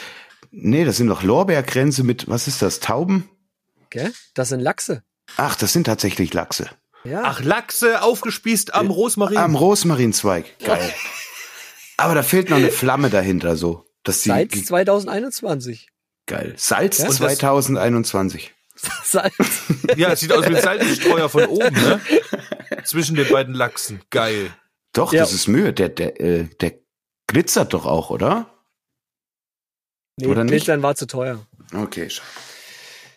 nee, 0.52 0.86
das 0.86 0.98
sind 0.98 1.08
doch 1.08 1.24
Lorbeerkränze 1.24 2.04
mit, 2.04 2.28
was 2.28 2.48
ist 2.48 2.62
das, 2.62 2.80
Tauben? 2.80 3.30
Gell? 3.90 4.14
Das 4.34 4.50
sind 4.50 4.60
Lachse. 4.60 5.04
Ach, 5.38 5.56
das 5.56 5.74
sind 5.74 5.86
tatsächlich 5.86 6.34
Lachse. 6.34 6.70
Ja. 7.04 7.22
Ach, 7.26 7.42
Lachse 7.42 8.02
aufgespießt 8.02 8.74
am 8.74 8.90
Rosmarin. 8.90 9.38
Am 9.38 9.56
Rosmarinzweig. 9.56 10.58
Geil. 10.60 10.94
Aber 11.98 12.16
da 12.16 12.24
fehlt 12.24 12.50
noch 12.50 12.58
eine 12.58 12.72
Flamme 12.72 13.10
dahinter, 13.10 13.56
so. 13.58 13.86
Dass 14.04 14.22
die, 14.22 14.30
Seit 14.30 14.52
2021. 14.52 15.90
geil. 16.26 16.54
Salz 16.58 16.98
Ja? 17.00 17.06
Und 17.06 17.20
das- 17.22 17.38
2021. 17.38 18.54
Seit, 19.04 19.32
ja, 19.98 20.12
es 20.12 20.20
sieht 20.20 20.34
aus 20.34 20.48
wie 20.50 20.56
ein 20.56 20.62
Salzstreuer 20.62 21.30
von 21.30 21.46
oben, 21.46 21.74
ne? 21.74 22.02
Zwischen 22.84 23.16
den 23.16 23.30
beiden 23.30 23.54
Lachsen. 23.54 24.02
Geil. 24.10 24.52
Doch, 24.94 25.14
Ja. 25.14 25.22
das 25.22 25.32
ist 25.34 25.48
Mühe. 25.48 25.72
Der, 25.74 25.90
der, 25.90 26.20
äh, 26.20 26.50
der 26.60 26.74
glitzert 27.28 27.74
doch 27.74 27.86
auch, 27.86 28.10
oder? 28.10 28.50
nee, 30.18 30.28
Oder 30.28 30.44
nicht? 30.44 30.52
Glitzern 30.52 30.84
war 30.84 30.96
zu 30.96 31.08
teuer. 31.08 31.46
Okay, 31.74 32.10
schade. 32.10 32.28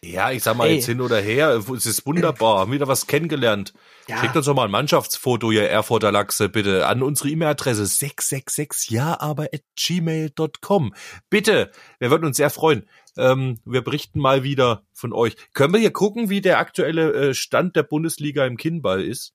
Ja, 0.03 0.31
ich 0.31 0.43
sag 0.43 0.57
mal, 0.57 0.69
Ey. 0.69 0.77
jetzt 0.77 0.87
hin 0.87 1.01
oder 1.01 1.21
her, 1.21 1.63
es 1.75 1.87
ist 1.87 2.07
wunderbar. 2.07 2.61
Haben 2.61 2.73
wieder 2.73 2.87
was 2.87 3.07
kennengelernt. 3.07 3.73
Ja. 4.09 4.21
Schickt 4.21 4.37
uns 4.37 4.47
doch 4.47 4.55
mal 4.55 4.67
ein 4.67 4.71
Mannschaftsfoto, 4.71 5.51
ihr 5.51 5.69
Erfurter 5.69 6.13
Lachse, 6.13 6.49
bitte, 6.49 6.87
an 6.87 7.03
unsere 7.03 7.29
E-Mail-Adresse 7.31 7.87
666 7.87 8.91
ja 8.91 9.19
aber 9.19 9.45
at 9.53 9.63
gmail.com. 9.75 10.95
Bitte, 11.29 11.73
wir 11.99 12.11
würden 12.11 12.25
uns 12.25 12.37
sehr 12.37 12.51
freuen. 12.51 12.89
Ähm, 13.17 13.59
wir 13.65 13.83
berichten 13.83 14.21
mal 14.21 14.43
wieder 14.45 14.85
von 14.93 15.13
euch. 15.13 15.37
Können 15.55 15.73
wir 15.73 15.81
hier 15.81 15.93
gucken, 15.93 16.29
wie 16.31 16.41
der 16.41 16.59
aktuelle 16.59 17.31
äh, 17.31 17.35
Stand 17.35 17.75
der 17.75 17.83
Bundesliga 17.83 18.47
im 18.47 18.57
Kinnball 18.57 19.03
ist? 19.03 19.33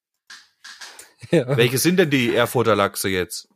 Ja. 1.30 1.56
Welche 1.56 1.78
sind 1.78 1.98
denn 1.98 2.10
die 2.10 2.34
Erfurter 2.34 2.76
Lachse 2.76 3.08
jetzt? 3.08 3.48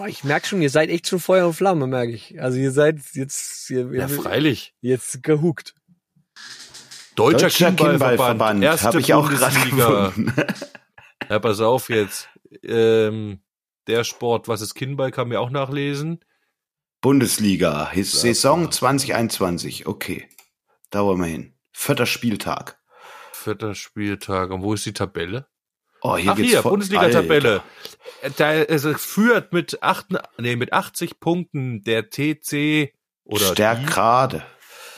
Oh, 0.00 0.06
ich 0.06 0.22
merke 0.24 0.46
schon, 0.46 0.62
ihr 0.62 0.70
seid 0.70 0.90
echt 0.90 1.08
schon 1.08 1.18
Feuer 1.18 1.46
und 1.46 1.54
Flamme, 1.54 1.86
merke 1.86 2.12
ich. 2.12 2.40
Also 2.40 2.58
ihr 2.58 2.70
seid 2.70 3.00
jetzt, 3.14 3.68
ihr, 3.70 3.90
Ja, 3.92 4.06
freilich. 4.08 4.74
jetzt 4.80 5.22
gehuckt. 5.22 5.74
Deutscher, 7.16 7.46
Deutscher 7.46 7.72
Kinnballverband, 7.72 8.64
habe 8.82 9.00
ich 9.00 9.12
auch 9.14 9.28
gerade 9.28 9.54
Bundesliga. 9.54 10.06
gefunden. 10.06 10.32
Ja, 11.28 11.38
pass 11.40 11.60
auf 11.60 11.90
jetzt. 11.90 12.28
Ähm, 12.62 13.40
der 13.86 14.04
Sport, 14.04 14.48
was 14.48 14.60
ist 14.62 14.74
Kinnball, 14.74 15.10
kann 15.10 15.28
mir 15.28 15.40
auch 15.40 15.50
nachlesen. 15.50 16.24
Bundesliga, 17.02 17.90
His 17.90 18.12
Saison 18.20 18.70
2021. 18.70 19.86
Okay, 19.86 20.26
da 20.90 21.04
wollen 21.04 21.20
wir 21.20 21.26
hin. 21.26 21.54
Vierter 21.72 22.06
Spieltag. 22.06 22.78
Vierter 23.32 23.74
Spieltag. 23.74 24.50
Und 24.50 24.62
wo 24.62 24.72
ist 24.72 24.86
die 24.86 24.92
Tabelle? 24.94 25.48
Oh, 26.00 26.16
hier 26.16 26.32
Ach 26.32 26.36
geht's 26.36 26.50
hier, 26.50 26.62
Bundesliga-Tabelle. 26.62 27.62
Da 28.36 28.52
es 28.54 28.86
führt 29.00 29.52
mit, 29.52 29.82
acht, 29.82 30.06
nee, 30.38 30.56
mit 30.56 30.72
80 30.72 31.18
Punkten 31.20 31.82
der 31.84 32.08
TC 32.10 32.92
oder 33.24 33.46
Stärk 33.52 33.80
die 33.80 33.86
gerade. 33.86 34.42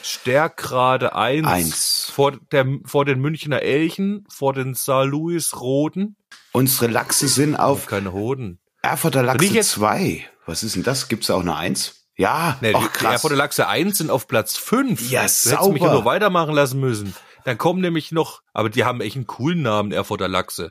Stärkrade 0.02 1.14
1 1.14 1.46
Eins. 1.46 2.10
vor, 2.14 2.32
der, 2.52 2.66
vor 2.84 3.04
den 3.04 3.20
Münchner 3.20 3.62
Elchen, 3.62 4.26
vor 4.28 4.52
den 4.52 4.74
Saar 4.74 5.04
Louis 5.06 5.58
Roden. 5.60 6.16
Unsere 6.52 6.90
Lachse 6.90 7.28
sind 7.28 7.56
Auf 7.56 7.86
keine 7.86 8.12
Hoden. 8.12 8.58
Erfurter 8.82 9.22
Lachse 9.22 9.44
jetzt- 9.46 9.70
2. 9.72 10.24
Was 10.46 10.62
ist 10.62 10.74
denn 10.76 10.82
das? 10.82 11.08
Gibt's 11.08 11.26
da 11.28 11.34
auch 11.34 11.40
eine 11.40 11.56
1? 11.56 12.06
Ja, 12.16 12.58
Nee, 12.60 12.72
ach 12.74 12.80
die, 12.80 12.86
die 12.86 12.92
krass. 12.92 13.12
Erfurter 13.14 13.36
Lachse 13.36 13.68
1 13.68 13.98
sind 13.98 14.10
auf 14.10 14.26
Platz 14.26 14.56
5. 14.56 15.10
Ja, 15.10 15.20
Du 15.20 15.24
hättest 15.24 15.44
mich 15.46 15.52
ja 15.54 15.62
sauber. 15.62 15.92
nur 15.92 16.04
weitermachen 16.04 16.54
lassen 16.54 16.80
müssen. 16.80 17.14
Dann 17.44 17.56
kommen 17.56 17.80
nämlich 17.80 18.12
noch, 18.12 18.42
aber 18.52 18.68
die 18.68 18.84
haben 18.84 19.00
echt 19.00 19.16
einen 19.16 19.26
coolen 19.26 19.62
Namen, 19.62 19.92
Erfurter 19.92 20.28
Lachse. 20.28 20.70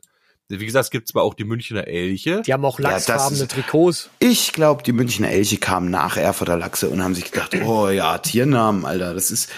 Wie 0.50 0.66
gesagt, 0.66 0.86
es 0.86 0.92
gibt 0.92 1.08
zwar 1.08 1.24
auch 1.24 1.36
die 1.36 1.44
Münchner 1.44 1.88
Elche. 1.88 2.42
Die 2.42 2.54
haben 2.54 2.66
auch 2.66 2.80
Ja, 2.80 2.90
lachsfarbene 2.92 3.44
ist- 3.44 3.52
Trikots. 3.52 4.10
Ich 4.20 4.52
glaube, 4.52 4.82
die 4.84 4.94
Münchner 4.94 5.30
Elche 5.30 5.58
kamen 5.58 5.92
nach 5.92 6.18
Erfurter 6.18 6.58
Lachse 6.58 6.90
und 6.90 7.04
haben 7.04 7.14
sich 7.16 7.32
gedacht, 7.32 7.54
oh 7.64 7.90
ja, 7.90 8.18
Tiernamen, 8.18 8.84
Alter, 8.86 9.14
das 9.14 9.30
ist, 9.30 9.52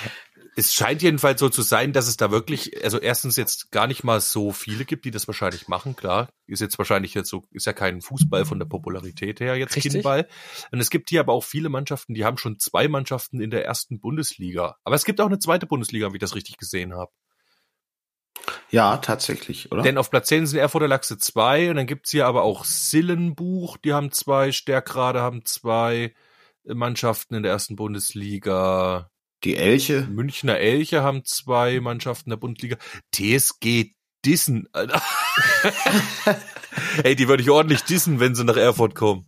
Es 0.58 0.74
scheint 0.74 1.02
jedenfalls 1.02 1.40
so 1.40 1.48
zu 1.48 1.62
sein, 1.62 1.94
dass 1.94 2.10
es 2.10 2.18
da 2.18 2.30
wirklich, 2.30 2.84
also 2.84 3.00
erstens 3.00 3.38
jetzt 3.38 3.72
gar 3.72 3.88
nicht 3.88 4.04
mal 4.04 4.20
so 4.20 4.52
viele 4.52 4.84
gibt, 4.84 5.06
die 5.06 5.12
das 5.12 5.26
wahrscheinlich 5.28 5.70
machen, 5.70 5.96
klar. 5.96 6.28
Ist 6.46 6.60
jetzt 6.60 6.78
wahrscheinlich 6.78 7.14
jetzt 7.14 7.30
so, 7.30 7.46
ist 7.52 7.66
ja 7.66 7.72
kein 7.72 8.02
Fußball 8.02 8.44
von 8.44 8.60
der 8.60 8.66
Popularität 8.66 9.40
her 9.40 9.56
jetzt 9.56 9.78
Richtig. 9.78 9.94
Kindball. 9.94 10.28
Und 10.74 10.82
es 10.82 10.90
gibt 10.90 11.10
hier 11.10 11.22
aber 11.22 11.32
auch 11.32 11.46
viele 11.46 11.70
Mannschaften, 11.70 12.14
die 12.14 12.26
haben 12.26 12.38
schon 12.38 12.60
zwei 12.60 12.90
Mannschaften 12.90 13.40
in 13.40 13.50
der 13.50 13.64
ersten 13.66 14.02
Bundesliga. 14.02 14.76
Aber 14.84 14.96
es 14.98 15.06
gibt 15.06 15.22
auch 15.22 15.28
eine 15.28 15.40
zweite 15.40 15.68
Bundesliga, 15.68 16.12
wie 16.12 16.18
ich 16.18 16.22
das 16.22 16.36
richtig 16.36 16.58
gesehen 16.58 16.94
habe. 16.94 17.12
Ja, 18.72 18.98
tatsächlich, 18.98 19.72
oder? 19.72 19.84
Denn 19.84 19.98
auf 19.98 20.10
Platz 20.10 20.28
10 20.28 20.48
sind 20.48 20.60
Erfurter 20.60 20.88
Lachse 20.88 21.18
2 21.18 21.70
und 21.70 21.76
dann 21.76 21.88
gibt's 21.88 22.12
hier 22.12 22.26
aber 22.26 22.44
auch 22.44 22.66
Sillenbuch, 22.66 23.78
die 23.78 23.94
haben 23.94 24.12
zwei, 24.12 24.52
Stärkrade 24.52 25.22
haben 25.22 25.46
zwei 25.46 26.14
Mannschaften 26.66 27.36
in 27.36 27.44
der 27.44 27.52
ersten 27.52 27.76
Bundesliga. 27.76 29.10
die 29.44 29.58
Elche. 29.58 30.08
Münchner 30.10 30.58
Elche 30.58 31.04
haben 31.04 31.26
zwei 31.26 31.80
Mannschaften 31.80 32.30
der 32.30 32.38
Bundesliga. 32.38 32.78
TSG 33.14 33.92
Dissen, 34.26 34.68
Alter. 34.72 35.02
Ey, 37.04 37.16
die 37.16 37.28
würde 37.28 37.42
ich 37.42 37.50
ordentlich 37.50 37.84
dissen, 37.84 38.20
wenn 38.20 38.36
sie 38.36 38.44
nach 38.44 38.58
Erfurt 38.58 38.96
kommen. 38.96 39.26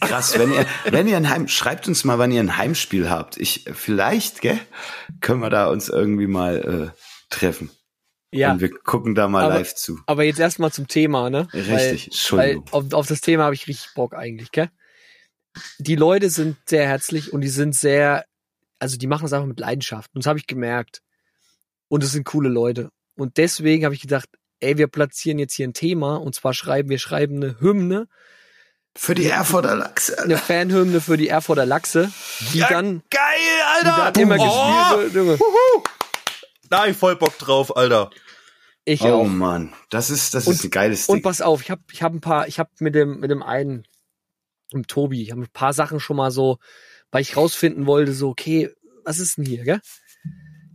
Krass, 0.00 0.38
wenn 0.38 0.52
ihr, 0.52 0.66
wenn 0.90 1.08
ihr 1.08 1.16
ein 1.16 1.28
Heim, 1.28 1.48
schreibt 1.48 1.88
uns 1.88 2.04
mal, 2.04 2.18
wann 2.18 2.32
ihr 2.32 2.40
ein 2.40 2.56
Heimspiel 2.56 3.10
habt. 3.10 3.36
Ich, 3.36 3.64
vielleicht, 3.72 4.40
gell, 4.40 4.58
können 5.20 5.40
wir 5.40 5.50
da 5.50 5.66
uns 5.66 5.88
irgendwie 5.88 6.28
mal 6.28 6.92
äh, 6.94 7.34
treffen. 7.34 7.70
Ja. 8.32 8.52
Und 8.52 8.60
wir 8.60 8.70
gucken 8.70 9.14
da 9.14 9.28
mal 9.28 9.44
Aber- 9.44 9.54
live 9.54 9.74
zu. 9.74 10.00
Aber 10.06 10.24
jetzt 10.24 10.40
erstmal 10.40 10.72
zum 10.72 10.88
Thema, 10.88 11.28
ne? 11.30 11.46
Richtig, 11.52 11.68
Weil, 11.68 11.78
weil 11.78 11.90
Entschuldigung. 12.50 12.64
auf, 12.72 12.92
auf 12.94 13.06
das 13.06 13.20
Thema 13.20 13.44
habe 13.44 13.54
ich 13.54 13.66
richtig 13.68 13.92
Bock 13.94 14.14
eigentlich, 14.14 14.50
gell? 14.52 14.70
Die 15.78 15.96
Leute 15.96 16.30
sind 16.30 16.56
sehr 16.66 16.86
herzlich 16.86 17.32
und 17.34 17.42
die 17.42 17.48
sind 17.50 17.74
sehr, 17.74 18.24
also 18.78 18.96
die 18.96 19.06
machen 19.06 19.24
das 19.24 19.34
einfach 19.34 19.46
mit 19.46 19.60
Leidenschaft. 19.60 20.10
Und 20.14 20.24
das 20.24 20.28
habe 20.28 20.38
ich 20.38 20.46
gemerkt. 20.46 21.02
Und 21.88 22.02
es 22.02 22.12
sind 22.12 22.24
coole 22.24 22.48
Leute. 22.48 22.88
Und 23.16 23.36
deswegen 23.36 23.84
habe 23.84 23.94
ich 23.94 24.00
gedacht, 24.00 24.30
ey, 24.60 24.78
wir 24.78 24.86
platzieren 24.86 25.38
jetzt 25.38 25.52
hier 25.52 25.68
ein 25.68 25.74
Thema 25.74 26.16
und 26.16 26.34
zwar 26.34 26.54
schreiben, 26.54 26.88
wir 26.88 26.98
schreiben 26.98 27.36
eine 27.36 27.60
Hymne, 27.60 28.06
Für 28.96 29.14
die 29.14 29.26
Erfurter 29.28 29.74
Lachse. 29.76 30.18
eine 30.22 30.38
Fanhymne 30.38 31.02
für 31.02 31.18
die 31.18 31.28
Erfurter 31.28 31.66
Lachse, 31.66 32.10
die 32.54 32.58
Ja, 32.60 32.68
dann, 32.70 33.02
Geil, 33.10 33.20
die 33.82 33.84
dann 33.84 34.00
Alter! 34.00 34.20
immer 34.22 34.36
oh, 34.38 34.96
gespielt 34.96 35.14
wird. 35.14 35.14
Junge. 35.14 35.38
Da 36.72 36.82
hab 36.82 36.88
ich 36.88 36.96
voll 36.96 37.16
Bock 37.16 37.36
drauf, 37.38 37.76
Alter. 37.76 38.10
Ich 38.84 39.02
Oh 39.02 39.08
auch. 39.08 39.24
Mann, 39.26 39.74
das 39.90 40.10
ist, 40.10 40.34
das 40.34 40.46
Und- 40.46 40.54
ist 40.54 40.64
ein 40.64 40.70
geiles 40.70 41.06
Und 41.08 41.16
Ding. 41.18 41.22
pass 41.22 41.40
auf, 41.40 41.62
ich 41.62 41.70
habe 41.70 41.82
ich 41.92 42.02
hab 42.02 42.12
ein 42.12 42.20
paar, 42.20 42.48
ich 42.48 42.58
habe 42.58 42.70
mit 42.80 42.94
dem 42.94 43.20
mit 43.20 43.30
dem 43.30 43.42
einen, 43.42 43.84
mit 44.72 44.88
Tobi, 44.88 45.22
ich 45.22 45.30
habe 45.30 45.42
ein 45.42 45.48
paar 45.52 45.72
Sachen 45.72 46.00
schon 46.00 46.16
mal 46.16 46.30
so, 46.30 46.58
weil 47.10 47.22
ich 47.22 47.36
rausfinden 47.36 47.86
wollte, 47.86 48.12
so 48.14 48.30
okay, 48.30 48.70
was 49.04 49.18
ist 49.20 49.36
denn 49.38 49.44
hier, 49.46 49.64
gell? 49.64 49.80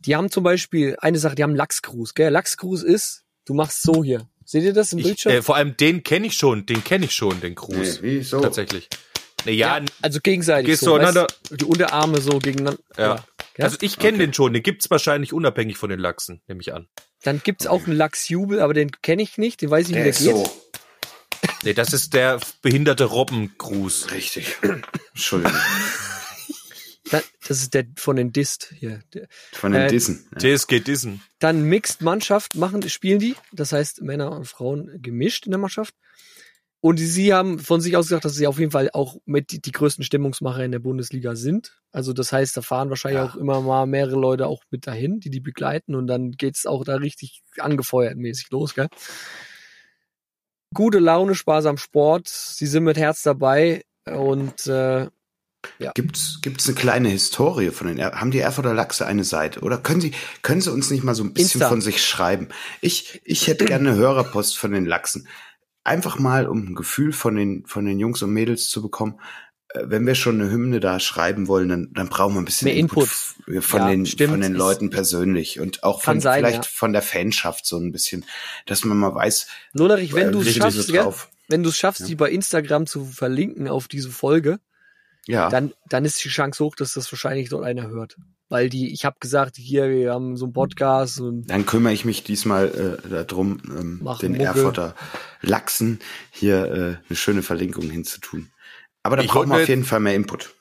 Die 0.06 0.16
haben 0.16 0.30
zum 0.30 0.44
Beispiel 0.44 0.96
eine 1.02 1.18
Sache, 1.20 1.36
die 1.36 1.44
haben 1.44 1.56
Lachsgruß, 1.56 2.14
gell? 2.14 2.30
Lachsgruß 2.32 2.84
ist, 2.84 3.24
du 3.46 3.54
machst 3.54 3.82
so 3.82 4.04
hier. 4.04 4.30
Seht 4.46 4.64
ihr 4.64 4.74
das 4.74 4.94
im 4.94 5.00
Ich, 5.00 5.06
Bildschirm? 5.06 5.34
äh, 5.34 5.42
vor 5.42 5.56
allem 5.58 5.76
den 5.76 6.04
kenne 6.04 6.28
ich 6.28 6.38
schon, 6.38 6.66
den 6.66 6.84
kenne 6.84 7.06
ich 7.06 7.12
schon, 7.14 7.42
den 7.42 7.56
Gruß. 7.56 7.76
Nee, 8.02 8.20
wieso? 8.20 8.40
Tatsächlich. 8.40 8.88
Nee, 9.46 9.54
ja, 9.54 9.82
also 10.02 10.20
gegenseitig 10.22 10.68
gehst 10.68 10.84
so, 10.84 10.98
du 10.98 11.04
weißt? 11.04 11.40
die 11.60 11.66
Unterarme 11.66 12.22
so 12.22 12.40
gegeneinander. 12.40 12.80
Ja. 12.98 13.26
Ja? 13.58 13.66
also 13.66 13.78
ich 13.82 13.98
kenne 13.98 14.18
Okay. 14.18 14.26
den 14.28 14.34
schon, 14.34 14.54
den 14.54 14.64
gibt's 14.64 14.90
wahrscheinlich 14.92 15.34
unabhängig 15.34 15.78
von 15.78 15.90
den 15.90 16.00
Lachsen, 16.00 16.42
nehme 16.48 16.62
ich 16.62 16.74
an. 16.74 16.88
Dann 17.24 17.42
gibt's 17.44 17.68
auch 17.68 17.86
einen 17.86 17.96
Lachsjubel, 17.98 18.60
aber 18.62 18.74
den 18.74 18.92
kenne 19.02 19.24
ich 19.24 19.38
nicht, 19.38 19.62
den 19.62 19.70
weiß 19.72 19.86
ich, 19.90 19.92
wie 19.92 19.94
Der 19.96 20.04
der 20.04 20.12
ist 20.12 20.20
geht. 20.20 20.32
so. 20.36 20.64
Nee, 21.64 21.74
das 21.74 21.94
ist 21.94 22.14
der 22.14 22.40
behinderte 22.62 23.06
Robbengruß. 23.06 24.12
Richtig. 24.12 24.56
Entschuldigung. 25.14 25.58
Dann, 27.10 27.22
das 27.48 27.62
ist 27.62 27.74
der 27.74 27.86
von 27.96 28.18
den 28.18 28.34
Dist 28.34 28.74
hier. 28.78 29.02
Von 29.54 29.72
den 29.72 29.84
Äh, 29.84 29.88
Dissen. 29.88 30.28
Ja. 30.42 30.58
TSG 30.58 30.82
Dissen. 30.82 31.22
dann 31.40 31.64
Mixed 31.64 32.02
Mannschaft 32.02 32.56
machen, 32.56 32.88
spielen 32.90 33.20
die. 33.20 33.36
Das 33.54 33.72
heißt, 33.72 34.02
Männer 34.02 34.34
und 34.34 34.46
Frauen 34.46 35.02
gemischt 35.02 35.46
in 35.46 35.52
der 35.52 35.60
Mannschaft. 35.60 35.94
Und 36.88 36.96
sie 37.00 37.34
haben 37.34 37.60
von 37.60 37.82
sich 37.82 37.98
aus 37.98 38.06
gesagt, 38.06 38.24
dass 38.24 38.36
sie 38.36 38.48
auf 38.48 38.60
jeden 38.60 38.72
Fall 38.72 38.90
auch 38.94 39.18
mit 39.26 39.52
die, 39.52 39.62
die 39.62 39.74
größten 39.74 40.06
Stimmungsmacher 40.06 40.64
in 40.64 40.72
der 40.72 40.80
Bundesliga 40.80 41.36
sind. 41.36 41.82
Also 41.92 42.14
das 42.14 42.32
heißt, 42.32 42.56
da 42.56 42.62
fahren 42.62 42.88
wahrscheinlich 42.88 43.20
Ja. 43.20 43.26
auch 43.26 43.36
immer 43.36 43.60
mal 43.60 43.86
mehrere 43.88 44.16
Leute 44.18 44.48
auch 44.48 44.64
mit 44.72 44.88
dahin, 44.88 45.20
die 45.20 45.30
die 45.30 45.42
begleiten 45.42 45.96
und 45.96 46.08
dann 46.08 46.32
geht's 46.32 46.66
auch 46.66 46.86
da 46.86 46.96
richtig 46.96 47.42
angefeuert 47.58 48.16
mäßig 48.16 48.52
los, 48.52 48.74
gell? 48.74 48.88
Gute 50.74 51.00
Laune, 51.00 51.36
Spaß 51.36 51.66
am 51.66 51.76
Sport. 51.78 52.30
Sie 52.30 52.68
sind 52.68 52.86
mit 52.86 52.96
Herz 52.96 53.22
dabei 53.22 53.84
und 54.06 54.66
äh, 54.68 55.08
Gibt's, 55.96 56.40
gibt's 56.42 56.68
eine 56.68 56.76
kleine 56.76 57.10
Historie 57.10 57.72
von 57.72 57.88
den, 57.88 58.02
haben 58.02 58.32
die 58.32 58.40
Erfurter 58.40 58.74
Lachse 58.74 59.06
eine 59.06 59.26
Seite? 59.26 59.60
Oder 59.62 59.78
können 59.78 60.00
sie, 60.00 60.12
können 60.42 60.62
sie 60.62 60.72
uns 60.72 60.90
nicht 60.90 61.04
mal 61.04 61.16
so 61.16 61.24
ein 61.24 61.34
bisschen 61.34 61.60
Insta. 61.60 61.68
von 61.68 61.82
sich 61.82 62.02
schreiben? 62.02 62.48
Ich, 62.80 63.22
ich 63.26 63.48
hätte 63.48 63.66
gerne 63.66 63.90
eine 63.90 63.98
Hörerpost 63.98 64.58
von 64.58 64.72
den 64.72 64.86
Lachsen. 64.86 65.28
Einfach 65.88 66.20
mal, 66.20 66.48
um 66.48 66.68
ein 66.70 66.76
Gefühl 66.76 67.14
von 67.14 67.36
den, 67.36 67.66
von 67.66 67.86
den 67.86 67.98
Jungs 68.00 68.22
und 68.22 68.32
Mädels 68.32 68.70
zu 68.70 68.82
bekommen. 68.82 69.20
Äh, 69.70 69.84
Wenn 69.86 70.06
wir 70.06 70.16
schon 70.16 70.40
eine 70.42 70.52
Hymne 70.52 70.80
da 70.80 71.00
schreiben 71.00 71.48
wollen, 71.48 71.70
dann, 71.70 71.94
dann 71.94 72.10
brauchen 72.10 72.36
wir 72.36 72.42
ein 72.42 72.46
bisschen 72.46 72.66
Mehr 72.66 72.76
Input. 72.76 73.06
f- 73.06 73.36
von 73.62 73.80
Ja, 73.82 73.90
den, 73.90 74.06
stimmt. 74.06 74.32
von 74.32 74.42
den 74.42 74.54
Leuten 74.54 74.90
persönlich 74.90 75.60
und 75.60 75.84
auch 75.84 76.02
von, 76.04 76.20
sein, 76.20 76.40
vielleicht 76.44 76.66
ja. 76.66 76.70
von 76.74 76.92
der 76.94 77.02
Fanschaft 77.02 77.66
so 77.66 77.78
ein 77.78 77.92
bisschen, 77.92 78.26
dass 78.66 78.84
man 78.84 78.98
mal 78.98 79.16
weiß, 79.16 79.48
Lollerich, 79.74 80.14
wenn 80.14 80.30
äh, 80.30 80.32
du 80.32 80.42
es 80.42 80.54
schaffst, 80.54 80.92
gell? 80.92 81.14
wenn 81.48 81.64
du 81.64 81.70
es 81.70 81.78
schaffst, 81.78 82.02
Ja. 82.02 82.08
die 82.08 82.16
bei 82.16 82.30
Instagram 82.32 82.86
zu 82.88 83.06
verlinken 83.06 83.68
auf 83.70 83.88
diese 83.88 84.10
Folge, 84.12 84.60
Ja. 85.26 85.50
dann, 85.50 85.72
dann 85.90 86.04
ist 86.04 86.22
die 86.24 86.30
Chance 86.30 86.64
hoch, 86.64 86.76
dass 86.76 86.94
das 86.94 87.10
wahrscheinlich 87.12 87.48
dort 87.50 87.64
einer 87.64 87.88
hört. 87.88 88.18
Weil 88.50 88.70
die, 88.70 88.94
ich 88.94 89.04
habe 89.04 89.18
gesagt, 89.20 89.58
hier, 89.58 89.90
wir 89.90 90.14
haben 90.14 90.38
so 90.38 90.46
einen 90.46 90.54
Podcast 90.54 91.20
und 91.20 91.48
Dann 91.48 91.66
kümmere 91.66 91.92
ich 91.92 92.06
mich 92.06 92.24
diesmal 92.24 93.00
äh, 93.12 93.26
darum, 93.26 93.62
ähm, 93.66 94.08
den 94.22 94.32
Mucke. 94.34 94.44
Erfurter 94.44 94.96
Lachsen 95.42 96.00
hier 96.32 96.66
äh, 96.66 97.06
eine 97.10 97.16
schöne 97.16 97.44
Verlinkung 97.44 97.90
hinzutun. 97.90 98.50
Aber 99.04 99.18
da 99.18 99.24
Ich 99.24 99.30
brauchen 99.30 99.50
wir 99.50 99.58
auf 99.58 99.68
jeden 99.68 99.84
Fall 99.84 100.00
mehr 100.00 100.16
Input. 100.16 100.54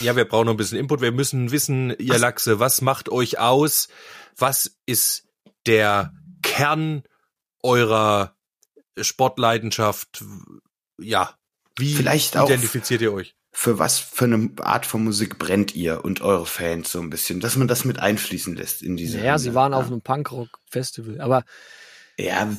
Ja, 0.00 0.16
wir 0.16 0.24
brauchen 0.24 0.46
noch 0.46 0.54
ein 0.54 0.56
bisschen 0.56 0.78
Input. 0.78 1.00
Wir 1.00 1.12
müssen 1.12 1.52
wissen, 1.52 1.94
ihr 1.98 2.18
Lachse, 2.18 2.58
was 2.58 2.80
macht 2.80 3.08
euch 3.08 3.38
aus? 3.38 3.88
Was 4.36 4.72
ist 4.86 5.28
der 5.66 6.12
Kern 6.42 7.04
eurer 7.62 8.34
Sportleidenschaft? 9.00 10.24
Ja, 11.00 11.34
wie 11.76 11.94
Vielleicht 11.94 12.36
auch- 12.36 12.48
identifiziert 12.48 13.00
ihr 13.02 13.12
euch? 13.12 13.36
Für 13.50 13.78
was 13.78 13.98
für 13.98 14.26
eine 14.26 14.50
Art 14.58 14.86
von 14.86 15.02
Musik 15.02 15.38
brennt 15.38 15.74
ihr 15.74 16.04
und 16.04 16.20
eure 16.20 16.46
Fans 16.46 16.92
so 16.92 17.00
ein 17.00 17.10
bisschen, 17.10 17.40
dass 17.40 17.56
man 17.56 17.66
das 17.66 17.84
mit 17.84 17.98
einfließen 17.98 18.54
lässt 18.54 18.82
in 18.82 18.96
diese. 18.96 19.18
naja, 19.18 19.38
sie 19.38 19.54
waren 19.54 19.72
ja. 19.72 19.78
auf 19.78 19.86
einem 19.86 20.00
Punkrock-Festival. 20.00 21.20
Aber 21.20 21.44
Ja, 22.18 22.50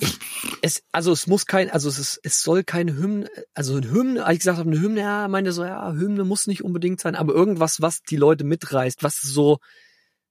es, 0.61 0.83
also 0.91 1.11
es 1.11 1.27
muss 1.27 1.45
kein, 1.45 1.69
also 1.69 1.89
es 1.89 1.99
ist, 1.99 2.19
es 2.23 2.41
soll 2.41 2.63
keine 2.63 2.95
Hymne, 2.95 3.29
also 3.53 3.75
eine 3.75 3.91
Hymne, 3.91 4.25
als 4.25 4.35
ich 4.35 4.39
gesagt 4.39 4.57
habe, 4.57 4.69
eine 4.69 4.79
Hymne, 4.79 5.01
ja, 5.01 5.27
meinte 5.27 5.51
so, 5.51 5.65
ja, 5.65 5.91
Hymne 5.91 6.23
muss 6.23 6.47
nicht 6.47 6.63
unbedingt 6.63 7.01
sein, 7.01 7.15
aber 7.15 7.33
irgendwas, 7.33 7.81
was 7.81 8.01
die 8.01 8.15
Leute 8.15 8.45
mitreißt, 8.45 9.03
was 9.03 9.19
so, 9.21 9.59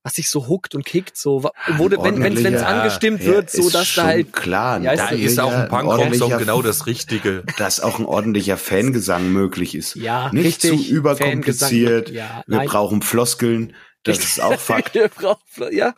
was 0.05 0.14
sich 0.14 0.30
so 0.30 0.46
huckt 0.49 0.74
und 0.74 0.84
kickt, 0.84 1.16
so, 1.16 1.42
wo, 1.76 1.88
du- 1.88 2.03
wenn, 2.03 2.22
wenn 2.22 2.55
es 2.55 2.62
angestimmt 2.62 3.20
ja, 3.20 3.26
wird, 3.26 3.51
so 3.51 3.66
ist 3.66 3.74
dass 3.74 3.94
da 3.94 4.05
halt, 4.05 4.32
klar, 4.32 4.80
Ja, 4.80 4.92
ist- 4.92 5.01
Da 5.01 5.09
ist 5.11 5.40
auch 5.40 5.53
ein 5.53 5.68
Punkrock-Song 5.68 6.38
genau 6.38 6.62
das 6.62 6.86
Richtige. 6.86 7.42
dass 7.59 7.80
auch 7.80 7.99
ein 7.99 8.05
ordentlicher 8.07 8.57
Fangesang 8.57 9.30
möglich 9.32 9.74
ist. 9.74 9.96
ja, 9.96 10.30
Nicht 10.32 10.44
richtig, 10.62 10.86
zu 10.86 10.94
überkompliziert. 10.94 12.11
Ja, 12.11 12.42
Wir 12.46 12.61
brauchen 12.61 13.03
Floskeln. 13.03 13.74
Das 14.05 14.18
ist 14.18 14.40
auch 14.40 14.59
Fakt. 14.59 14.94
Wir 14.94 15.09
brauchen- 15.09 15.40
ja, 15.72 15.94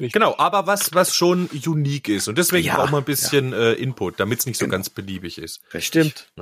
Genau, 0.00 0.36
aber 0.38 0.66
was, 0.68 0.94
was 0.94 1.12
schon 1.14 1.48
unique 1.66 2.08
ist. 2.08 2.28
Und 2.28 2.38
deswegen 2.38 2.66
Ja, 2.68 2.76
braucht 2.76 2.92
man 2.92 3.02
ein 3.02 3.04
bisschen 3.04 3.52
äh, 3.52 3.72
Input, 3.72 4.20
damit 4.20 4.38
es 4.40 4.46
nicht 4.46 4.58
so 4.60 4.68
ganz 4.68 4.90
beliebig 4.90 5.38
ist. 5.38 5.60
Richtig. 5.74 5.86
stimmt. 6.12 6.32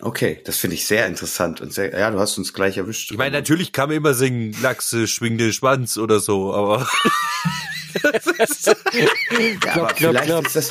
Okay, 0.00 0.40
das 0.44 0.58
finde 0.58 0.74
ich 0.76 0.86
sehr 0.86 1.06
interessant 1.06 1.60
und 1.60 1.72
sehr, 1.72 1.96
ja, 1.98 2.10
du 2.10 2.20
hast 2.20 2.38
uns 2.38 2.52
gleich 2.54 2.76
erwischt. 2.76 3.10
Ich 3.10 3.18
meine, 3.18 3.36
natürlich 3.36 3.72
kann 3.72 3.88
man 3.88 3.96
immer 3.96 4.14
singen, 4.14 4.54
Lachse, 4.62 5.08
schwing 5.08 5.38
den 5.38 5.52
Schwanz 5.52 5.96
oder 5.98 6.20
so, 6.20 6.54
aber 6.54 6.88
ja, 9.64 9.72
aber 9.72 9.86
klopp, 9.88 9.96
vielleicht 9.96 10.24
klopp. 10.26 10.46
ist 10.46 10.56
das, 10.56 10.70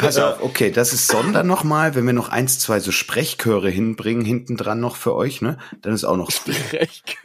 pass 0.00 0.18
auf, 0.18 0.42
okay, 0.42 0.70
das 0.70 0.92
ist 0.92 1.08
Sonder 1.08 1.44
nochmal, 1.44 1.94
wenn 1.94 2.04
wir 2.04 2.12
noch 2.12 2.28
eins, 2.28 2.58
zwei 2.58 2.80
so 2.80 2.92
Sprechchöre 2.92 3.70
hinbringen, 3.70 4.24
hinten 4.24 4.56
dran 4.56 4.80
noch 4.80 4.96
für 4.96 5.14
euch, 5.14 5.40
ne, 5.40 5.56
dann 5.80 5.94
ist 5.94 6.04
auch 6.04 6.16
noch 6.16 6.30
gut. 6.30 6.54
Recht. 6.72 7.16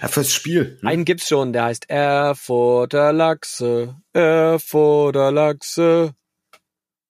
Ja, 0.00 0.08
fürs 0.08 0.32
Spiel. 0.32 0.78
Ne? 0.82 0.90
Einen 0.90 1.04
gibt's 1.04 1.28
schon, 1.28 1.52
der 1.52 1.64
heißt 1.64 1.90
Erfurter 1.90 3.12
Lachse, 3.12 3.96
Erfurter 4.12 5.32
Lachse. 5.32 6.14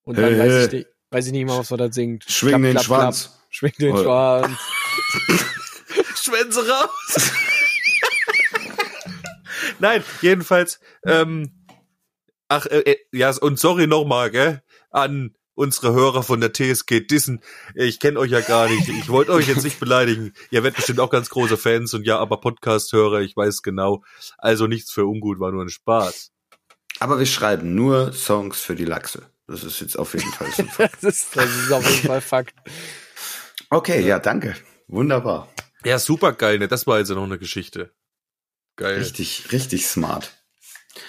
Und 0.05 0.17
dann 0.17 0.25
Hey, 0.25 0.39
weiß, 0.39 0.53
hey. 0.53 0.65
ich 0.67 0.73
nicht, 0.73 0.87
weiß 1.11 1.27
ich 1.27 1.33
nicht 1.33 1.47
mal, 1.47 1.59
was 1.59 1.71
man 1.71 1.79
da 1.79 1.93
singt. 1.93 2.25
Schwing 2.29 2.51
Klapp, 2.51 2.63
den 2.63 2.71
klapp, 2.73 2.85
Schwanz. 2.85 3.23
Klapp. 3.25 3.35
Schwing 3.51 3.73
den 3.79 3.93
Oder- 3.93 4.03
Schwanz. 4.03 4.59
Schwänze 6.23 6.69
raus. 6.69 6.91
Nein, 9.79 10.03
jedenfalls, 10.21 10.81
ähm, 11.05 11.51
ach, 12.49 12.67
äh, 12.67 12.81
äh, 12.81 12.97
ja, 13.13 13.35
und 13.41 13.59
sorry 13.59 13.87
nochmal, 13.87 14.31
gell, 14.31 14.63
an 14.91 15.35
unsere 15.55 15.93
Hörer 15.93 16.23
von 16.23 16.41
der 16.41 16.53
TSG 16.53 17.01
Dissen. 17.01 17.41
Ich 17.75 17.99
kenne 17.99 18.19
euch 18.19 18.31
ja 18.31 18.41
gar 18.41 18.69
nicht. 18.69 18.89
Ich 18.89 19.09
wollte 19.09 19.33
euch 19.33 19.49
jetzt 19.49 19.65
nicht 19.65 19.81
beleidigen. 19.81 20.33
Ihr 20.51 20.63
werdet 20.63 20.77
bestimmt 20.77 21.01
auch 21.01 21.11
ganz 21.11 21.31
große 21.31 21.57
Fans 21.57 21.95
und 21.95 22.07
ja, 22.07 22.19
aber 22.19 22.41
Podcast-Hörer, 22.41 23.21
ich 23.21 23.37
weiß 23.37 23.63
genau. 23.63 24.05
Also 24.37 24.67
nichts 24.67 24.93
für 24.93 25.05
ungut, 25.05 25.41
war 25.41 25.51
nur 25.51 25.65
ein 25.65 25.69
Spaß. 25.71 26.31
Aber 27.01 27.19
wir 27.19 27.27
schreiben 27.27 27.75
nur 27.75 28.13
Songs 28.13 28.61
für 28.61 28.77
die 28.77 28.85
Lachse. 28.85 29.31
Das 29.49 29.65
ist 29.65 29.81
jetzt 29.81 29.99
auf 29.99 30.15
jeden 30.15 30.31
Fall 30.31 30.51
so. 30.57 30.63
Das 30.79 31.03
ist, 31.03 31.35
das 31.37 31.51
ist 31.57 31.73
auf 31.73 31.85
jeden 31.89 32.07
Fall 32.07 32.21
Fakt. 32.21 32.55
Okay, 33.71 34.01
ja, 34.07 34.19
danke. 34.19 34.55
Wunderbar. 34.87 35.53
Ja, 35.85 35.99
super 35.99 36.33
geil, 36.33 36.59
ne? 36.59 36.69
Das 36.69 36.87
war 36.87 36.99
jetzt 36.99 37.09
noch 37.11 37.25
eine 37.25 37.39
Geschichte. 37.39 37.93
Geil. 38.77 38.99
Richtig, 38.99 39.51
richtig 39.53 39.87
smart. 39.87 40.33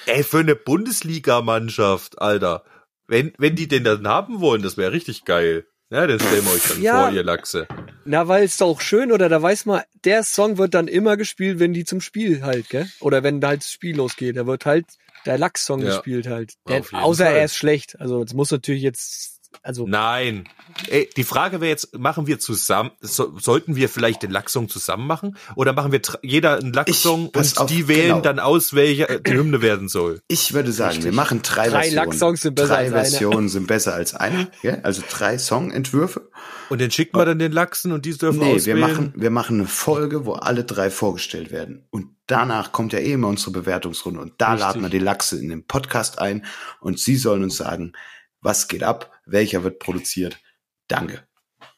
Ey, 0.06 0.24
für 0.24 0.40
eine 0.40 0.56
Bundesliga-Mannschaft, 0.56 2.22
Alter. 2.22 2.64
Wenn, 3.08 3.34
wenn 3.38 3.56
die 3.56 3.68
den 3.68 3.84
dann 3.84 4.08
haben 4.08 4.40
wollen, 4.40 4.62
das 4.62 4.78
wäre 4.78 4.92
richtig 4.92 5.26
geil. 5.26 5.66
Ja, 5.92 6.06
dann 6.06 6.20
stellen 6.20 6.46
wir 6.46 6.52
euch 6.54 6.64
dann 6.68 6.82
Ja. 6.82 7.06
vor, 7.06 7.12
ihr 7.12 7.24
Lachse. 7.24 7.68
Na, 8.06 8.28
weil 8.28 8.44
es 8.44 8.58
doch 8.58 8.80
schön, 8.80 9.12
oder 9.12 9.28
da 9.28 9.42
weiß 9.42 9.66
man, 9.66 9.82
der 10.04 10.24
Song 10.24 10.60
wird 10.60 10.76
dann 10.76 10.88
immer 10.88 11.18
gespielt, 11.18 11.58
wenn 11.60 11.74
die 11.74 11.86
zum 11.86 12.00
Spiel 12.02 12.44
halt, 12.44 12.70
gell? 12.70 12.88
Oder 13.00 13.24
wenn 13.24 13.42
da 13.42 13.50
halt 13.50 13.62
das 13.62 13.72
Spiel 13.72 13.96
losgeht. 13.96 14.38
Da 14.38 14.46
wird 14.46 14.66
halt 14.68 14.86
der 15.26 15.38
Lachs-Song 15.38 15.82
Ja. 15.82 15.88
gespielt 15.96 16.28
halt. 16.28 16.54
Der, 16.68 16.84
außer 16.92 17.26
Fall. 17.26 17.36
er 17.36 17.46
ist 17.46 17.56
schlecht. 17.56 18.00
Also, 18.00 18.24
es 18.24 18.34
muss 18.34 18.52
natürlich 18.52 18.82
jetzt, 18.84 19.39
also, 19.62 19.88
Nein. 19.88 20.48
Ey, 20.88 21.10
die 21.18 21.24
Frage 21.24 21.60
wäre 21.60 21.70
jetzt, 21.70 21.98
machen 21.98 22.28
wir 22.28 22.40
zusammen, 22.40 22.92
so, 23.02 23.38
sollten 23.40 23.76
wir 23.76 23.90
vielleicht 23.90 24.24
den 24.24 24.32
Lachsong 24.32 24.70
zusammen 24.70 25.08
machen? 25.08 25.36
Oder 25.56 25.74
machen 25.74 25.92
wir 25.92 26.02
jeder 26.22 26.58
einen 26.58 26.72
Lachsong 26.72 27.30
und 27.30 27.58
auf, 27.58 27.66
die 27.66 27.88
wählen 27.88 28.08
genau. 28.08 28.22
dann 28.22 28.40
aus, 28.40 28.74
welche 28.74 29.10
äh, 29.10 29.22
die 29.22 29.34
Hymne 29.34 29.62
werden 29.62 29.90
soll? 29.90 30.22
Ich 30.28 30.54
würde 30.54 30.72
sagen, 30.72 30.90
Richtig. 30.90 31.06
wir 31.06 31.14
machen 31.14 31.42
drei, 31.42 31.70
Drei 31.70 31.90
Versionen. 31.90 32.38
Sind 32.38 32.56
besser 32.56 32.68
drei 32.68 32.78
als 32.78 32.94
eine. 32.94 33.10
Versionen 33.10 33.50
sind 33.50 33.68
besser 33.68 33.94
als 33.94 34.14
eine. 34.16 34.48
Ja? 34.62 34.78
Also 34.84 35.04
drei 35.10 35.38
Songentwürfe. 35.38 36.30
Und 36.70 36.80
dann 36.80 36.92
schicken 36.92 37.18
wir 37.18 37.26
dann 37.26 37.40
den 37.40 37.52
Lachsen 37.52 37.92
und 37.92 38.06
die 38.06 38.16
dürfen 38.16 38.40
Nee, 38.40 38.46
wir 38.46 38.56
auswählen. 38.56 38.80
machen, 38.80 39.14
wir 39.16 39.32
machen 39.32 39.58
eine 39.60 39.68
Folge, 39.68 40.26
wo 40.26 40.34
alle 40.34 40.64
drei 40.64 40.92
vorgestellt 40.92 41.52
werden. 41.52 41.88
Und 41.90 42.10
danach 42.28 42.72
kommt 42.72 42.94
ja 42.94 43.00
eh 43.00 43.14
immer 43.14 43.28
unsere 43.28 43.52
Bewertungsrunde. 43.52 44.20
Und 44.20 44.34
da 44.38 44.54
Richtig. 44.54 44.68
laden 44.68 44.82
wir 44.84 44.90
die 44.90 45.00
Lachse 45.00 45.40
in 45.40 45.50
den 45.50 45.66
Podcast 45.66 46.20
ein. 46.20 46.46
Und 46.80 47.00
sie 47.00 47.16
sollen 47.16 47.44
uns 47.44 47.58
sagen, 47.58 47.94
was 48.42 48.68
geht 48.68 48.84
ab, 48.84 49.12
welcher 49.26 49.64
wird 49.64 49.80
produziert. 49.80 50.40
Danke. 50.88 51.28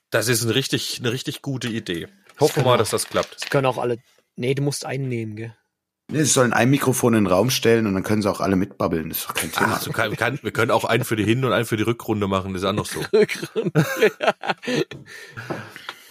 Das 0.10 0.28
ist 0.28 0.44
eine 0.44 0.56
richtig, 0.56 1.00
eine 1.00 1.12
richtig 1.12 1.42
gute 1.42 1.68
Idee. 1.68 2.08
Hoffen 2.40 2.64
wir 2.64 2.72
mal, 2.72 2.78
dass 2.78 2.90
das 2.90 3.08
klappt. 3.08 3.36
das 3.36 3.50
können 3.50 3.66
auch 3.66 3.78
alle, 3.78 3.98
nee, 4.36 4.54
du 4.54 4.62
musst 4.62 4.86
einen 4.86 5.08
nehmen, 5.08 5.36
gell? 5.36 5.56
Nee, 6.12 6.24
Sie 6.24 6.32
sollen 6.32 6.52
ein 6.52 6.70
Mikrofon 6.70 7.14
in 7.14 7.24
den 7.24 7.32
Raum 7.32 7.50
stellen 7.50 7.88
und 7.88 7.94
dann 7.94 8.04
können 8.04 8.22
sie 8.22 8.30
auch 8.30 8.42
alle 8.42 8.58
mitbabbeln. 8.58 9.08
Das 9.10 9.20
ist 9.20 9.30
doch 9.30 9.34
kein 9.34 9.52
Thema. 9.52 9.76
Ach, 9.76 9.82
so 9.82 9.92
kann, 9.92 10.14
kann, 10.18 10.40
wir 10.42 10.52
können 10.52 10.72
auch 10.72 10.84
einen 10.84 11.06
für 11.06 11.16
die 11.16 11.24
Hin- 11.24 11.46
und 11.46 11.54
einen 11.54 11.66
für 11.66 11.78
die 11.78 11.84
Rückrunde 11.84 12.28
machen, 12.28 12.54
das 12.54 12.64
ist 12.64 12.68
auch 12.68 12.74
noch 12.74 12.86
so. 12.86 13.02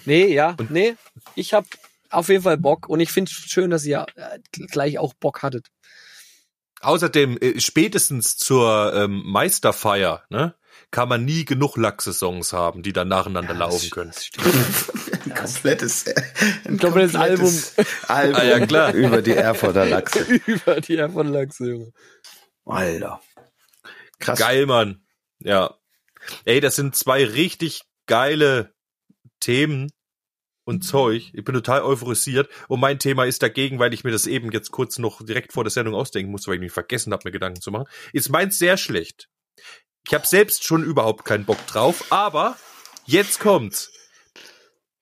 nee, 0.07 0.33
ja, 0.33 0.57
nee, 0.71 0.95
ich 1.35 1.53
hab 1.53 1.67
auf 2.09 2.31
jeden 2.31 2.43
Fall 2.43 2.57
Bock 2.57 2.89
und 2.89 3.01
ich 3.01 3.13
finde 3.13 3.31
schön, 3.31 3.71
dass 3.71 3.85
ihr 3.85 4.07
äh, 4.17 4.39
gleich 4.69 4.99
auch 4.99 5.13
Bock 5.15 5.43
hattet. 5.43 5.69
Außerdem, 6.81 7.39
äh, 7.41 7.61
spätestens 7.61 8.37
zur 8.37 8.93
ähm, 8.95 9.23
Meisterfeier, 9.27 10.25
ne, 10.31 10.55
kann 10.91 11.09
man 11.09 11.25
nie 11.25 11.45
genug 11.45 11.77
Lachse-Songs 11.77 12.53
haben, 12.53 12.83
die 12.83 12.93
dann 12.93 13.09
nacheinander 13.09 13.55
laufen 13.55 13.91
können. 13.91 14.13
ein 14.39 15.35
komplettes, 15.35 16.07
ein 16.65 16.79
Komplettes 16.79 16.81
komplettes 16.81 17.15
Album 17.15 17.63
Ah, 18.09 18.25
ja, 18.25 18.67
klar. 18.67 18.93
über 18.95 19.23
die 19.23 19.33
Erfurter 19.33 19.85
Lachse. 19.85 20.21
Über 20.47 20.81
die 20.81 20.97
von 20.97 21.29
Lachse, 21.29 21.71
Junge. 21.71 21.93
Alter. 22.65 23.21
Krass. 24.19 24.39
Geil, 24.39 24.67
Mann. 24.67 25.03
Ja. 25.39 25.75
Ey, 26.45 26.61
das 26.61 26.77
sind 26.77 26.97
zwei 26.97 27.25
richtig 27.25 27.83
geile 28.07 28.75
Themen. 29.39 29.93
Und 30.71 30.83
Zeug. 30.83 31.31
Ich 31.35 31.45
bin 31.45 31.55
total 31.55 31.83
euphorisiert 31.83 32.49
und 32.69 32.81
mein 32.81 32.99
Thema 32.99 33.25
ist 33.25 33.43
dagegen, 33.43 33.79
weil 33.79 33.93
ich 33.93 34.05
mir 34.05 34.13
das 34.13 34.27
eben 34.27 34.51
jetzt 34.53 34.71
kurz 34.71 34.99
noch 34.99 35.23
direkt 35.23 35.53
vor 35.53 35.65
der 35.65 35.71
Sendung 35.71 35.95
ausdenken 35.95 36.31
musste, 36.31 36.49
weil 36.49 36.55
ich 36.55 36.63
mich 36.63 36.73
vergessen 36.73 37.13
habe, 37.13 37.23
mir 37.25 37.33
Gedanken 37.33 37.61
zu 37.61 37.71
machen, 37.71 37.89
ist 38.13 38.31
meins 38.31 38.59
sehr 38.59 38.77
schlecht. 38.77 39.29
Ich 40.07 40.15
habe 40.15 40.27
selbst 40.27 40.65
schon 40.65 40.83
überhaupt 40.83 41.25
keinen 41.27 41.45
Bock 41.45 41.65
drauf, 41.67 42.07
aber 42.11 42.57
jetzt 43.05 43.41
kommt's. 43.41 43.93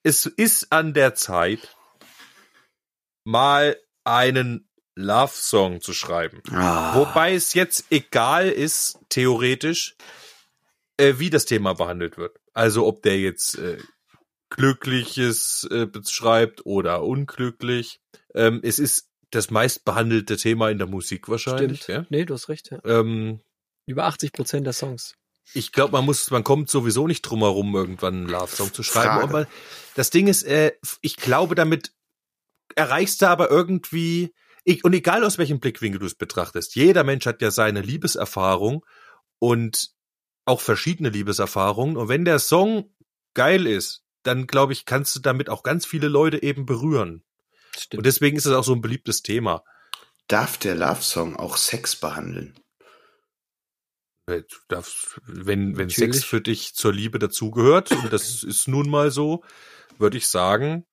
Es 0.02 0.26
ist 0.26 0.72
an 0.72 0.94
der 0.94 1.14
Zeit, 1.14 1.76
mal 3.24 3.76
einen 4.04 4.68
Love-Song 4.94 5.80
zu 5.80 5.92
schreiben. 5.92 6.42
Ah, 6.50 6.94
Wobei 6.96 7.34
es 7.34 7.54
jetzt 7.54 7.84
egal 7.90 8.48
ist, 8.48 8.98
theoretisch, 9.10 9.96
äh, 10.96 11.14
wie 11.18 11.30
das 11.30 11.44
Thema 11.44 11.74
behandelt 11.74 12.16
wird. 12.16 12.36
Also 12.54 12.86
ob 12.86 13.02
der 13.02 13.20
jetzt 13.20 13.56
äh, 13.58 13.78
Glückliches 14.50 15.68
äh, 15.70 15.86
beschreibt 15.86 16.64
oder 16.64 17.02
unglücklich. 17.02 18.00
Ähm, 18.34 18.60
es 18.62 18.78
ist 18.78 19.08
das 19.30 19.50
meist 19.50 19.84
behandelte 19.84 20.36
Thema 20.36 20.70
in 20.70 20.78
der 20.78 20.86
Musik 20.86 21.28
wahrscheinlich. 21.28 21.82
Stimmt. 21.82 21.98
Ja? 21.98 22.06
Nee, 22.08 22.24
du 22.24 22.34
hast 22.34 22.48
recht. 22.48 22.70
Ja. 22.70 22.78
Ähm, 22.84 23.40
Über 23.86 24.04
80 24.06 24.32
Prozent 24.32 24.66
der 24.66 24.72
Songs. 24.72 25.14
ich 25.52 25.72
glaube, 25.72 25.92
man 25.92 26.04
muss, 26.04 26.30
man 26.30 26.44
kommt 26.44 26.70
sowieso 26.70 27.06
nicht 27.06 27.22
drum 27.22 27.40
herum, 27.40 27.74
irgendwann 27.74 28.14
einen 28.14 28.28
Love-Song 28.28 28.72
zu 28.72 28.82
schreiben. 28.82 29.22
Aber 29.22 29.46
das 29.94 30.10
Ding 30.10 30.28
ist, 30.28 30.44
äh, 30.44 30.72
ich 31.00 31.16
glaube, 31.16 31.54
damit 31.54 31.92
erreichst 32.74 33.22
du 33.22 33.26
aber 33.28 33.50
irgendwie, 33.50 34.34
ich, 34.64 34.84
und 34.84 34.92
egal 34.94 35.24
aus 35.24 35.38
welchem 35.38 35.60
Blickwinkel 35.60 36.00
du 36.00 36.06
es 36.06 36.14
betrachtest, 36.14 36.74
jeder 36.74 37.04
Mensch 37.04 37.26
hat 37.26 37.42
ja 37.42 37.50
seine 37.50 37.80
Liebeserfahrung 37.82 38.84
und 39.38 39.90
auch 40.44 40.60
verschiedene 40.60 41.10
Liebeserfahrungen. 41.10 41.96
Und 41.96 42.08
wenn 42.08 42.24
der 42.24 42.38
Song 42.38 42.94
geil 43.34 43.66
ist, 43.66 44.04
dann 44.28 44.46
glaube 44.46 44.72
ich, 44.72 44.84
kannst 44.84 45.16
du 45.16 45.20
damit 45.20 45.48
auch 45.50 45.62
ganz 45.64 45.86
viele 45.86 46.08
Leute 46.08 46.42
eben 46.42 46.66
berühren. 46.66 47.24
Stimmt. 47.76 47.98
Und 47.98 48.06
deswegen 48.06 48.36
ist 48.36 48.46
es 48.46 48.52
auch 48.52 48.64
so 48.64 48.74
ein 48.74 48.80
beliebtes 48.80 49.22
Thema. 49.22 49.64
darf 50.28 50.58
der 50.58 50.74
Love-Song 50.76 51.36
auch 51.36 51.56
Sex 51.56 51.96
behandeln? 51.96 52.54
Äh, 54.26 54.42
Du 54.42 54.56
darfst, 54.68 55.20
wenn, 55.26 55.76
wenn 55.76 55.88
Natürlich. 55.88 56.16
Sex 56.16 56.24
für 56.24 56.40
dich 56.40 56.74
zur 56.74 56.92
Liebe 56.92 57.18
dazugehört, 57.18 57.90
und 57.92 58.12
das 58.12 58.44
ist 58.44 58.68
nun 58.68 58.88
mal 58.90 59.10
so, 59.10 59.42
würde 59.98 60.18
ich 60.18 60.28
sagen, 60.28 60.84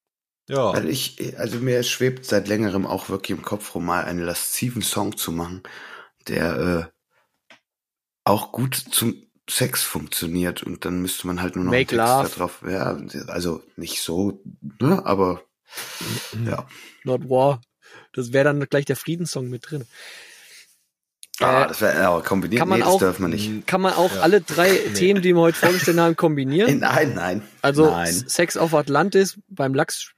ja. 0.48 0.74
Weil 0.74 0.90
ich, 0.90 1.38
also 1.40 1.58
mir 1.58 1.82
schwebt 1.82 2.26
seit 2.26 2.48
längerem 2.48 2.86
auch 2.86 3.10
wirklich 3.10 3.36
im 3.36 3.44
Kopf 3.44 3.74
rum, 3.74 3.86
mal 3.86 4.04
einen 4.06 4.20
lasziven 4.20 4.84
Song 4.84 5.18
zu 5.18 5.32
machen, 5.32 5.64
der 6.28 6.58
äh, 6.58 6.86
auch 8.26 8.52
gut 8.52 8.76
zum 8.76 9.25
Sex 9.50 9.84
funktioniert 9.84 10.64
und 10.64 10.86
dann 10.86 11.02
müsste 11.02 11.28
man 11.28 11.42
halt 11.42 11.56
nur 11.56 11.66
noch 11.66 11.72
Make 11.72 12.02
einen. 12.02 12.22
Text 12.24 12.36
da 12.36 12.40
drauf. 12.40 12.64
Ja, 12.68 12.98
also 13.28 13.62
nicht 13.76 14.02
so, 14.02 14.42
ne, 14.82 15.06
aber 15.06 15.44
ja. 16.46 16.68
Not 17.04 17.30
War. 17.30 17.62
Das 18.14 18.34
wäre 18.34 18.46
dann 18.46 18.60
gleich 18.68 18.86
der 18.86 18.96
Friedenssong 18.96 19.50
mit 19.50 19.70
drin. 19.70 19.86
Ah, 21.40 21.64
Äh, 21.64 21.68
das 21.68 21.82
wäre 21.82 22.02
ja, 22.02 22.20
kombiniert. 22.22 22.60
kann 22.60 22.70
man 22.70 22.80
nee, 22.80 22.86
das 22.86 22.94
auch- 22.94 23.00
darf 23.00 23.20
man 23.20 23.32
nicht. 23.32 23.68
Kann 23.68 23.82
man 23.82 23.94
auch 23.94 24.14
Ja. 24.16 24.22
alle 24.22 24.42
drei 24.42 24.70
Themen, 24.96 25.22
die 25.22 25.34
wir 25.36 25.42
heute 25.42 25.58
vorgestellt 25.58 26.00
haben, 26.00 26.16
kombinieren? 26.16 26.80
Nein, 26.80 27.14
nein. 27.14 27.42
also 27.62 27.92
nein. 27.92 28.14
Sex 28.14 28.56
auf 28.58 28.74
Atlantis 28.74 29.38
beim 29.50 29.74
Lachs. 29.74 30.12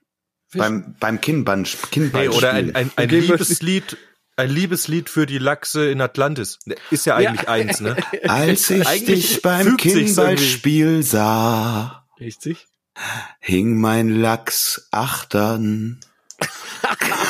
Beim, 0.54 0.96
beim 1.00 1.20
Kinnband, 1.20 1.76
Kinnband 1.92 2.30
Nee, 2.30 2.36
oder 2.38 2.54
ein, 2.54 2.74
ein, 2.76 2.90
ein 2.96 3.10
Liebeslied, 3.10 3.98
ein 4.38 4.50
Liebeslied 4.50 5.10
für 5.10 5.26
die 5.26 5.40
Lachse 5.40 5.90
in 5.90 6.00
Atlantis. 6.00 6.60
Ist 6.92 7.06
ja 7.06 7.16
eigentlich 7.16 7.42
Ja. 7.44 7.50
eins, 7.50 7.82
ne? 7.82 7.96
Als 8.28 8.70
ich 8.70 8.88
Eigentlich 8.88 9.28
dich 9.34 9.42
beim 9.42 9.78
Kinnballspiel 9.78 11.04
sah, 11.04 12.06
Richtig. 12.20 12.68
hing 13.40 13.76
mein 13.80 14.10
Lachs 14.22 14.88
achtern. 14.92 16.00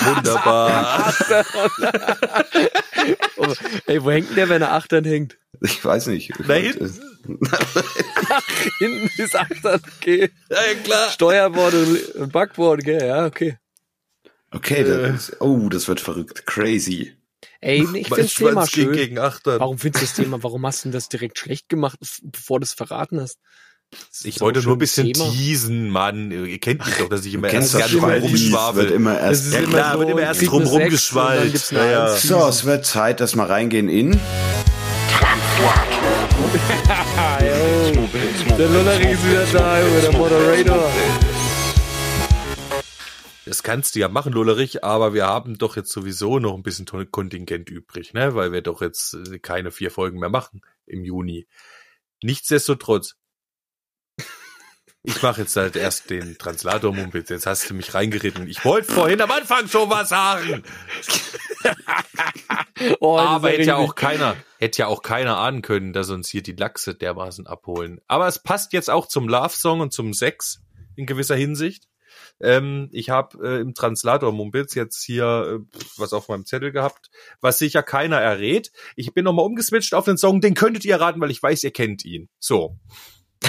Wunderbar. 0.03 1.13
Oh, 3.37 3.53
ey, 3.85 4.03
wo 4.03 4.11
hängt 4.11 4.29
denn 4.29 4.35
der, 4.35 4.49
wenn 4.49 4.61
er 4.61 4.73
Achtern 4.73 5.05
hängt? 5.05 5.37
Ich 5.61 5.83
weiß 5.83 6.07
nicht. 6.07 6.33
Da 6.45 6.53
hinten? 6.55 6.99
Hinten 8.79 9.09
ist 9.21 9.35
Achtern, 9.35 9.81
okay. 9.97 10.29
ja, 10.49 10.57
klar. 10.83 11.09
Steuerbord 11.09 11.73
und 11.73 12.15
und 12.15 12.33
Backbord, 12.33 12.83
gell, 12.83 13.07
ja, 13.07 13.25
okay. 13.25 13.57
Okay, 14.51 14.83
das 14.83 15.29
ist, 15.29 15.41
oh, 15.41 15.69
das 15.69 15.87
wird 15.87 15.99
verrückt. 15.99 16.45
Crazy. 16.45 17.13
Ey, 17.59 17.81
ich 17.95 18.09
Mein 18.09 18.19
find's 18.19 18.35
Thema 18.35 18.65
schön. 18.67 18.91
gegen 18.93 19.19
Achtern. 19.19 19.59
Warum 19.59 19.77
findest 19.77 20.03
du 20.03 20.05
das 20.07 20.15
Thema, 20.15 20.37
warum 20.43 20.65
hast 20.65 20.79
du 20.83 20.89
denn 20.89 20.93
das 20.93 21.09
direkt 21.09 21.37
schlecht 21.37 21.69
gemacht, 21.69 21.99
bevor 22.23 22.59
du 22.59 22.63
es 22.63 22.73
verraten 22.73 23.19
hast? 23.19 23.39
Das 24.11 24.25
Ich 24.25 24.41
wollte 24.41 24.57
nur 24.59 24.63
schon 24.63 24.73
ein 24.73 24.79
bisschen 24.79 25.13
Thema. 25.13 25.31
teasen, 25.31 25.89
Mann. 25.89 26.31
Ihr 26.31 26.59
kennt 26.59 26.85
mich 26.85 26.95
doch, 26.95 27.07
dass 27.09 27.25
ich 27.25 27.33
immer 27.33 27.49
erst 27.49 27.73
das 27.73 27.89
gerne 27.91 28.19
drum 28.19 28.35
Spaltis, 28.35 28.75
wird 28.75 28.91
immer 28.91 29.13
Das 29.13 29.21
erst. 29.23 29.45
ist 29.47 29.53
Ja, 29.53 29.59
immer 29.59 29.69
klar, 29.69 29.93
so, 29.93 29.99
wird 29.99 30.09
immer 30.09 30.21
erst 30.21 30.45
drum 30.47 30.63
rumgeschwallt. 30.63 31.71
Ja, 31.71 31.85
ja. 31.85 32.17
So, 32.17 32.47
es 32.47 32.65
wird 32.65 32.85
Zeit, 32.85 33.19
dass 33.21 33.35
wir 33.35 33.43
reingehen 33.49 33.87
in. 33.89 34.19
Der 38.57 38.67
Lollerich 38.69 39.11
ist 39.11 39.25
wieder 39.27 39.45
da, 39.53 39.79
der 40.01 40.11
Moderator. 40.13 40.91
Das 43.47 43.63
kannst 43.63 43.95
du 43.95 43.99
ja 43.99 44.09
machen, 44.09 44.33
Lullerich, 44.33 44.83
aber 44.83 45.13
wir 45.13 45.25
haben 45.25 45.57
doch 45.57 45.77
jetzt 45.77 45.91
sowieso 45.91 46.37
noch 46.39 46.53
ein 46.53 46.63
bisschen 46.63 46.85
Kontingent 47.11 47.69
übrig, 47.69 48.13
ne? 48.13 48.35
Weil 48.35 48.51
wir 48.51 48.61
doch 48.61 48.81
jetzt 48.81 49.13
äh, 49.13 49.39
keine 49.39 49.71
vier 49.71 49.89
Folgen 49.89 50.19
mehr 50.19 50.29
machen 50.29 50.61
im 50.85 51.05
Juni. 51.05 51.47
Nichtsdestotrotz. 52.21 53.15
Ich 55.03 55.21
mache 55.21 55.41
jetzt 55.41 55.55
halt 55.55 55.77
erst 55.77 56.09
den 56.09 56.37
Translator 56.37 56.93
Mumpitz. 56.93 57.29
Jetzt 57.29 57.45
hast 57.45 57.69
du 57.69 57.73
mich 57.73 57.93
reingeritten. 57.93 58.49
Ich 58.49 58.65
wollte 58.65 58.91
vorhin 58.91 59.21
am 59.21 59.31
Anfang 59.31 59.69
schon 59.69 59.89
was 59.89 60.09
sagen. 60.09 60.63
Oh, 62.99 63.17
Aber 63.17 63.49
hätte 63.49 63.63
ja 63.63 63.75
auch 63.75 63.95
keiner, 63.95 64.35
hätte 64.59 64.79
ja 64.79 64.87
auch 64.87 65.01
keiner 65.01 65.37
ahnen 65.37 65.63
können, 65.63 65.93
dass 65.93 66.11
uns 66.11 66.29
hier 66.29 66.43
die 66.43 66.53
Lachse 66.53 66.93
dermaßen 66.93 67.47
abholen. 67.47 67.99
Aber 68.07 68.27
es 68.27 68.39
passt 68.39 68.71
jetzt 68.71 68.89
auch 68.89 69.07
zum 69.07 69.27
Love-Song 69.27 69.79
und 69.79 69.93
zum 69.93 70.13
Sex 70.13 70.61
in 70.95 71.07
gewisser 71.07 71.35
Hinsicht. 71.35 71.87
Ähm, 72.39 72.89
ich 72.91 73.09
habe 73.09 73.37
äh, 73.45 73.61
im 73.61 73.73
Translator 73.73 74.31
Mumpitz 74.31 74.75
jetzt 74.75 75.03
hier 75.03 75.59
äh, 75.59 75.79
was 75.97 76.13
auf 76.13 76.27
meinem 76.27 76.45
Zettel 76.45 76.71
gehabt, 76.71 77.09
was 77.41 77.57
sicher 77.57 77.83
keiner 77.83 78.17
errät. 78.17 78.71
Ich 78.95 79.13
bin 79.13 79.23
nochmal 79.23 79.45
umgeswitcht 79.45 79.93
auf 79.93 80.05
den 80.05 80.17
Song, 80.17 80.41
den 80.41 80.53
könntet 80.53 80.85
ihr 80.85 80.99
raten, 80.99 81.19
weil 81.19 81.31
ich 81.31 81.41
weiß, 81.41 81.63
ihr 81.63 81.71
kennt 81.71 82.05
ihn. 82.05 82.29
So. 82.39 82.77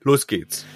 Los 0.00 0.26
geht's. 0.26 0.66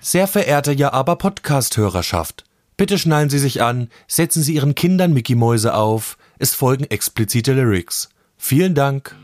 Sehr 0.00 0.26
verehrte 0.26 0.72
Ja 0.72 0.92
aber 0.92 1.16
Podcast-Hörerschaft, 1.16 2.44
bitte 2.76 2.98
schnallen 2.98 3.30
Sie 3.30 3.38
sich 3.38 3.62
an, 3.62 3.88
setzen 4.08 4.42
Sie 4.42 4.54
Ihren 4.54 4.74
Kindern 4.74 5.12
Mickey 5.12 5.34
Mäuse 5.34 5.74
auf, 5.74 6.18
es 6.38 6.54
folgen 6.54 6.84
explizite 6.84 7.52
Lyrics. 7.52 8.10
Vielen 8.36 8.74
Dank. 8.74 9.16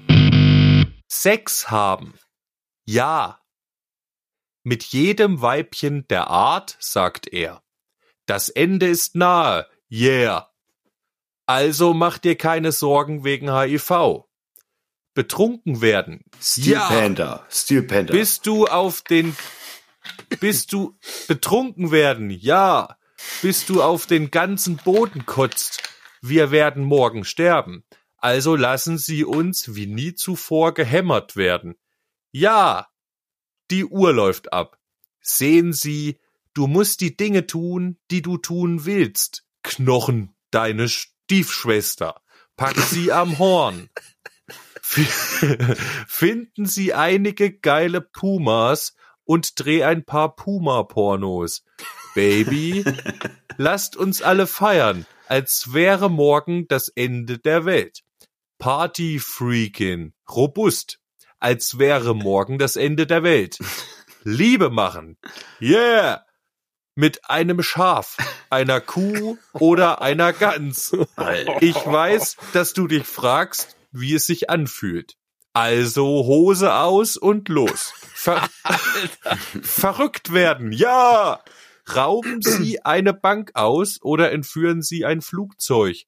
Sex 1.08 1.68
haben. 1.70 2.14
Ja. 2.84 3.40
Mit 4.68 4.84
jedem 4.84 5.40
Weibchen 5.40 6.06
der 6.08 6.28
Art, 6.28 6.76
sagt 6.78 7.26
er. 7.32 7.62
Das 8.26 8.50
Ende 8.50 8.86
ist 8.86 9.16
nahe. 9.16 9.66
Yeah. 9.90 10.50
Also 11.46 11.94
mach 11.94 12.18
dir 12.18 12.36
keine 12.36 12.70
Sorgen 12.70 13.24
wegen 13.24 13.50
HIV. 13.50 14.24
Betrunken 15.14 15.80
werden. 15.80 16.22
Steel 16.38 16.72
Ja. 16.72 16.86
Panther. 16.86 17.46
Steel 17.48 17.84
Panther. 17.84 18.12
Bist 18.12 18.46
du 18.46 18.66
auf 18.66 19.00
den 19.00 19.34
bist 20.38 20.74
du 20.74 20.98
betrunken 21.28 21.90
werden? 21.90 22.28
Ja. 22.28 22.98
Bist 23.40 23.70
du 23.70 23.82
auf 23.82 24.04
den 24.04 24.30
ganzen 24.30 24.76
Boden 24.76 25.24
kotzt? 25.24 25.82
Wir 26.20 26.50
werden 26.50 26.84
morgen 26.84 27.24
sterben. 27.24 27.84
Also 28.18 28.54
lassen 28.54 28.98
Sie 28.98 29.24
uns 29.24 29.74
wie 29.74 29.86
nie 29.86 30.14
zuvor 30.14 30.74
gehämmert 30.74 31.36
werden. 31.36 31.76
Ja. 32.32 32.87
Die 33.70 33.84
Uhr 33.84 34.12
läuft 34.12 34.52
ab. 34.52 34.78
Sehen 35.20 35.72
Sie, 35.72 36.18
du 36.54 36.66
musst 36.66 37.00
die 37.00 37.16
Dinge 37.16 37.46
tun, 37.46 37.98
die 38.10 38.22
du 38.22 38.38
tun 38.38 38.84
willst. 38.86 39.44
Knochen, 39.62 40.34
deine 40.50 40.88
Stiefschwester. 40.88 42.20
Pack 42.56 42.78
sie 42.78 43.12
am 43.12 43.38
Horn. 43.38 43.90
Finden 46.06 46.66
Sie 46.66 46.94
einige 46.94 47.52
geile 47.52 48.00
Pumas 48.00 48.94
und 49.24 49.60
dreh 49.60 49.84
ein 49.84 50.04
paar 50.04 50.34
Puma-Pornos. 50.34 51.64
Baby, 52.14 52.84
lasst 53.58 53.96
uns 53.96 54.22
alle 54.22 54.46
feiern, 54.46 55.04
als 55.26 55.74
wäre 55.74 56.10
morgen 56.10 56.66
das 56.68 56.88
Ende 56.88 57.38
der 57.38 57.66
Welt. 57.66 58.02
Party-Freakin, 58.58 60.14
robust, 60.30 60.98
als 61.40 61.78
wäre 61.78 62.14
morgen 62.14 62.58
das 62.58 62.76
Ende 62.76 63.06
der 63.06 63.22
Welt. 63.22 63.58
Liebe 64.24 64.70
machen, 64.70 65.16
yeah, 65.60 66.24
mit 66.94 67.30
einem 67.30 67.62
Schaf, 67.62 68.16
einer 68.50 68.80
Kuh 68.80 69.38
oder 69.52 70.02
einer 70.02 70.32
Gans. 70.32 70.96
Ich 71.60 71.76
weiß, 71.76 72.36
dass 72.52 72.72
du 72.72 72.88
dich 72.88 73.06
fragst, 73.06 73.76
wie 73.92 74.14
es 74.14 74.26
sich 74.26 74.50
anfühlt. 74.50 75.14
Also 75.52 76.04
Hose 76.04 76.74
aus 76.74 77.16
und 77.16 77.48
los. 77.48 77.92
Ver 78.14 78.48
Verrückt 79.62 80.32
werden, 80.32 80.72
ja! 80.72 81.40
Rauben 81.94 82.42
Sie 82.42 82.84
eine 82.84 83.14
Bank 83.14 83.52
aus 83.54 83.98
oder 84.02 84.30
entführen 84.32 84.82
Sie 84.82 85.04
ein 85.04 85.22
Flugzeug? 85.22 86.04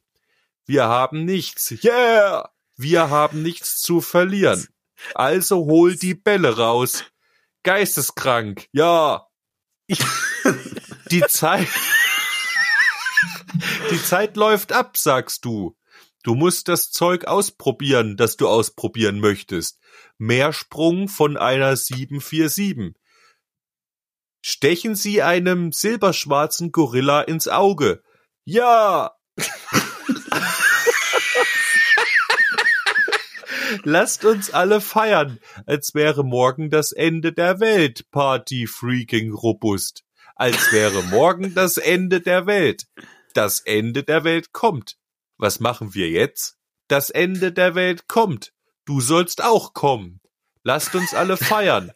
Wir 0.67 0.85
haben 0.89 1.25
nichts, 1.25 1.71
yeah! 1.85 2.51
Wir 2.77 3.11
haben 3.11 3.43
nichts 3.43 3.81
zu 3.81 4.01
verlieren. 4.01 4.67
Also 5.15 5.67
hol 5.67 5.97
die 5.97 6.15
Bälle 6.15 6.57
raus. 6.57 7.05
Geisteskrank, 7.63 8.69
ja! 8.73 9.27
Die 11.11 11.23
Zeit. 11.29 11.69
Die 13.91 14.03
Zeit 14.03 14.37
läuft 14.37 14.73
ab, 14.73 14.97
sagst 14.97 15.45
du. 15.45 15.77
Du 16.23 16.35
musst 16.35 16.69
das 16.69 16.91
Zeug 16.91 17.25
ausprobieren, 17.25 18.17
das 18.17 18.37
du 18.37 18.47
ausprobieren 18.47 19.21
möchtest. 19.21 19.81
Mehrsprung 20.19 21.09
von 21.09 21.37
einer 21.37 21.77
747. 21.77 22.95
Stechen 24.43 24.95
Sie 24.95 25.23
einem 25.23 25.73
silberschwarzen 25.73 26.73
Gorilla 26.73 27.23
ins 27.23 27.49
Auge. 27.49 28.03
Ja! 28.45 29.13
Lasst 33.85 34.25
uns 34.25 34.51
alle 34.51 34.81
feiern, 34.81 35.39
als 35.67 35.95
wäre 35.95 36.25
morgen 36.25 36.71
das 36.71 36.93
Ende 36.93 37.33
der 37.33 37.61
Welt, 37.61 38.11
Party 38.11 38.67
freaking 38.67 39.33
robust. 39.33 40.05
Als 40.37 40.73
wäre 40.73 41.03
morgen 41.05 41.55
das 41.55 41.77
Ende 41.77 42.21
der 42.21 42.47
Welt. 42.47 42.87
Das 43.35 43.61
Ende 43.61 44.03
der 44.03 44.25
Welt 44.25 44.53
kommt. 44.53 44.97
Was 45.37 45.61
machen 45.61 45.95
wir 45.95 46.09
jetzt? 46.09 46.57
Das 46.89 47.11
Ende 47.11 47.53
der 47.53 47.75
Welt 47.75 48.09
kommt. 48.09 48.53
Du 48.85 49.01
sollst 49.01 49.43
auch 49.43 49.75
kommen. 49.75 50.21
Lasst 50.63 50.95
uns 50.95 51.15
alle 51.15 51.37
feiern, 51.37 51.93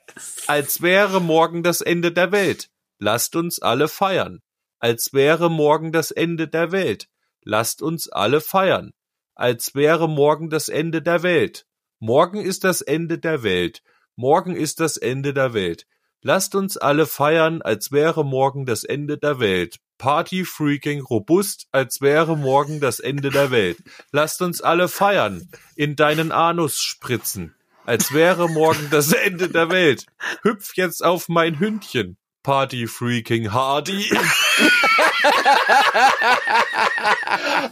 als 0.47 0.81
wäre 0.81 1.21
morgen 1.21 1.63
das 1.63 1.83
Ende 1.83 2.13
der 2.13 2.33
Welt. 2.33 2.71
Lasst 2.99 3.37
uns 3.37 3.61
alle 3.61 3.89
feiern, 3.89 4.41
als 4.79 5.13
wäre 5.13 5.51
morgen 5.51 5.93
das 5.93 6.11
Ende 6.11 6.49
der 6.49 6.73
Welt. 6.73 7.09
Lasst 7.43 7.83
uns 7.83 8.09
alle 8.09 8.41
feiern, 8.41 8.93
als 9.35 9.75
wäre 9.75 10.09
morgen 10.09 10.51
das 10.51 10.69
Ende 10.69 11.03
der 11.03 11.23
Welt. 11.23 11.67
Morgen 11.99 12.41
ist 12.41 12.65
das 12.65 12.81
Ende 12.81 13.19
der 13.19 13.43
Welt. 13.43 13.83
Morgen 14.17 14.55
ist 14.55 14.81
das 14.81 14.97
Ende 14.97 15.35
der 15.35 15.55
Welt. 15.55 15.87
Lasst 16.23 16.55
uns 16.55 16.77
alle 16.77 17.07
feiern, 17.07 17.61
als 17.63 17.93
wäre 17.93 18.25
morgen 18.25 18.65
das 18.65 18.85
Ende 18.85 19.19
der 19.19 19.41
Welt. 19.41 19.79
Party 19.99 20.45
freaking 20.45 21.01
robust, 21.03 21.67
als 21.71 22.01
wäre 22.01 22.37
morgen 22.37 22.81
das 22.81 22.99
Ende 22.99 23.31
der 23.31 23.51
Welt. 23.51 23.79
Lasst 24.11 24.43
uns 24.43 24.61
alle 24.61 24.89
feiern, 24.89 25.49
in 25.77 25.97
deinen 25.97 26.33
Anus 26.33 26.81
spritzen, 26.81 27.55
als 27.85 28.13
wäre 28.13 28.49
morgen 28.49 28.89
das 28.91 29.13
Ende 29.13 29.49
der 29.49 29.71
Welt. 29.71 30.07
Hüpf 30.43 30.77
jetzt 30.77 31.05
auf 31.05 31.29
mein 31.29 31.59
Hündchen. 31.59 32.17
Party 32.43 32.87
freaking 32.87 33.53
Hardy. 33.53 34.11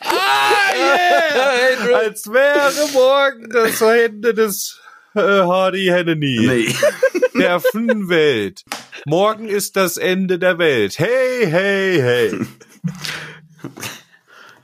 Ah, 0.03 0.75
yeah. 0.75 1.97
Als 1.99 2.27
wäre 2.27 2.89
morgen 2.93 3.51
das 3.51 3.81
Ende 3.81 4.35
des 4.35 4.81
äh, 5.15 5.21
Hardy 5.21 5.87
Henneny. 5.87 6.39
Nee. 6.47 6.75
Der 7.35 7.63
Welt. 7.63 8.63
Morgen 9.07 9.49
ist 9.49 9.77
das 9.77 9.97
Ende 9.97 10.39
der 10.39 10.59
Welt. 10.59 10.99
Hey, 10.99 11.47
hey, 11.47 11.99
hey. 12.01 12.47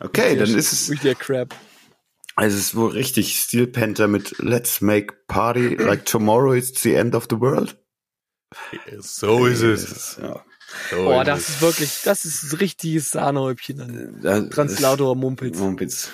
Okay, 0.01 0.37
dann 0.37 0.55
ist 0.55 0.73
es, 0.73 0.91
Wie 0.91 0.97
der 0.97 1.15
Crap. 1.15 1.55
also 2.37 2.57
es 2.57 2.63
ist 2.67 2.77
wohl 2.77 2.91
richtig 2.91 3.41
Steel 3.41 3.67
Panther 3.67 4.07
mit 4.07 4.39
Let's 4.39 4.81
make 4.81 5.15
party 5.29 5.75
like 5.77 6.05
tomorrow 6.05 6.53
is 6.53 6.73
the 6.83 6.95
end 6.95 7.15
of 7.15 7.27
the 7.31 7.41
world. 7.41 7.77
So 9.01 9.47
ist 9.47 9.63
es. 9.63 10.19
Ja. 10.23 10.45
So 10.91 10.97
Boah, 11.05 11.25
das 11.25 11.49
ist 11.49 11.61
wirklich, 11.63 12.03
das 12.05 12.25
ist 12.25 12.53
ein 12.53 12.57
richtiges 12.59 13.11
Sahnehäubchen. 13.11 13.81
an 13.81 14.21
Da- 14.23 14.43
Translator 14.43 15.17
Mumpitz. 15.17 15.59
Mumpitz. 15.59 16.11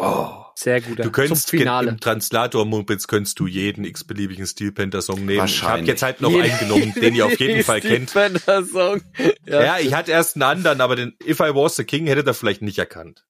Oh, 0.00 0.44
Sehr 0.54 0.80
guter. 0.80 1.02
Du 1.02 1.10
könntest 1.10 1.48
Zum 1.48 1.58
Finale. 1.58 1.90
im 1.90 2.00
Translator 2.00 2.64
Mumpitz 2.64 3.08
könntest 3.08 3.38
du 3.40 3.46
jeden 3.48 3.84
x-beliebigen 3.84 4.46
Steel 4.46 4.70
Panther 4.72 5.02
Song 5.02 5.24
nehmen. 5.26 5.44
Ich 5.44 5.62
habe 5.62 5.82
jetzt 5.82 6.02
halt 6.02 6.20
noch 6.20 6.32
einen 6.32 6.56
genommen, 6.60 6.94
den 6.94 7.14
ihr 7.16 7.26
auf 7.26 7.38
jeden 7.40 7.64
Fall 7.64 7.80
kennt. 7.80 8.10
Song. 8.10 9.02
Ja, 9.44 9.64
Ja, 9.64 9.78
ich 9.80 9.92
hatte 9.94 10.12
erst 10.12 10.36
einen 10.36 10.44
anderen, 10.44 10.80
aber 10.80 10.94
den 10.96 11.16
If 11.26 11.40
I 11.40 11.52
Was 11.54 11.76
the 11.76 11.84
King 11.84 12.06
hätte 12.06 12.24
er 12.24 12.34
vielleicht 12.34 12.62
nicht 12.62 12.78
erkannt. 12.78 13.26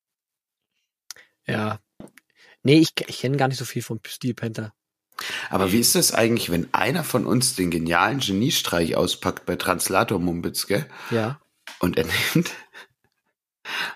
ja. 1.47 1.80
Nee, 2.64 2.80
ich, 2.80 2.93
ich 3.07 3.20
kenne 3.20 3.36
gar 3.39 3.49
nicht 3.49 3.57
so 3.59 3.64
viel 3.64 3.82
von 3.82 4.01
Steel 4.07 4.34
Panther. 4.34 4.74
Aber 5.51 5.73
wie 5.73 5.81
ist 5.81 5.95
das 5.95 6.12
eigentlich, 6.12 6.51
wenn 6.51 6.73
einer 6.73 7.05
von 7.05 7.27
uns 7.27 7.57
den 7.57 7.71
genialen 7.71 8.21
Geniestreich 8.21 8.97
auspackt 8.97 9.47
bei 9.47 9.57
Translator 9.57 10.19
Mumpitz, 10.19 10.66
gell? 10.66 10.87
Ja, 11.11 11.41
Und 11.81 11.97
er 11.99 12.05
nimmt, 12.35 12.51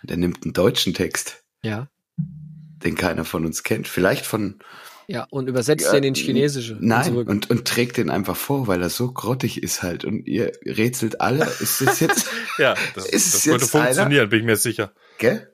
und 0.03 0.11
er 0.11 0.17
nimmt 0.17 0.43
einen 0.45 0.53
deutschen 0.53 0.95
Text, 0.95 1.45
ja, 1.63 1.89
den 2.17 2.97
keiner 2.97 3.25
von 3.25 3.47
uns 3.47 3.63
kennt. 3.63 3.87
Vielleicht 3.89 4.27
von, 4.27 4.59
ja. 5.07 5.27
Und 5.31 5.49
übersetzt 5.49 5.87
Ja, 5.87 5.93
den 5.93 6.05
ins 6.05 6.19
Chinesische. 6.19 6.75
und 6.75 6.83
nein, 6.83 7.05
zurück. 7.05 7.29
und, 7.29 7.51
und 7.51 7.67
trägt 7.67 7.97
den 7.97 8.11
einfach 8.11 8.37
vor, 8.37 8.67
weil 8.67 8.83
er 8.83 8.91
so 8.91 9.13
grottig 9.13 9.63
ist 9.63 9.83
halt. 9.83 10.05
Und 10.05 10.27
ihr 10.27 10.53
rätselt 10.65 11.21
alle, 11.21 11.45
ist 11.61 11.81
das 11.81 12.01
jetzt, 12.01 12.29
Ja, 12.59 12.75
das, 12.95 13.07
Ist 13.07 13.35
das 13.35 13.47
würde 13.47 13.67
funktionieren, 13.67 14.29
bin 14.29 14.41
ich 14.41 14.45
mir 14.47 14.57
sicher. 14.57 14.93
gell? 15.19 15.49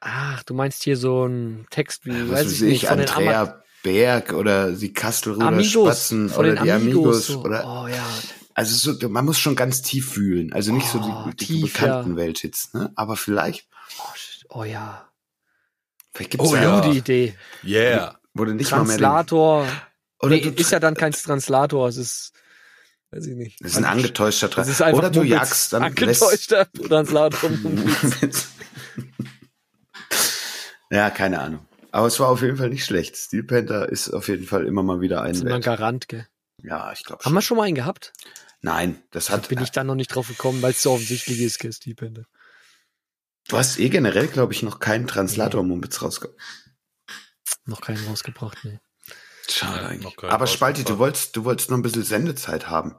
Ach, 0.00 0.42
du 0.42 0.54
meinst 0.54 0.82
hier 0.82 0.96
so 0.96 1.24
ein 1.26 1.66
Text 1.70 2.04
wie, 2.06 2.28
Was 2.30 2.44
weiß 2.46 2.52
ich 2.52 2.60
nicht, 2.62 2.86
von 2.86 2.98
den 2.98 3.08
Ama 3.08 3.16
Andrea 3.18 3.62
Berg 3.86 4.32
oder 4.32 4.72
die 4.72 4.92
Kastelruder 4.92 5.46
Amigos. 5.46 5.70
Spatzen 5.70 6.32
oder 6.32 6.54
den 6.56 6.64
die 6.64 6.70
Amigos. 6.72 7.04
Amigos, 7.04 7.26
so. 7.28 7.40
oder, 7.44 7.64
Oh 7.64 7.86
ja. 7.86 8.04
also 8.54 8.94
so, 8.98 9.08
man 9.08 9.24
muss 9.24 9.38
schon 9.38 9.54
ganz 9.54 9.80
tief 9.82 10.10
fühlen. 10.12 10.52
Also 10.52 10.72
nicht 10.72 10.88
so 10.88 10.98
Oh, 10.98 11.30
die, 11.30 11.36
die 11.36 11.46
tief, 11.46 11.72
bekannten 11.72 12.10
ja. 12.10 12.16
Welthits, 12.16 12.74
ne? 12.74 12.90
Aber 12.96 13.16
vielleicht, 13.16 13.68
Oh, 14.00 14.58
oh 14.60 14.64
ja. 14.64 15.08
vielleicht 16.12 16.32
gibt's 16.32 16.50
Oh 16.50 16.56
ja. 16.56 16.80
Gute 16.80 16.98
Idee. 16.98 17.34
Yeah. 17.64 18.18
wurde 18.34 18.54
nicht 18.54 18.72
mal 18.72 18.78
mehr 18.78 18.98
Translator. 18.98 19.66
oder 20.20 20.34
nee, 20.34 20.40
du, 20.40 20.50
ist 20.50 20.72
ja 20.72 20.80
dann 20.80 20.94
kein 20.94 21.12
Translator, 21.12 21.88
es 21.88 21.96
ist, 21.96 22.32
weiß 23.12 23.24
ich 23.28 23.36
nicht. 23.36 23.60
das 23.60 23.70
ist 23.72 23.76
ein 23.78 23.84
angetäuschter 23.84 24.50
Tra 24.50 24.62
Das 24.62 24.68
ist 24.68 24.82
einfach 24.82 24.98
Oder 24.98 25.10
du 25.10 25.20
Mumpitz. 25.20 25.32
jagst 25.36 25.72
dann 25.72 25.82
Angetäuschter 25.84 26.66
Translator. 26.72 27.50
Ja, 30.90 31.10
keine 31.10 31.40
Ahnung. 31.40 31.65
Aber 31.96 32.08
es 32.08 32.20
war 32.20 32.28
auf 32.28 32.42
jeden 32.42 32.58
Fall 32.58 32.68
nicht 32.68 32.84
schlecht. 32.84 33.16
Steel 33.16 33.42
Panther 33.42 33.88
ist 33.88 34.10
auf 34.10 34.28
jeden 34.28 34.44
Fall 34.46 34.66
immer 34.66 34.82
mal 34.82 35.00
wieder 35.00 35.22
ein 35.22 35.28
Das 35.30 35.38
ist 35.38 35.44
immer 35.44 35.54
ein. 35.54 35.62
Garant, 35.62 36.08
gell. 36.08 36.28
Ja, 36.62 36.92
ich 36.92 37.02
glaube 37.04 37.20
Haben 37.24 37.30
schon. 37.30 37.34
wir 37.34 37.40
schon 37.40 37.56
mal 37.56 37.62
einen 37.62 37.74
gehabt? 37.74 38.12
Nein, 38.60 39.02
das 39.12 39.26
Da 39.26 39.32
hat. 39.34 39.48
bin 39.48 39.62
ich 39.62 39.70
dann 39.70 39.86
noch 39.86 39.94
nicht 39.94 40.08
drauf 40.14 40.28
gekommen, 40.28 40.60
weil 40.60 40.72
es 40.72 40.82
so 40.82 40.92
offensichtlich 40.92 41.40
ist, 41.40 41.58
gell, 41.58 41.72
Steel 41.72 41.94
Panther. 41.94 42.26
Du 43.48 43.56
hast 43.56 43.78
eh 43.78 43.88
generell, 43.88 44.26
glaube 44.28 44.52
ich, 44.52 44.62
noch 44.62 44.78
keinen 44.78 45.06
Translator-Mumpitz 45.06 46.02
rausgekommen. 46.02 46.38
Noch 47.64 47.80
keinen 47.80 48.04
rausgebracht, 48.06 48.62
ne. 48.64 48.78
Schade 49.48 49.80
Ja, 49.80 49.88
eigentlich. 49.88 50.22
Aber 50.22 50.46
Spalti, 50.46 50.82
du 50.84 50.90
rausgebracht. 50.90 50.98
wolltest, 50.98 51.36
du 51.36 51.44
wolltest 51.44 51.70
noch 51.70 51.78
ein 51.78 51.82
bisschen 51.82 52.02
Sendezeit 52.02 52.68
haben. 52.68 52.96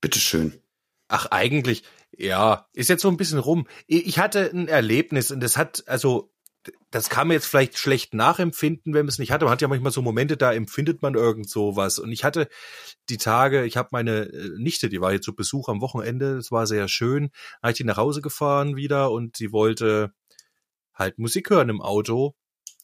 Bitteschön. 0.00 0.62
Ach, 1.08 1.26
eigentlich, 1.26 1.82
ja, 2.16 2.68
ist 2.72 2.88
jetzt 2.88 3.02
so 3.02 3.08
ein 3.08 3.18
bisschen 3.18 3.38
rum. 3.38 3.66
Ich 3.86 4.18
hatte 4.18 4.50
ein 4.50 4.68
Erlebnis 4.68 5.30
und 5.30 5.40
das 5.40 5.58
hat, 5.58 5.84
also, 5.88 6.32
das 6.90 7.08
kann 7.10 7.28
man 7.28 7.34
jetzt 7.34 7.46
vielleicht 7.46 7.78
schlecht 7.78 8.14
nachempfinden, 8.14 8.94
wenn 8.94 9.06
man 9.06 9.08
es 9.08 9.18
nicht 9.18 9.32
hatte. 9.32 9.44
Man 9.46 9.52
hat 9.52 9.62
ja 9.62 9.68
manchmal 9.68 9.92
so 9.92 10.02
Momente, 10.02 10.36
da 10.36 10.52
empfindet 10.52 11.02
man 11.02 11.14
irgend 11.14 11.48
sowas. 11.48 11.98
Und 11.98 12.12
ich 12.12 12.22
hatte 12.24 12.48
die 13.08 13.16
Tage, 13.16 13.64
ich 13.64 13.76
habe 13.76 13.88
meine 13.92 14.26
äh, 14.26 14.50
Nichte, 14.58 14.88
die 14.88 15.00
war 15.00 15.12
jetzt 15.12 15.24
zu 15.24 15.34
Besuch 15.34 15.68
am 15.68 15.80
Wochenende, 15.80 16.36
das 16.36 16.50
war 16.52 16.66
sehr 16.66 16.86
schön. 16.88 17.30
Da 17.60 17.68
habe 17.68 17.72
ich 17.72 17.78
die 17.78 17.84
nach 17.84 17.96
Hause 17.96 18.22
gefahren 18.22 18.76
wieder 18.76 19.10
und 19.10 19.36
sie 19.36 19.52
wollte 19.52 20.12
halt 20.94 21.18
Musik 21.18 21.50
hören 21.50 21.68
im 21.68 21.80
Auto. 21.80 22.34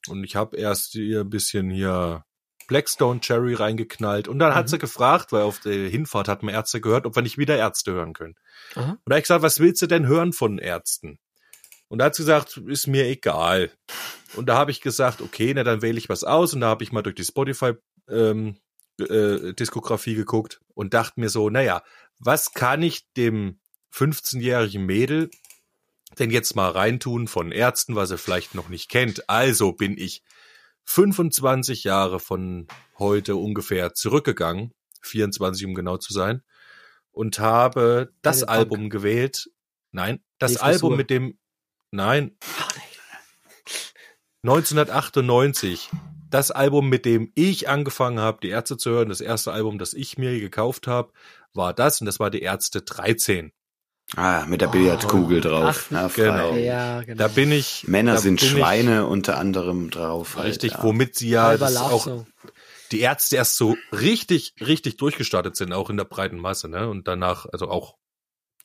Und 0.08 0.24
ich 0.24 0.36
habe 0.36 0.56
erst 0.56 0.94
ihr 0.94 1.20
ein 1.20 1.30
bisschen 1.30 1.70
hier 1.70 2.24
Blackstone 2.66 3.20
Cherry 3.20 3.54
reingeknallt. 3.54 4.28
Und 4.28 4.38
dann 4.38 4.54
hat 4.54 4.66
Mhm. 4.66 4.68
sie 4.70 4.78
gefragt, 4.78 5.32
weil 5.32 5.42
auf 5.42 5.60
der 5.60 5.88
Hinfahrt 5.88 6.28
hat 6.28 6.42
man 6.42 6.54
Ärzte 6.54 6.80
gehört, 6.80 7.06
ob 7.06 7.14
wir 7.16 7.22
nicht 7.22 7.38
wieder 7.38 7.56
Ärzte 7.56 7.92
hören 7.92 8.12
können. 8.12 8.34
Aha. 8.74 8.90
Und 8.92 9.00
da 9.06 9.14
hab 9.14 9.18
ich 9.18 9.24
gesagt, 9.24 9.42
was 9.42 9.60
willst 9.60 9.80
du 9.82 9.86
denn 9.86 10.06
hören 10.06 10.32
von 10.32 10.58
Ärzten? 10.58 11.18
Und 11.88 11.98
da 11.98 12.06
hat 12.06 12.14
sie 12.14 12.22
gesagt, 12.22 12.56
ist 12.56 12.86
mir 12.86 13.06
egal. 13.06 13.70
Und 14.36 14.46
da 14.48 14.56
habe 14.56 14.70
ich 14.70 14.80
gesagt, 14.80 15.22
okay, 15.22 15.52
na 15.54 15.64
dann 15.64 15.82
wähle 15.82 15.98
ich 15.98 16.08
was 16.08 16.24
aus. 16.24 16.54
Und 16.54 16.60
da 16.60 16.68
habe 16.68 16.84
ich 16.84 16.92
mal 16.92 17.02
durch 17.02 17.16
die 17.16 17.24
Spotify 17.24 17.72
ähm, 18.08 18.56
äh, 19.00 19.54
Diskografie 19.54 20.14
geguckt 20.14 20.60
und 20.74 20.94
dachte 20.94 21.20
mir 21.20 21.30
so, 21.30 21.50
naja, 21.50 21.82
was 22.18 22.52
kann 22.52 22.82
ich 22.82 23.10
dem 23.12 23.60
15-jährigen 23.92 24.84
Mädel 24.84 25.30
denn 26.18 26.30
jetzt 26.30 26.56
mal 26.56 26.70
reintun 26.70 27.28
von 27.28 27.52
Ärzten, 27.52 27.94
was 27.94 28.10
er 28.10 28.18
vielleicht 28.18 28.54
noch 28.54 28.68
nicht 28.68 28.88
kennt? 28.88 29.28
Also 29.28 29.72
bin 29.72 29.96
ich 29.96 30.22
25 30.84 31.84
Jahre 31.84 32.18
von 32.18 32.66
heute 32.98 33.36
ungefähr 33.36 33.94
zurückgegangen, 33.94 34.72
24 35.02 35.66
um 35.66 35.74
genau 35.74 35.98
zu 35.98 36.12
sein, 36.12 36.42
und 37.12 37.38
habe 37.38 38.12
das 38.22 38.42
Album 38.42 38.90
gewählt. 38.90 39.50
Nein, 39.92 40.22
das. 40.38 40.56
Album 40.56 40.96
mit 40.96 41.10
dem, 41.10 41.38
nein, 41.90 42.36
1998. 44.42 45.90
das 46.30 46.50
Album, 46.50 46.88
mit 46.88 47.04
dem 47.04 47.32
ich 47.34 47.68
angefangen 47.68 48.20
habe, 48.20 48.38
die 48.42 48.48
Ärzte 48.48 48.76
zu 48.76 48.90
hören, 48.90 49.08
das 49.08 49.20
erste 49.20 49.52
Album, 49.52 49.78
das 49.78 49.94
ich 49.94 50.18
mir 50.18 50.38
gekauft 50.40 50.86
habe, 50.86 51.12
war 51.54 51.72
das 51.72 52.00
und 52.00 52.06
das 52.06 52.20
war 52.20 52.30
die 52.30 52.42
Ärzte 52.42 52.82
13. 52.82 53.52
Ah, 54.16 54.46
mit 54.46 54.62
der 54.62 54.68
Billardkugel 54.68 55.42
drauf. 55.42 55.90
Ach, 55.92 56.14
genau. 56.14 56.54
Ja, 56.54 57.02
genau. 57.02 57.18
Da 57.18 57.28
bin 57.28 57.52
ich. 57.52 57.86
Männer 57.86 58.16
sind 58.16 58.40
bin 58.40 58.46
ich 58.46 58.52
Schweine 58.52 59.06
unter 59.06 59.36
anderem 59.36 59.90
drauf. 59.90 60.36
Halt, 60.36 60.48
Richtig, 60.48 60.72
ja. 60.72 60.82
womit 60.82 61.14
sie 61.14 61.28
ja 61.28 61.58
auch 61.60 62.24
die 62.90 63.00
Ärzte 63.00 63.36
erst 63.36 63.56
so 63.56 63.76
richtig, 63.92 64.54
richtig 64.60 64.96
durchgestartet 64.96 65.56
sind, 65.56 65.74
auch 65.74 65.90
in 65.90 65.98
der 65.98 66.04
breiten 66.04 66.38
Masse, 66.38 66.70
ne? 66.70 66.88
Und 66.88 67.06
danach, 67.06 67.44
also 67.52 67.68
auch 67.68 67.96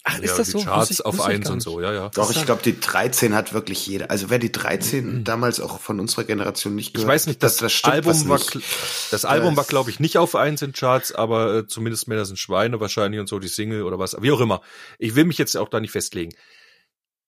Ach, 0.05 0.17
ja, 0.17 0.23
ist 0.23 0.37
das 0.37 0.47
die 0.47 0.51
so? 0.51 0.59
Charts 0.63 0.91
ich- 0.91 1.05
auf 1.05 1.15
wusste 1.17 1.31
ich 1.31 1.35
eins 1.37 1.45
gar 1.45 1.51
und 1.53 1.57
nicht. 1.59 1.63
so, 1.63 1.79
ja, 1.81 1.93
ja. 1.93 2.09
Doch, 2.09 2.29
ich 2.29 2.43
glaube, 2.45 2.61
die 2.61 2.77
13 2.79 3.33
hat 3.33 3.53
wirklich 3.53 3.87
jeder. 3.87 4.11
Also 4.11 4.29
wer 4.29 4.37
die 4.37 4.51
13 4.51 5.23
damals 5.23 5.61
auch 5.61 5.79
von 5.79 5.99
unserer 6.01 6.25
Generation 6.25 6.75
nicht 6.75 6.89
Ich 6.89 6.93
gehört 6.95 7.07
weiß 7.09 7.27
nicht, 7.27 7.41
das, 7.41 7.55
das 7.57 7.71
stimmt 7.71 7.93
Album 7.93 8.11
was 8.11 8.27
war, 8.27 8.37
nicht. 8.55 8.67
das 9.11 9.23
Album 9.23 9.55
war, 9.55 9.63
glaube 9.63 9.89
ich, 9.91 10.01
nicht 10.01 10.17
auf 10.17 10.35
eins 10.35 10.61
in 10.61 10.73
Charts, 10.73 11.13
aber 11.13 11.55
äh, 11.59 11.67
zumindest 11.67 12.09
Männer 12.09 12.25
sind 12.25 12.37
Schweine 12.37 12.81
wahrscheinlich 12.81 13.21
und 13.21 13.27
so, 13.27 13.39
die 13.39 13.47
Single 13.47 13.83
oder 13.83 13.97
was, 13.97 14.17
wie 14.21 14.31
auch 14.33 14.41
immer. 14.41 14.61
Ich 14.99 15.15
will 15.15 15.23
mich 15.23 15.37
jetzt 15.37 15.55
auch 15.55 15.69
da 15.69 15.79
nicht 15.79 15.91
festlegen. 15.91 16.33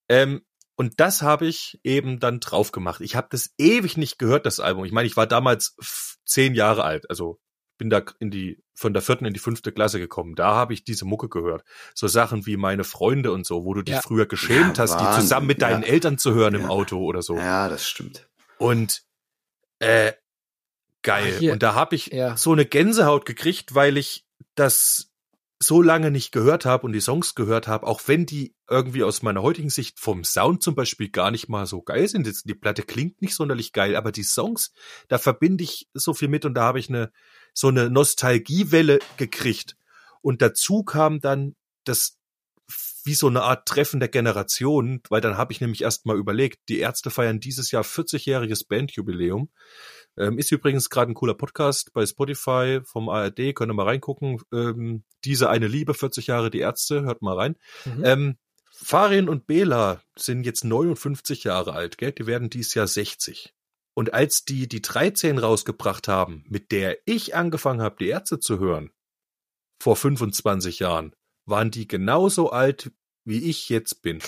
Ähm, 0.10 0.42
und 0.76 1.00
das 1.00 1.22
habe 1.22 1.48
ich 1.48 1.80
eben 1.84 2.20
dann 2.20 2.42
drauf 2.42 2.74
gemacht. 2.74 3.00
Ich 3.00 3.16
habe 3.16 3.28
das 3.32 3.52
ewig 3.58 3.96
nicht 3.96 4.20
gehört, 4.20 4.46
das 4.46 4.60
Album. 4.60 4.84
Ich 4.84 4.92
meine, 4.92 5.08
ich 5.08 5.16
war 5.16 5.28
damals 5.28 5.78
zehn 6.26 6.54
Jahre 6.54 6.84
alt, 6.84 7.10
also 7.10 7.40
bin 7.78 7.90
da 7.90 8.02
in 8.20 8.32
die 8.32 8.64
von 8.74 8.94
der 8.94 9.02
vierten 9.02 9.26
in 9.26 9.34
die 9.34 9.40
fünfte 9.40 9.72
Klasse 9.72 10.00
gekommen. 10.00 10.36
Da 10.36 10.56
habe 10.56 10.74
ich 10.74 10.84
diese 10.84 11.06
Mucke 11.06 11.30
gehört. 11.30 11.64
So 11.94 12.08
Sachen 12.08 12.46
wie 12.46 12.58
meine 12.58 12.84
Freunde 12.84 13.32
und 13.32 13.46
so, 13.46 13.64
wo 13.66 13.74
du 13.74 13.82
dich 13.84 13.96
Ja. 13.96 14.02
früher 14.02 14.26
geschämt 14.26 14.78
Ja, 14.78 14.84
hast, 14.84 14.98
die 14.98 15.04
Wahnsinn, 15.06 15.22
zusammen 15.22 15.48
mit 15.48 15.62
deinen 15.62 15.84
ja. 15.84 15.90
Eltern 15.90 16.18
zu 16.18 16.34
hören 16.34 16.56
im. 16.56 16.66
Auto 16.66 16.98
oder 17.04 17.22
so. 17.22 17.38
Ja, 17.38 17.70
das 17.70 17.88
stimmt. 17.88 18.28
Und 18.58 19.04
äh, 19.80 20.14
geil. 21.04 21.36
Hier. 21.40 21.54
und 21.54 21.64
da 21.64 21.74
habe 21.76 21.96
ich 21.96 22.08
Ja. 22.08 22.36
so 22.38 22.52
eine 22.52 22.66
Gänsehaut 22.66 23.26
gekriegt, 23.26 23.76
weil 23.76 23.98
ich 23.98 24.26
das 24.56 25.12
so 25.60 25.82
lange 25.82 26.12
nicht 26.12 26.32
gehört 26.34 26.66
habe 26.66 26.86
und 26.86 26.92
die 26.94 27.00
Songs 27.00 27.34
gehört 27.34 27.68
habe, 27.68 27.88
auch 27.88 28.02
wenn 28.08 28.26
die 28.26 28.56
irgendwie 28.70 29.04
aus 29.04 29.22
meiner 29.22 29.42
heutigen 29.42 29.70
Sicht 29.70 30.00
vom 30.00 30.24
Sound 30.26 30.62
zum 30.62 30.76
Beispiel 30.76 31.10
gar 31.10 31.32
nicht 31.32 31.48
mal 31.48 31.66
so 31.66 31.82
geil 31.82 32.08
sind. 32.10 32.28
Die 32.46 32.54
Platte 32.56 32.84
klingt 32.84 33.22
nicht 33.22 33.36
sonderlich 33.36 33.72
geil, 33.72 33.96
aber 33.96 34.12
die 34.12 34.24
Songs, 34.24 34.74
da 35.08 35.18
verbinde 35.18 35.64
ich 35.64 35.88
so 35.94 36.14
viel 36.14 36.28
mit 36.28 36.44
und 36.46 36.56
da 36.56 36.64
habe 36.64 36.80
ich 36.80 36.90
eine 36.90 37.12
so 37.56 37.70
eine 37.70 37.90
Nostalgiewelle 37.90 39.00
gekriegt. 39.18 39.76
Und 40.22 40.44
dazu 40.44 40.84
kam 40.84 41.20
dann 41.20 41.56
das 41.86 42.20
wie 43.06 43.14
so 43.14 43.28
eine 43.28 43.44
Art 43.44 43.68
Treffen 43.68 44.00
der 44.00 44.10
Generationen, 44.10 45.02
weil 45.10 45.22
dann 45.22 45.38
habe 45.38 45.54
ich 45.54 45.62
nämlich 45.62 45.84
erst 45.84 46.06
mal 46.08 46.18
überlegt, 46.18 46.68
die 46.70 46.80
Ärzte 46.80 47.12
feiern 47.12 47.40
dieses 47.40 47.72
Jahr 47.72 47.84
40-jähriges 47.84 48.68
Bandjubiläum. 48.68 49.50
Ähm, 50.18 50.40
ist 50.40 50.52
übrigens 50.52 50.90
gerade 50.90 51.12
ein 51.12 51.16
cooler 51.16 51.36
Podcast 51.36 51.94
bei 51.94 52.06
Spotify 52.06 52.80
vom 52.84 53.10
ARD, 53.10 53.54
könnt 53.54 53.72
ihr 53.72 53.76
mal 53.76 53.86
reingucken. 53.86 54.42
Ähm, 54.52 55.04
diese 55.24 55.50
eine 55.50 55.68
Liebe, 55.68 55.94
40 55.94 56.28
Jahre 56.28 56.50
die 56.50 56.60
Ärzte, 56.60 57.04
hört 57.04 57.22
mal 57.22 57.36
rein. 57.36 57.56
Mhm. 57.86 58.06
Ähm, 58.06 58.38
Farin 58.72 59.30
und 59.30 59.48
Bela 59.48 60.02
sind 60.18 60.46
jetzt 60.46 60.64
59 60.66 61.44
Jahre 61.46 61.74
alt, 61.74 61.98
gell? 61.98 62.12
Die 62.12 62.28
werden 62.28 62.50
dieses 62.50 62.74
Jahr 62.74 62.88
60. 62.88 63.54
Und 63.96 64.14
als 64.14 64.46
die 64.46 64.68
die 64.68 64.82
13 64.82 65.40
rausgebracht 65.40 66.08
haben, 66.08 66.44
mit 66.48 66.72
der 66.72 66.98
ich 67.06 67.34
angefangen 67.34 67.82
habe, 67.82 67.96
die 67.98 68.10
Ärzte 68.10 68.40
zu 68.40 68.60
hören, 68.60 68.92
vor 69.82 69.96
25 69.96 70.80
Jahren, 70.80 71.16
waren 71.46 71.72
die 71.72 71.88
genauso 71.88 72.52
alt, 72.52 72.92
wie 73.24 73.50
ich 73.50 73.70
jetzt 73.70 74.02
bin. 74.02 74.20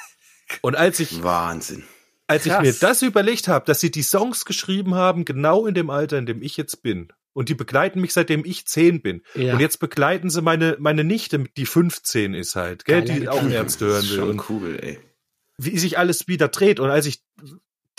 Und 0.62 0.76
als 0.76 0.98
ich 0.98 1.22
Wahnsinn. 1.22 1.84
als 2.26 2.46
ich 2.46 2.52
Krass. 2.52 2.62
mir 2.62 2.72
das 2.72 3.02
überlegt 3.02 3.48
habe, 3.48 3.66
dass 3.66 3.80
sie 3.80 3.90
die 3.90 4.02
Songs 4.02 4.44
geschrieben 4.44 4.94
haben, 4.94 5.24
genau 5.24 5.66
in 5.66 5.74
dem 5.74 5.90
Alter, 5.90 6.18
in 6.18 6.26
dem 6.26 6.42
ich 6.42 6.56
jetzt 6.56 6.82
bin. 6.82 7.12
Und 7.34 7.48
die 7.48 7.54
begleiten 7.54 8.00
mich, 8.00 8.12
seitdem 8.12 8.44
ich 8.44 8.66
zehn 8.66 9.00
bin. 9.02 9.22
Ja. 9.34 9.54
Und 9.54 9.60
jetzt 9.60 9.78
begleiten 9.78 10.30
sie 10.30 10.42
meine, 10.42 10.76
meine 10.78 11.04
Nichte, 11.04 11.44
die 11.56 11.66
15 11.66 12.34
ist 12.34 12.56
halt, 12.56 12.84
gell, 12.84 13.02
Geiler 13.02 13.20
die 13.20 13.28
auch 13.28 13.36
Gedanke. 13.36 13.54
Ärzte 13.54 13.86
hören 13.86 14.08
will. 14.08 14.16
Schon 14.16 14.42
cool, 14.48 14.78
ey. 14.80 14.98
wie 15.58 15.78
sich 15.78 15.98
alles 15.98 16.28
wieder 16.28 16.48
dreht. 16.48 16.80
Und 16.80 16.90
als 16.90 17.06
ich, 17.06 17.22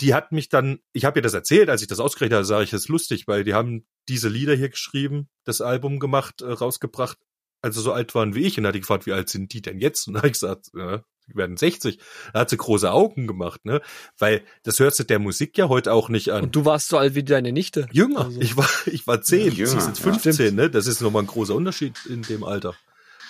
die 0.04 0.14
hat 0.14 0.32
mich 0.32 0.48
dann, 0.50 0.78
ich 0.92 1.04
habe 1.06 1.18
ihr 1.18 1.22
das 1.22 1.34
erzählt, 1.34 1.68
als 1.70 1.80
ich 1.82 1.88
das 1.88 1.98
ausgerechnet 1.98 2.36
habe, 2.36 2.44
sage 2.44 2.64
ich, 2.64 2.70
das 2.70 2.82
ist 2.82 2.88
lustig, 2.88 3.26
weil 3.26 3.42
die 3.42 3.54
haben 3.54 3.86
diese 4.08 4.28
Lieder 4.28 4.54
hier 4.54 4.68
geschrieben, 4.68 5.28
das 5.44 5.60
Album 5.60 5.98
gemacht, 5.98 6.42
äh, 6.42 6.50
rausgebracht, 6.52 7.18
als 7.62 7.74
sie 7.76 7.80
so 7.82 7.92
alt 7.92 8.14
waren 8.14 8.34
wie 8.34 8.42
ich. 8.42 8.58
Und 8.58 8.64
da 8.64 8.68
hat 8.68 8.74
die 8.74 8.80
gefragt, 8.80 9.06
wie 9.06 9.12
alt 9.12 9.30
sind 9.30 9.52
die 9.54 9.62
denn 9.62 9.78
jetzt? 9.80 10.06
Und 10.06 10.14
da 10.14 10.18
habe 10.18 10.26
ich 10.28 10.34
gesagt, 10.34 10.66
ja, 10.76 11.02
die 11.26 11.34
werden 11.34 11.56
60. 11.56 11.98
Da 12.34 12.40
hat 12.40 12.50
sie 12.50 12.58
große 12.58 12.92
Augen 12.92 13.26
gemacht, 13.26 13.64
ne? 13.64 13.80
Weil 14.18 14.44
das 14.62 14.78
hörst 14.78 14.98
du 14.98 15.04
der 15.04 15.18
Musik 15.18 15.56
ja 15.56 15.70
heute 15.70 15.94
auch 15.94 16.10
nicht 16.10 16.28
an. 16.30 16.42
Und 16.44 16.54
du 16.54 16.66
warst 16.66 16.88
so 16.88 16.98
alt 16.98 17.14
wie 17.14 17.24
deine 17.24 17.52
Nichte. 17.52 17.86
Jünger. 17.90 18.26
Also- 18.26 18.40
Ich 18.42 18.58
war, 18.58 18.68
ich 18.84 19.06
war 19.06 19.22
zehn. 19.22 19.50
Jünger, 19.52 19.70
Sie 19.70 19.78
ist 19.78 19.86
jetzt 19.86 19.98
ja. 20.04 20.12
15, 20.12 20.54
ne? 20.54 20.68
Das 20.68 20.86
ist 20.86 21.00
nochmal 21.00 21.22
ein 21.22 21.26
großer 21.28 21.54
Unterschied 21.54 21.96
in 22.06 22.20
dem 22.22 22.44
Alter. 22.44 22.74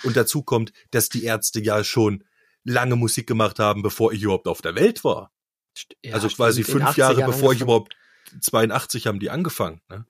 Und 0.03 0.17
dazu 0.17 0.43
kommt, 0.43 0.73
dass 0.91 1.07
die 1.07 1.23
Ärzte 1.23 1.61
ja 1.61 1.83
schon 1.85 2.25
lange 2.65 2.97
Musik 2.97 3.27
gemacht 3.27 3.59
haben, 3.59 3.81
bevor 3.81 4.11
ich 4.11 4.21
überhaupt 4.23 4.47
auf 4.49 4.61
der 4.61 4.75
Welt 4.75 5.03
war. 5.05 5.31
Ja, 6.03 6.13
also 6.13 6.27
quasi 6.29 6.63
fünf 6.63 6.83
80ern 6.85 6.97
Jahre 6.97 7.15
bevor 7.25 7.51
ich 7.53 7.61
angefangen. 7.61 7.61
überhaupt 7.61 7.95
82 8.41 9.07
haben 9.07 9.19
die 9.19 9.29
angefangen. 9.29 9.81
Ne? 9.89 10.05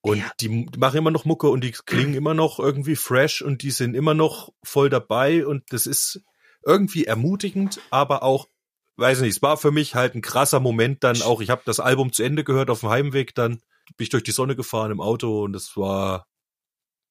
Und 0.00 0.18
Ja. 0.18 0.32
die 0.40 0.68
machen 0.76 0.96
immer 0.98 1.10
noch 1.10 1.24
Mucke 1.24 1.48
und 1.48 1.62
die 1.62 1.70
klingen 1.72 2.14
immer 2.14 2.34
noch 2.34 2.58
irgendwie 2.58 2.96
fresh 2.96 3.40
und 3.42 3.62
die 3.62 3.70
sind 3.70 3.94
immer 3.94 4.14
noch 4.14 4.52
voll 4.64 4.90
dabei 4.90 5.46
und 5.46 5.72
das 5.72 5.86
ist 5.86 6.20
irgendwie 6.66 7.04
ermutigend, 7.04 7.80
aber 7.90 8.22
auch, 8.22 8.48
weiß 8.96 9.20
nicht, 9.20 9.36
es 9.36 9.42
war 9.42 9.56
für 9.56 9.70
mich 9.70 9.94
halt 9.94 10.14
ein 10.14 10.22
krasser 10.22 10.60
Moment 10.60 11.04
dann 11.04 11.22
auch. 11.22 11.40
Ich 11.40 11.50
habe 11.50 11.62
das 11.64 11.80
Album 11.80 12.12
zu 12.12 12.22
Ende 12.22 12.44
gehört 12.44 12.70
auf 12.70 12.80
dem 12.80 12.88
Heimweg, 12.88 13.34
dann 13.34 13.58
bin 13.96 14.04
ich 14.04 14.08
durch 14.10 14.24
die 14.24 14.30
Sonne 14.32 14.56
gefahren 14.56 14.90
im 14.90 15.00
Auto 15.00 15.44
und 15.44 15.52
das 15.52 15.76
war 15.76 16.26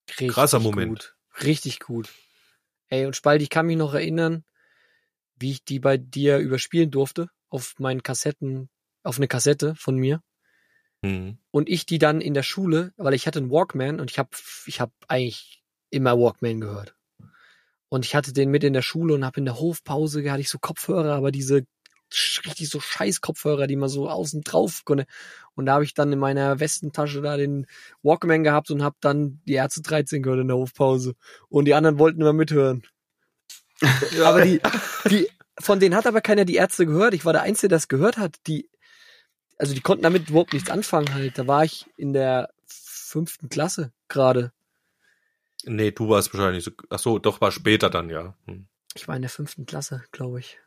Richtig 0.10 0.30
krasser 0.32 0.60
Moment. 0.60 1.16
Gut. 1.34 1.44
Richtig 1.44 1.80
gut. 1.80 2.10
Ey, 2.90 3.06
und 3.06 3.16
Spalt, 3.16 3.42
ich 3.42 3.50
kann 3.50 3.66
mich 3.68 3.78
noch 3.78 3.94
erinnern, 3.94 4.44
wie 5.38 5.52
ich 5.52 5.64
die 5.64 5.80
bei 5.80 5.98
dir 5.98 6.40
überspielen 6.40 6.92
durfte 6.92 7.30
auf 7.52 7.76
meinen 7.78 8.02
Kassetten, 8.02 8.70
auf 9.04 9.18
eine 9.18 9.28
Kassette 9.28 9.76
von 9.76 9.96
mir. 9.98 10.22
hm, 11.04 11.38
Und 11.52 11.70
ich 11.70 11.86
die 11.86 12.00
dann 12.00 12.22
in 12.22 12.34
der 12.34 12.44
Schule, 12.44 12.94
weil 12.98 13.14
ich 13.14 13.28
hatte 13.28 13.40
einen 13.40 13.52
Walkman 13.52 14.00
und 14.00 14.10
ich 14.10 14.18
habe 14.18 14.30
ich 14.66 14.82
hab 14.82 14.92
eigentlich 15.08 15.64
immer 15.92 16.18
Walkman 16.18 16.60
gehört. 16.60 16.96
Und 17.90 18.06
ich 18.06 18.16
hatte 18.16 18.32
den 18.34 18.50
mit 18.50 18.64
in 18.64 18.74
der 18.74 18.82
Schule 18.82 19.14
und 19.14 19.26
habe 19.26 19.40
in 19.40 19.46
der 19.46 19.60
Hofpause 19.60 20.30
hatte 20.32 20.42
ich 20.42 20.50
so 20.50 20.60
Kopfhörer, 20.60 21.14
aber 21.14 21.32
diese 21.32 21.66
richtig 22.46 22.70
so 22.70 22.80
scheiß 22.80 23.22
Kopfhörer, 23.22 23.68
die 23.68 23.76
man 23.76 23.90
so 23.90 24.10
außen 24.10 24.42
drauf 24.42 24.84
konnte. 24.86 25.06
Und 25.56 25.66
da 25.66 25.74
habe 25.74 25.84
ich 25.84 25.94
dann 25.94 26.12
in 26.12 26.20
meiner 26.20 26.60
Westentasche 26.60 27.22
da 27.22 27.38
den 27.38 27.68
Walkman 28.02 28.44
gehabt 28.44 28.72
und 28.72 28.84
habe 28.84 28.96
dann 29.02 29.42
die 29.46 29.54
Ärzte 29.54 29.82
13 29.82 30.24
gehört 30.24 30.40
in 30.40 30.48
der 30.48 30.58
Hofpause. 30.58 31.16
Und 31.50 31.66
die 31.66 31.74
anderen 31.74 32.00
wollten 32.00 32.22
immer 32.22 32.34
mithören. 32.34 32.84
Aber 34.24 34.44
die, 34.44 34.62
die, 35.10 35.28
von 35.62 35.80
denen 35.80 35.96
hat 35.96 36.08
aber 36.08 36.22
keiner 36.22 36.46
die 36.46 36.56
Ärzte 36.56 36.86
gehört. 36.86 37.14
Ich 37.14 37.26
war 37.26 37.34
der 37.34 37.44
Einzige, 37.44 37.70
der 37.70 37.78
das 37.78 37.88
gehört 37.88 38.18
hat. 38.18 38.38
Die, 38.48 38.70
also 39.58 39.74
die 39.74 39.82
konnten 39.82 40.04
damit 40.04 40.30
überhaupt 40.30 40.54
nichts 40.54 40.70
anfangen 40.70 41.14
halt. 41.14 41.38
Da 41.38 41.48
war 41.48 41.64
ich 41.64 41.86
in 41.98 42.14
der 42.14 42.50
fünften 42.68 43.50
Klasse 43.50 43.92
gerade. 44.08 44.52
nee, 45.66 45.92
du 45.92 46.10
warst 46.10 46.34
wahrscheinlich 46.34 46.64
so, 46.64 46.72
ach 46.90 47.00
so, 47.00 47.20
doch 47.20 47.42
war 47.42 47.52
später 47.52 47.90
dann, 47.90 48.10
ja. 48.10 48.36
Hm. 48.46 48.68
Ich 48.96 49.08
war 49.08 49.16
in 49.16 49.22
der 49.22 49.30
fünften 49.30 49.66
Klasse, 49.66 50.04
glaube 50.12 50.40
ich. 50.40 50.58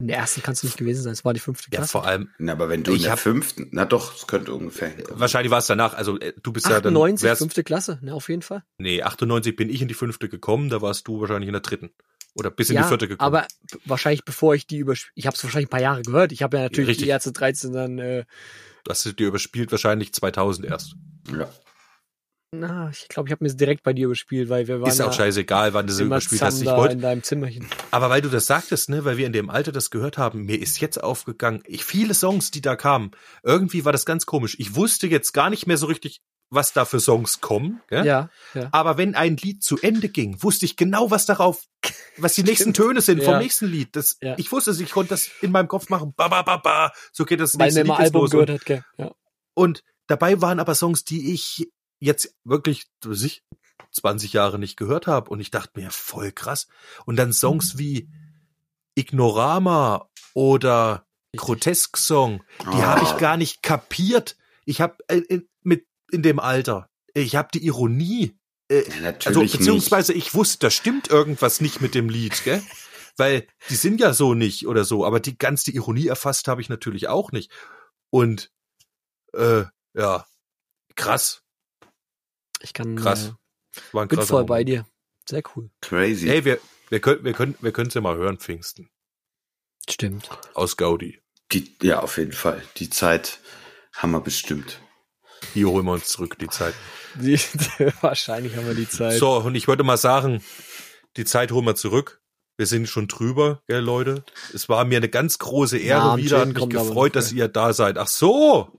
In 0.00 0.08
der 0.08 0.16
ersten 0.16 0.42
kann 0.42 0.54
es 0.54 0.62
nicht 0.62 0.78
gewesen 0.78 1.02
sein. 1.02 1.12
Es 1.12 1.26
war 1.26 1.34
die 1.34 1.40
fünfte 1.40 1.68
Ja, 1.70 1.76
Klasse. 1.80 1.92
vor 1.92 2.06
allem, 2.06 2.30
Na, 2.38 2.52
aber 2.52 2.70
wenn 2.70 2.82
du 2.82 2.94
in 2.94 3.02
der 3.02 3.12
hab- 3.12 3.18
fünften, 3.18 3.68
na 3.72 3.84
doch, 3.84 4.16
es 4.16 4.26
könnte 4.26 4.54
ungefähr 4.54 4.88
hinkommen. 4.88 5.20
wahrscheinlich 5.20 5.50
war 5.50 5.58
es 5.58 5.66
danach, 5.66 5.92
also 5.94 6.18
äh, 6.18 6.32
du 6.42 6.52
bist 6.52 6.66
ja 6.66 6.80
dann, 6.80 6.94
98, 6.94 7.22
wärst, 7.24 7.38
fünfte 7.40 7.62
Klasse, 7.64 7.98
ne, 8.00 8.14
auf 8.14 8.28
jeden 8.30 8.40
Fall. 8.40 8.64
nee, 8.78 9.02
98 9.02 9.54
bin 9.56 9.68
ich 9.68 9.82
in 9.82 9.88
die 9.88 9.94
fünfte 9.94 10.30
gekommen, 10.30 10.70
da 10.70 10.80
warst 10.80 11.06
du 11.06 11.20
wahrscheinlich 11.20 11.48
in 11.48 11.52
der 11.52 11.60
dritten. 11.60 11.90
Oder 12.34 12.50
bis 12.50 12.70
in 12.70 12.76
die 12.76 12.84
vierte 12.84 13.08
gekommen. 13.08 13.26
aber 13.26 13.46
wahrscheinlich 13.84 14.24
bevor 14.24 14.54
ich 14.54 14.66
die 14.66 14.78
über, 14.78 14.94
ich 15.14 15.26
habe 15.26 15.36
es 15.36 15.42
wahrscheinlich 15.42 15.66
ein 15.66 15.70
paar 15.70 15.80
Jahre 15.80 16.02
gehört. 16.02 16.32
Ich 16.32 16.42
habe 16.42 16.56
ja 16.58 16.62
natürlich 16.64 16.90
Richtig. 16.90 17.04
die 17.06 17.10
Ärzte 17.10 17.32
13 17.32 17.72
dann, 17.72 17.98
äh, 17.98 18.24
Du 18.84 18.90
hast 18.90 19.04
dir 19.18 19.26
überspielt 19.28 19.70
wahrscheinlich 19.72 20.12
2000 20.14 20.66
erst. 20.66 20.94
Ja. 21.36 21.50
na, 22.52 22.90
ich 22.90 23.08
glaube, 23.08 23.28
ich 23.28 23.32
habe 23.32 23.44
mir 23.44 23.52
direkt 23.54 23.82
bei 23.82 23.92
dir 23.92 24.06
überspielt, 24.06 24.48
weil 24.48 24.66
wir 24.68 24.80
waren 24.80 24.88
Ist 24.88 25.00
auch 25.00 25.06
ja 25.08 25.12
scheißegal, 25.12 25.74
wann 25.74 25.86
du 25.86 25.92
sie 25.92 26.02
immer 26.02 26.16
überspielt 26.16 26.42
hast. 26.42 26.60
Ich 26.62 26.66
wollte, 26.68 26.94
in 26.94 27.00
deinem 27.00 27.22
Zimmerchen. 27.22 27.66
aber 27.90 28.10
weil 28.10 28.22
du 28.22 28.28
das 28.28 28.46
sagtest, 28.46 28.88
ne, 28.88 29.04
weil 29.04 29.18
wir 29.18 29.26
in 29.26 29.32
dem 29.32 29.50
Alter 29.50 29.70
das 29.70 29.90
gehört 29.90 30.18
haben, 30.18 30.46
mir 30.46 30.58
ist 30.60 30.80
jetzt 30.80 31.02
aufgegangen, 31.02 31.62
ich, 31.66 31.84
viele 31.84 32.14
Songs, 32.14 32.50
die 32.50 32.60
da 32.62 32.74
kamen, 32.74 33.10
irgendwie 33.42 33.84
war 33.84 33.92
das 33.92 34.06
ganz 34.06 34.24
komisch. 34.26 34.56
Ich 34.58 34.74
wusste 34.74 35.06
jetzt 35.08 35.32
gar 35.32 35.50
nicht 35.50 35.66
mehr 35.66 35.76
so 35.76 35.86
richtig, 35.86 36.22
was 36.50 36.72
da 36.72 36.84
für 36.84 36.98
Songs 37.00 37.40
kommen, 37.40 37.80
gell? 37.88 38.04
Ja, 38.04 38.28
ja. 38.54 38.68
Aber 38.72 38.98
wenn 38.98 39.14
ein 39.14 39.36
Lied 39.36 39.62
zu 39.62 39.78
Ende 39.78 40.08
ging, 40.08 40.42
wusste 40.42 40.64
ich 40.66 40.76
genau, 40.76 41.10
was 41.10 41.24
darauf, 41.24 41.62
was 42.16 42.34
die 42.34 42.42
nächsten 42.42 42.74
Töne 42.74 43.00
sind 43.00 43.22
vom 43.22 43.34
Ja. 43.34 43.38
nächsten 43.38 43.66
Lied. 43.66 43.94
Das, 43.94 44.16
Ja. 44.20 44.34
Ich 44.36 44.50
wusste 44.50 44.72
es, 44.72 44.80
ich 44.80 44.90
konnte 44.90 45.10
das 45.10 45.30
in 45.42 45.52
meinem 45.52 45.68
Kopf 45.68 45.88
machen. 45.90 46.12
Ba, 46.16 46.28
ba, 46.28 46.42
ba, 46.42 46.56
ba. 46.56 46.92
So 47.12 47.24
geht 47.24 47.38
das 47.40 47.56
Weil 47.58 47.66
nächste 47.68 47.82
Lied 47.82 47.90
Album 47.92 48.22
los. 48.22 48.30
gehört 48.30 48.50
Und, 48.50 48.58
hat, 48.60 48.66
gell? 48.66 48.84
Ja. 48.98 49.12
und 49.54 49.84
dabei 50.08 50.40
waren 50.42 50.58
aber 50.60 50.74
Songs, 50.74 51.04
die 51.04 51.32
ich 51.32 51.68
jetzt 52.00 52.34
wirklich, 52.44 52.86
was 53.04 53.10
weiß 53.12 53.22
ich 53.22 53.42
20 53.92 54.32
Jahre 54.32 54.58
nicht 54.58 54.76
gehört 54.76 55.06
habe. 55.06 55.30
Und 55.30 55.40
ich 55.40 55.50
dachte 55.50 55.78
mir, 55.80 55.90
voll 55.90 56.32
krass. 56.32 56.66
Und 57.06 57.16
dann 57.16 57.32
Songs 57.32 57.78
wie 57.78 58.08
Ignorama 58.96 60.08
oder. 60.34 61.06
Grotesk 61.36 61.96
Song, 61.96 62.42
die 62.60 62.66
Ah. 62.66 62.96
habe 62.96 63.04
ich 63.04 63.16
gar 63.18 63.36
nicht 63.36 63.62
kapiert, 63.62 64.36
ich 64.64 64.80
habe 64.80 64.96
äh, 65.06 65.18
in, 65.18 65.48
mit 65.62 65.86
in 66.12 66.22
dem 66.22 66.38
Alter, 66.38 66.88
ich 67.14 67.36
habe 67.36 67.48
die 67.52 67.64
Ironie, 67.64 68.36
äh, 68.70 68.82
Ja, 68.82 68.84
also 68.90 69.02
natürlich 69.02 69.52
beziehungsweise 69.52 70.12
ich 70.12 70.34
wusste, 70.34 70.58
da 70.66 70.70
stimmt 70.70 71.08
irgendwas 71.08 71.60
nicht 71.60 71.80
mit 71.80 71.94
dem 71.94 72.08
Lied, 72.08 72.42
gell? 72.44 72.62
Weil 73.16 73.46
die 73.68 73.74
sind 73.74 74.00
ja 74.00 74.14
so 74.14 74.34
nicht 74.34 74.66
oder 74.66 74.84
so, 74.84 75.04
aber 75.04 75.20
die 75.20 75.36
ganz 75.36 75.64
die 75.64 75.74
Ironie 75.74 76.06
erfasst 76.06 76.48
habe 76.48 76.60
ich 76.60 76.68
natürlich 76.68 77.08
auch 77.08 77.32
nicht. 77.32 77.50
Und 78.10 78.50
äh, 79.34 79.64
ja, 79.94 80.26
krass, 80.94 81.42
Ich 82.60 82.72
kann 82.72 82.96
krass. 82.96 83.34
Äh, 83.76 83.80
War 83.92 84.02
ein 84.02 84.08
bin 84.08 84.22
voll 84.22 84.44
bei 84.44 84.64
dir. 84.64 84.86
Sehr 85.28 85.42
cool. 85.54 85.64
nicht. 85.64 85.80
Crazy. 85.82 86.26
Hey, 86.28 86.44
wir, 86.44 86.60
wir 86.88 87.00
können, 87.00 87.24
wir 87.24 87.32
können, 87.32 87.56
wir 87.60 87.72
können 87.72 87.90
ja 87.92 88.00
mal 88.00 88.16
hören, 88.16 88.38
Pfingsten. 88.38 88.90
Stimmt. 89.88 90.30
Aus 90.54 90.76
Gaudi. 90.76 91.20
Die, 91.52 91.76
ja, 91.82 92.00
auf 92.00 92.18
jeden 92.18 92.32
Fall. 92.32 92.62
Die 92.76 92.90
Zeit 92.90 93.40
haben 93.94 94.12
wir 94.12 94.20
bestimmt. 94.20 94.80
Die 95.54 95.64
holen 95.64 95.84
wir 95.86 95.92
uns 95.92 96.06
zurück, 96.08 96.38
die 96.38 96.48
Zeit. 96.48 96.74
Die, 97.16 97.38
wahrscheinlich 98.00 98.56
haben 98.56 98.66
wir 98.66 98.74
die 98.74 98.88
Zeit. 98.88 99.18
So, 99.18 99.32
und 99.38 99.54
ich 99.54 99.66
wollte 99.68 99.82
mal 99.82 99.96
sagen, 99.96 100.42
die 101.16 101.24
Zeit 101.24 101.50
holen 101.52 101.66
wir 101.66 101.74
zurück. 101.74 102.20
Wir 102.56 102.66
sind 102.66 102.88
schon 102.88 103.08
drüber, 103.08 103.62
gell, 103.68 103.80
Leute. 103.80 104.22
Es 104.54 104.68
war 104.68 104.84
mir 104.84 104.98
eine 104.98 105.08
ganz 105.08 105.38
große 105.38 105.78
Ehre 105.78 106.00
Ja, 106.08 106.16
wieder. 106.18 106.40
Hat 106.40 106.48
mich 106.54 106.68
gefreut, 106.68 107.16
dass 107.16 107.32
ihr 107.32 107.48
da 107.48 107.72
seid. 107.72 107.96
Ach 107.96 108.06
so. 108.06 108.70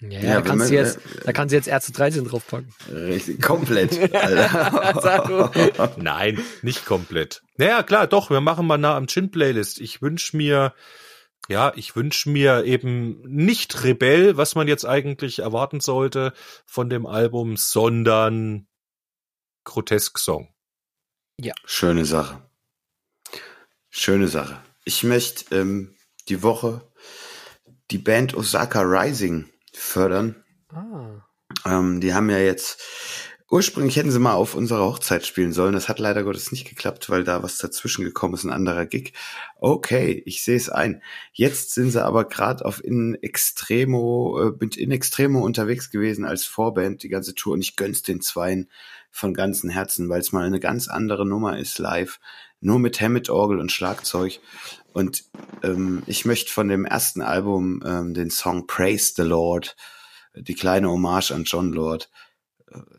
Ja, 0.00 0.20
Ja, 0.20 0.34
da, 0.34 0.40
kannst 0.42 0.70
du 0.70 0.74
man- 0.74 0.84
jetzt, 0.84 0.98
da 1.24 1.32
kannst 1.32 1.52
du 1.52 1.56
jetzt 1.56 1.66
Ärzte 1.68 1.92
13 1.92 2.24
draufpacken. 2.24 2.72
Richtig, 2.92 3.42
komplett. 3.42 4.14
Alter. 4.14 5.50
Nein, 5.96 6.40
nicht 6.62 6.84
komplett. 6.86 7.42
Naja, 7.56 7.82
klar, 7.82 8.06
doch, 8.06 8.30
wir 8.30 8.40
machen 8.40 8.66
mal 8.66 8.78
nah 8.78 8.96
am 8.96 9.06
Chin-Playlist. 9.06 9.80
Ich 9.80 10.00
wünsch 10.02 10.32
mir, 10.32 10.72
ja, 11.48 11.72
ich 11.76 11.94
wünsch 11.94 12.26
mir 12.26 12.64
eben 12.64 13.20
nicht 13.22 13.84
Rebell, 13.84 14.36
was 14.36 14.54
man 14.54 14.68
jetzt 14.68 14.84
eigentlich 14.84 15.40
erwarten 15.40 15.80
sollte 15.80 16.32
von 16.64 16.88
dem 16.88 17.06
Album, 17.06 17.56
sondern 17.56 18.66
Grotesk-Song. 19.64 20.54
Schöne 21.64 22.04
Sache. 22.04 22.40
Schöne 23.90 24.28
Sache. 24.28 24.62
Ich 24.84 25.02
möchte 25.02 25.54
ähm, 25.54 25.94
die 26.28 26.42
Woche 26.42 26.82
die 27.90 27.98
Band 27.98 28.34
Osaka 28.34 28.80
Rising 28.82 29.50
fördern. 29.72 30.44
Ah. 30.68 31.22
Ähm, 31.64 32.00
die 32.00 32.14
haben 32.14 32.30
ja 32.30 32.38
jetzt, 32.38 32.80
ursprünglich 33.54 33.94
hätten 33.94 34.10
sie 34.10 34.18
mal 34.18 34.34
auf 34.34 34.56
unserer 34.56 34.84
Hochzeit 34.84 35.24
spielen 35.24 35.52
sollen. 35.52 35.74
Das 35.74 35.88
hat 35.88 36.00
leider 36.00 36.24
Gottes 36.24 36.50
nicht 36.50 36.68
geklappt, 36.68 37.08
weil 37.08 37.22
da 37.22 37.44
was 37.44 37.58
dazwischen 37.58 38.04
gekommen 38.04 38.34
ist, 38.34 38.42
ein 38.42 38.50
anderer 38.50 38.84
Gig. 38.84 39.12
Okay, 39.60 40.24
ich 40.26 40.42
sehe 40.42 40.56
es 40.56 40.70
ein. 40.70 41.02
Jetzt 41.32 41.72
sind 41.72 41.92
sie 41.92 42.04
aber 42.04 42.24
gerade 42.24 42.64
auf 42.64 42.82
in 42.82 43.14
Extremo, 43.22 44.56
äh, 44.60 44.66
in 44.76 44.90
Extremo 44.90 45.38
unterwegs 45.38 45.90
gewesen 45.90 46.24
als 46.24 46.44
Vorband 46.44 47.04
die 47.04 47.08
ganze 47.08 47.36
Tour 47.36 47.52
und 47.52 47.60
ich 47.60 47.76
gönn's 47.76 48.02
den 48.02 48.20
Zweien 48.20 48.68
von 49.12 49.34
ganzem 49.34 49.70
Herzen, 49.70 50.08
weil 50.08 50.20
es 50.20 50.32
mal 50.32 50.44
eine 50.44 50.58
ganz 50.58 50.88
andere 50.88 51.24
Nummer 51.24 51.56
ist 51.56 51.78
live. 51.78 52.18
Nur 52.60 52.80
mit 52.80 53.00
Hammett-Orgel 53.00 53.60
und 53.60 53.70
Schlagzeug. 53.70 54.40
Und 54.92 55.26
ähm, 55.62 56.02
ich 56.06 56.24
möchte 56.24 56.50
von 56.50 56.66
dem 56.66 56.86
ersten 56.86 57.22
Album 57.22 57.84
ähm, 57.86 58.14
den 58.14 58.30
Song 58.30 58.66
Praise 58.66 59.12
the 59.14 59.22
Lord 59.22 59.76
die 60.36 60.54
kleine 60.54 60.90
Hommage 60.90 61.30
an 61.30 61.44
John 61.44 61.72
Lord 61.72 62.10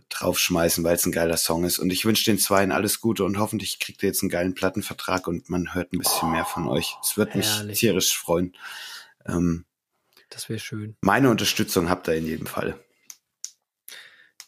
draufschmeißen, 0.09 0.83
weil 0.83 0.95
es 0.95 1.05
ein 1.05 1.11
geiler 1.11 1.37
Song 1.37 1.65
ist. 1.65 1.79
Und 1.79 1.89
ich 1.91 2.05
wünsche 2.05 2.23
den 2.25 2.39
Zweien 2.39 2.71
alles 2.71 3.01
Gute 3.01 3.23
und 3.23 3.37
hoffentlich 3.39 3.79
kriegt 3.79 4.01
ihr 4.03 4.07
jetzt 4.09 4.21
einen 4.21 4.29
geilen 4.29 4.53
Plattenvertrag 4.55 5.27
und 5.27 5.49
man 5.49 5.73
hört 5.73 5.93
ein 5.93 5.99
bisschen 5.99 6.31
mehr 6.31 6.45
von 6.45 6.67
euch. 6.67 6.95
Es 7.03 7.17
wird 7.17 7.35
mich 7.35 7.47
herrlich. 7.47 7.79
tierisch 7.79 8.17
freuen. 8.17 8.55
Ähm, 9.25 9.65
Das 10.29 10.47
wäre 10.49 10.59
schön. 10.59 10.95
meine 11.01 11.29
Unterstützung 11.29 11.89
habt 11.89 12.07
ihr 12.07 12.15
in 12.15 12.25
jedem 12.25 12.47
Fall. 12.47 12.79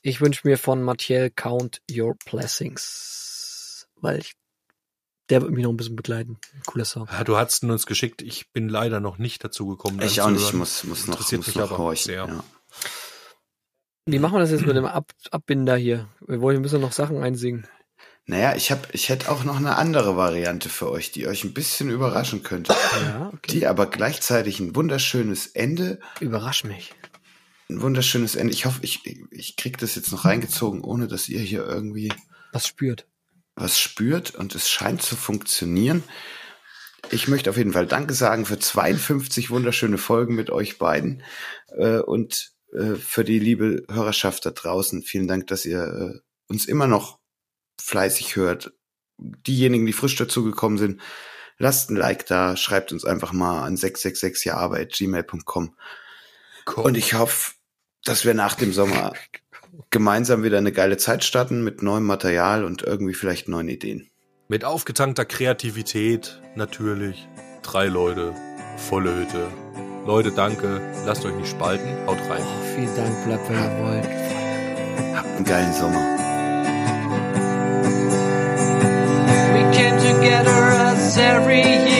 Ich 0.02 0.22
wünsche 0.22 0.48
mir 0.48 0.58
von 0.58 0.84
Mathiel 0.84 1.30
Count 1.32 1.82
Your 1.92 2.16
Blessings. 2.26 3.88
Weil 4.00 4.20
ich, 4.20 4.34
der 5.30 5.42
wird 5.42 5.52
mich 5.52 5.64
noch 5.64 5.72
ein 5.72 5.78
bisschen 5.78 5.96
begleiten. 5.96 6.38
Cooler 6.66 6.86
Song. 6.86 7.08
Ja, 7.12 7.24
du 7.24 7.36
hast 7.36 7.64
ihn 7.64 7.72
uns 7.72 7.86
geschickt. 7.88 8.22
Ich 8.22 8.50
bin 8.54 8.70
leider 8.70 9.00
noch 9.00 9.18
nicht 9.18 9.44
dazu 9.44 9.66
gekommen. 9.68 10.02
Ich 10.02 10.22
auch 10.22 10.30
nicht, 10.30 10.44
hören. 10.44 10.58
muss, 10.60 10.84
muss 10.86 11.08
noch, 11.08 11.16
Interessiert 11.16 11.40
muss 11.40 11.48
mich 11.48 11.56
noch 11.56 11.64
aber 11.72 11.78
horchen. 11.80 12.06
sehr. 12.06 12.28
Ja. 12.28 12.44
Wie 14.08 14.20
machen 14.20 14.36
wir 14.36 14.40
das 14.40 14.52
jetzt 14.52 14.66
mit 14.66 14.76
dem 14.76 14.86
Ab 14.86 15.12
Abbinder 15.32 15.76
hier? 15.76 16.08
Wir 16.26 16.40
wollen 16.40 16.62
müssen 16.62 16.80
noch 16.80 16.94
Sachen 16.94 17.22
einsingen. 17.22 17.68
Naja, 18.26 18.56
ich 18.56 18.72
hab, 18.72 18.94
ich 18.94 19.10
hätte 19.10 19.30
auch 19.30 19.44
noch 19.44 19.58
eine 19.58 19.76
andere 19.78 20.16
Variante 20.18 20.70
für 20.70 20.90
euch, 20.90 21.12
die 21.12 21.28
euch 21.28 21.44
ein 21.44 21.54
bisschen 21.54 21.90
überraschen 21.90 22.42
könnte. 22.44 22.74
Ja, 23.02 23.28
okay. 23.34 23.52
Die 23.52 23.68
aber 23.68 23.86
gleichzeitig 23.88 24.60
ein 24.60 24.76
wunderschönes 24.76 25.48
Ende 25.48 26.00
Überrasch 26.22 26.64
mich. 26.64 26.94
ein 27.70 27.82
wunderschönes 27.82 28.36
Ende. 28.36 28.54
Ich 28.54 28.66
hoffe, 28.66 28.80
ich, 28.82 29.02
ich 29.32 29.56
krieg 29.58 29.78
das 29.78 29.96
jetzt 29.96 30.12
noch 30.12 30.26
reingezogen, 30.26 30.82
ohne 30.82 31.08
dass 31.08 31.28
ihr 31.30 31.40
hier 31.40 31.66
irgendwie 31.66 32.12
Was 32.54 32.68
spürt? 32.68 33.06
was 33.56 33.80
spürt 33.80 34.36
und 34.36 34.56
es 34.56 34.70
scheint 34.70 35.02
zu 35.02 35.16
funktionieren. 35.16 36.04
Ich 37.12 37.28
möchte 37.28 37.50
auf 37.50 37.58
jeden 37.58 37.74
Fall 37.74 37.88
Danke 37.88 38.14
sagen 38.14 38.46
für 38.46 38.60
52 38.60 39.50
wunderschöne 39.50 39.98
Folgen 39.98 40.36
mit 40.36 40.50
euch 40.50 40.78
beiden 40.78 41.24
äh, 41.78 42.00
und 42.00 42.52
äh, 42.74 42.96
für 42.96 43.24
die 43.24 43.40
liebe 43.40 43.86
Hörerschaft 43.90 44.46
da 44.46 44.52
draußen. 44.52 45.04
Vielen 45.04 45.28
Dank, 45.28 45.48
dass 45.48 45.66
ihr 45.66 45.84
äh, 45.84 46.20
uns 46.48 46.66
immer 46.66 46.88
noch 46.88 47.20
fleißig 47.80 48.36
hört. 48.36 48.74
Diejenigen, 49.18 49.86
die 49.86 49.94
frisch 49.94 50.16
dazugekommen 50.16 50.78
sind, 50.78 51.02
lasst 51.58 51.90
ein 51.90 51.96
Like 51.96 52.26
da, 52.26 52.56
schreibt 52.56 52.92
uns 52.92 53.06
einfach 53.06 53.34
mal 53.34 53.64
an 53.64 53.76
666jahrarbeit.gmail.com. 53.76 55.76
Und 56.76 56.98
ich 56.98 57.14
hoffe, 57.14 57.54
dass 58.04 58.26
wir 58.26 58.34
nach 58.34 58.56
dem 58.56 58.74
Sommer 58.74 59.14
gemeinsam 59.90 60.44
wieder 60.44 60.58
eine 60.58 60.72
geile 60.72 60.98
Zeit 60.98 61.24
starten 61.24 61.64
mit 61.64 61.82
neuem 61.82 62.06
Material 62.06 62.64
und 62.64 62.84
irgendwie 62.84 63.14
vielleicht 63.14 63.48
neuen 63.48 63.70
Ideen. 63.70 64.10
Mit 64.50 64.64
aufgetankter 64.64 65.26
Kreativität, 65.26 66.42
natürlich. 66.56 67.28
Drei 67.64 67.88
Leute, 67.88 68.34
volle 68.78 69.14
Hütte. 69.14 69.67
Leute, 70.08 70.32
danke. 70.32 70.80
Lasst 71.06 71.26
euch 71.26 71.36
nicht 71.36 71.50
spalten. 71.50 71.86
Haut 72.08 72.18
rein. 72.30 72.42
Oh, 72.42 72.64
vielen 72.76 72.96
Dank, 72.96 73.26
bleibt, 73.26 73.50
wenn 73.50 73.58
ihr 73.58 73.84
wollt. 73.84 74.08
Habt 75.18 75.36
einen 75.36 75.44
geilen 75.44 75.74
Sommer. 75.74 76.00
We 79.54 79.64
came 79.76 79.98
together 79.98 80.72
as 80.94 81.18
every 81.18 81.62
year 81.62 81.97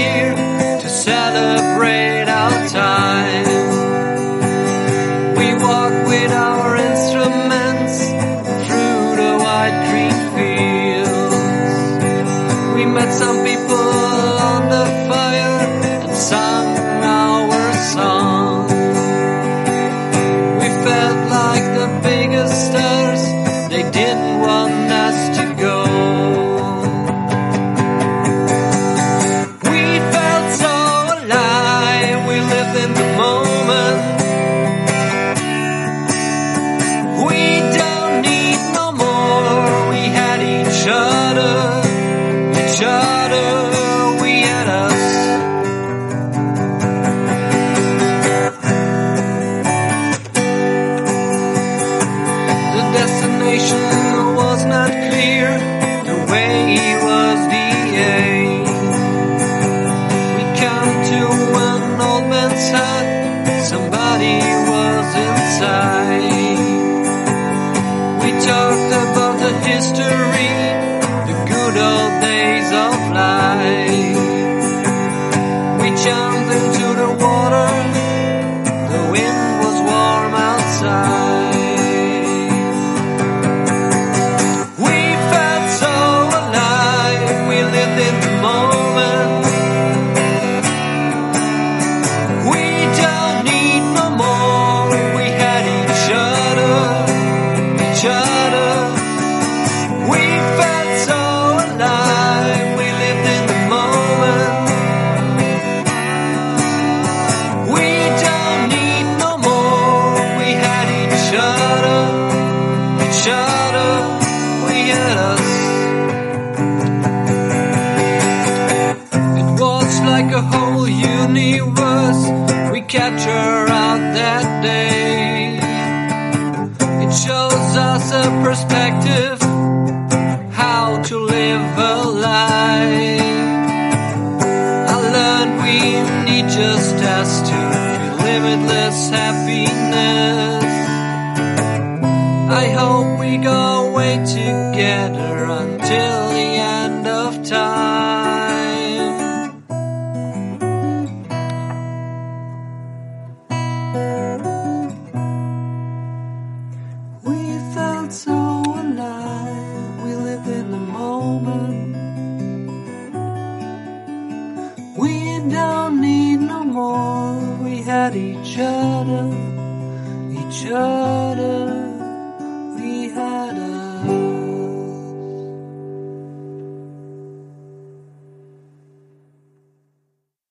mystery. 69.78 70.47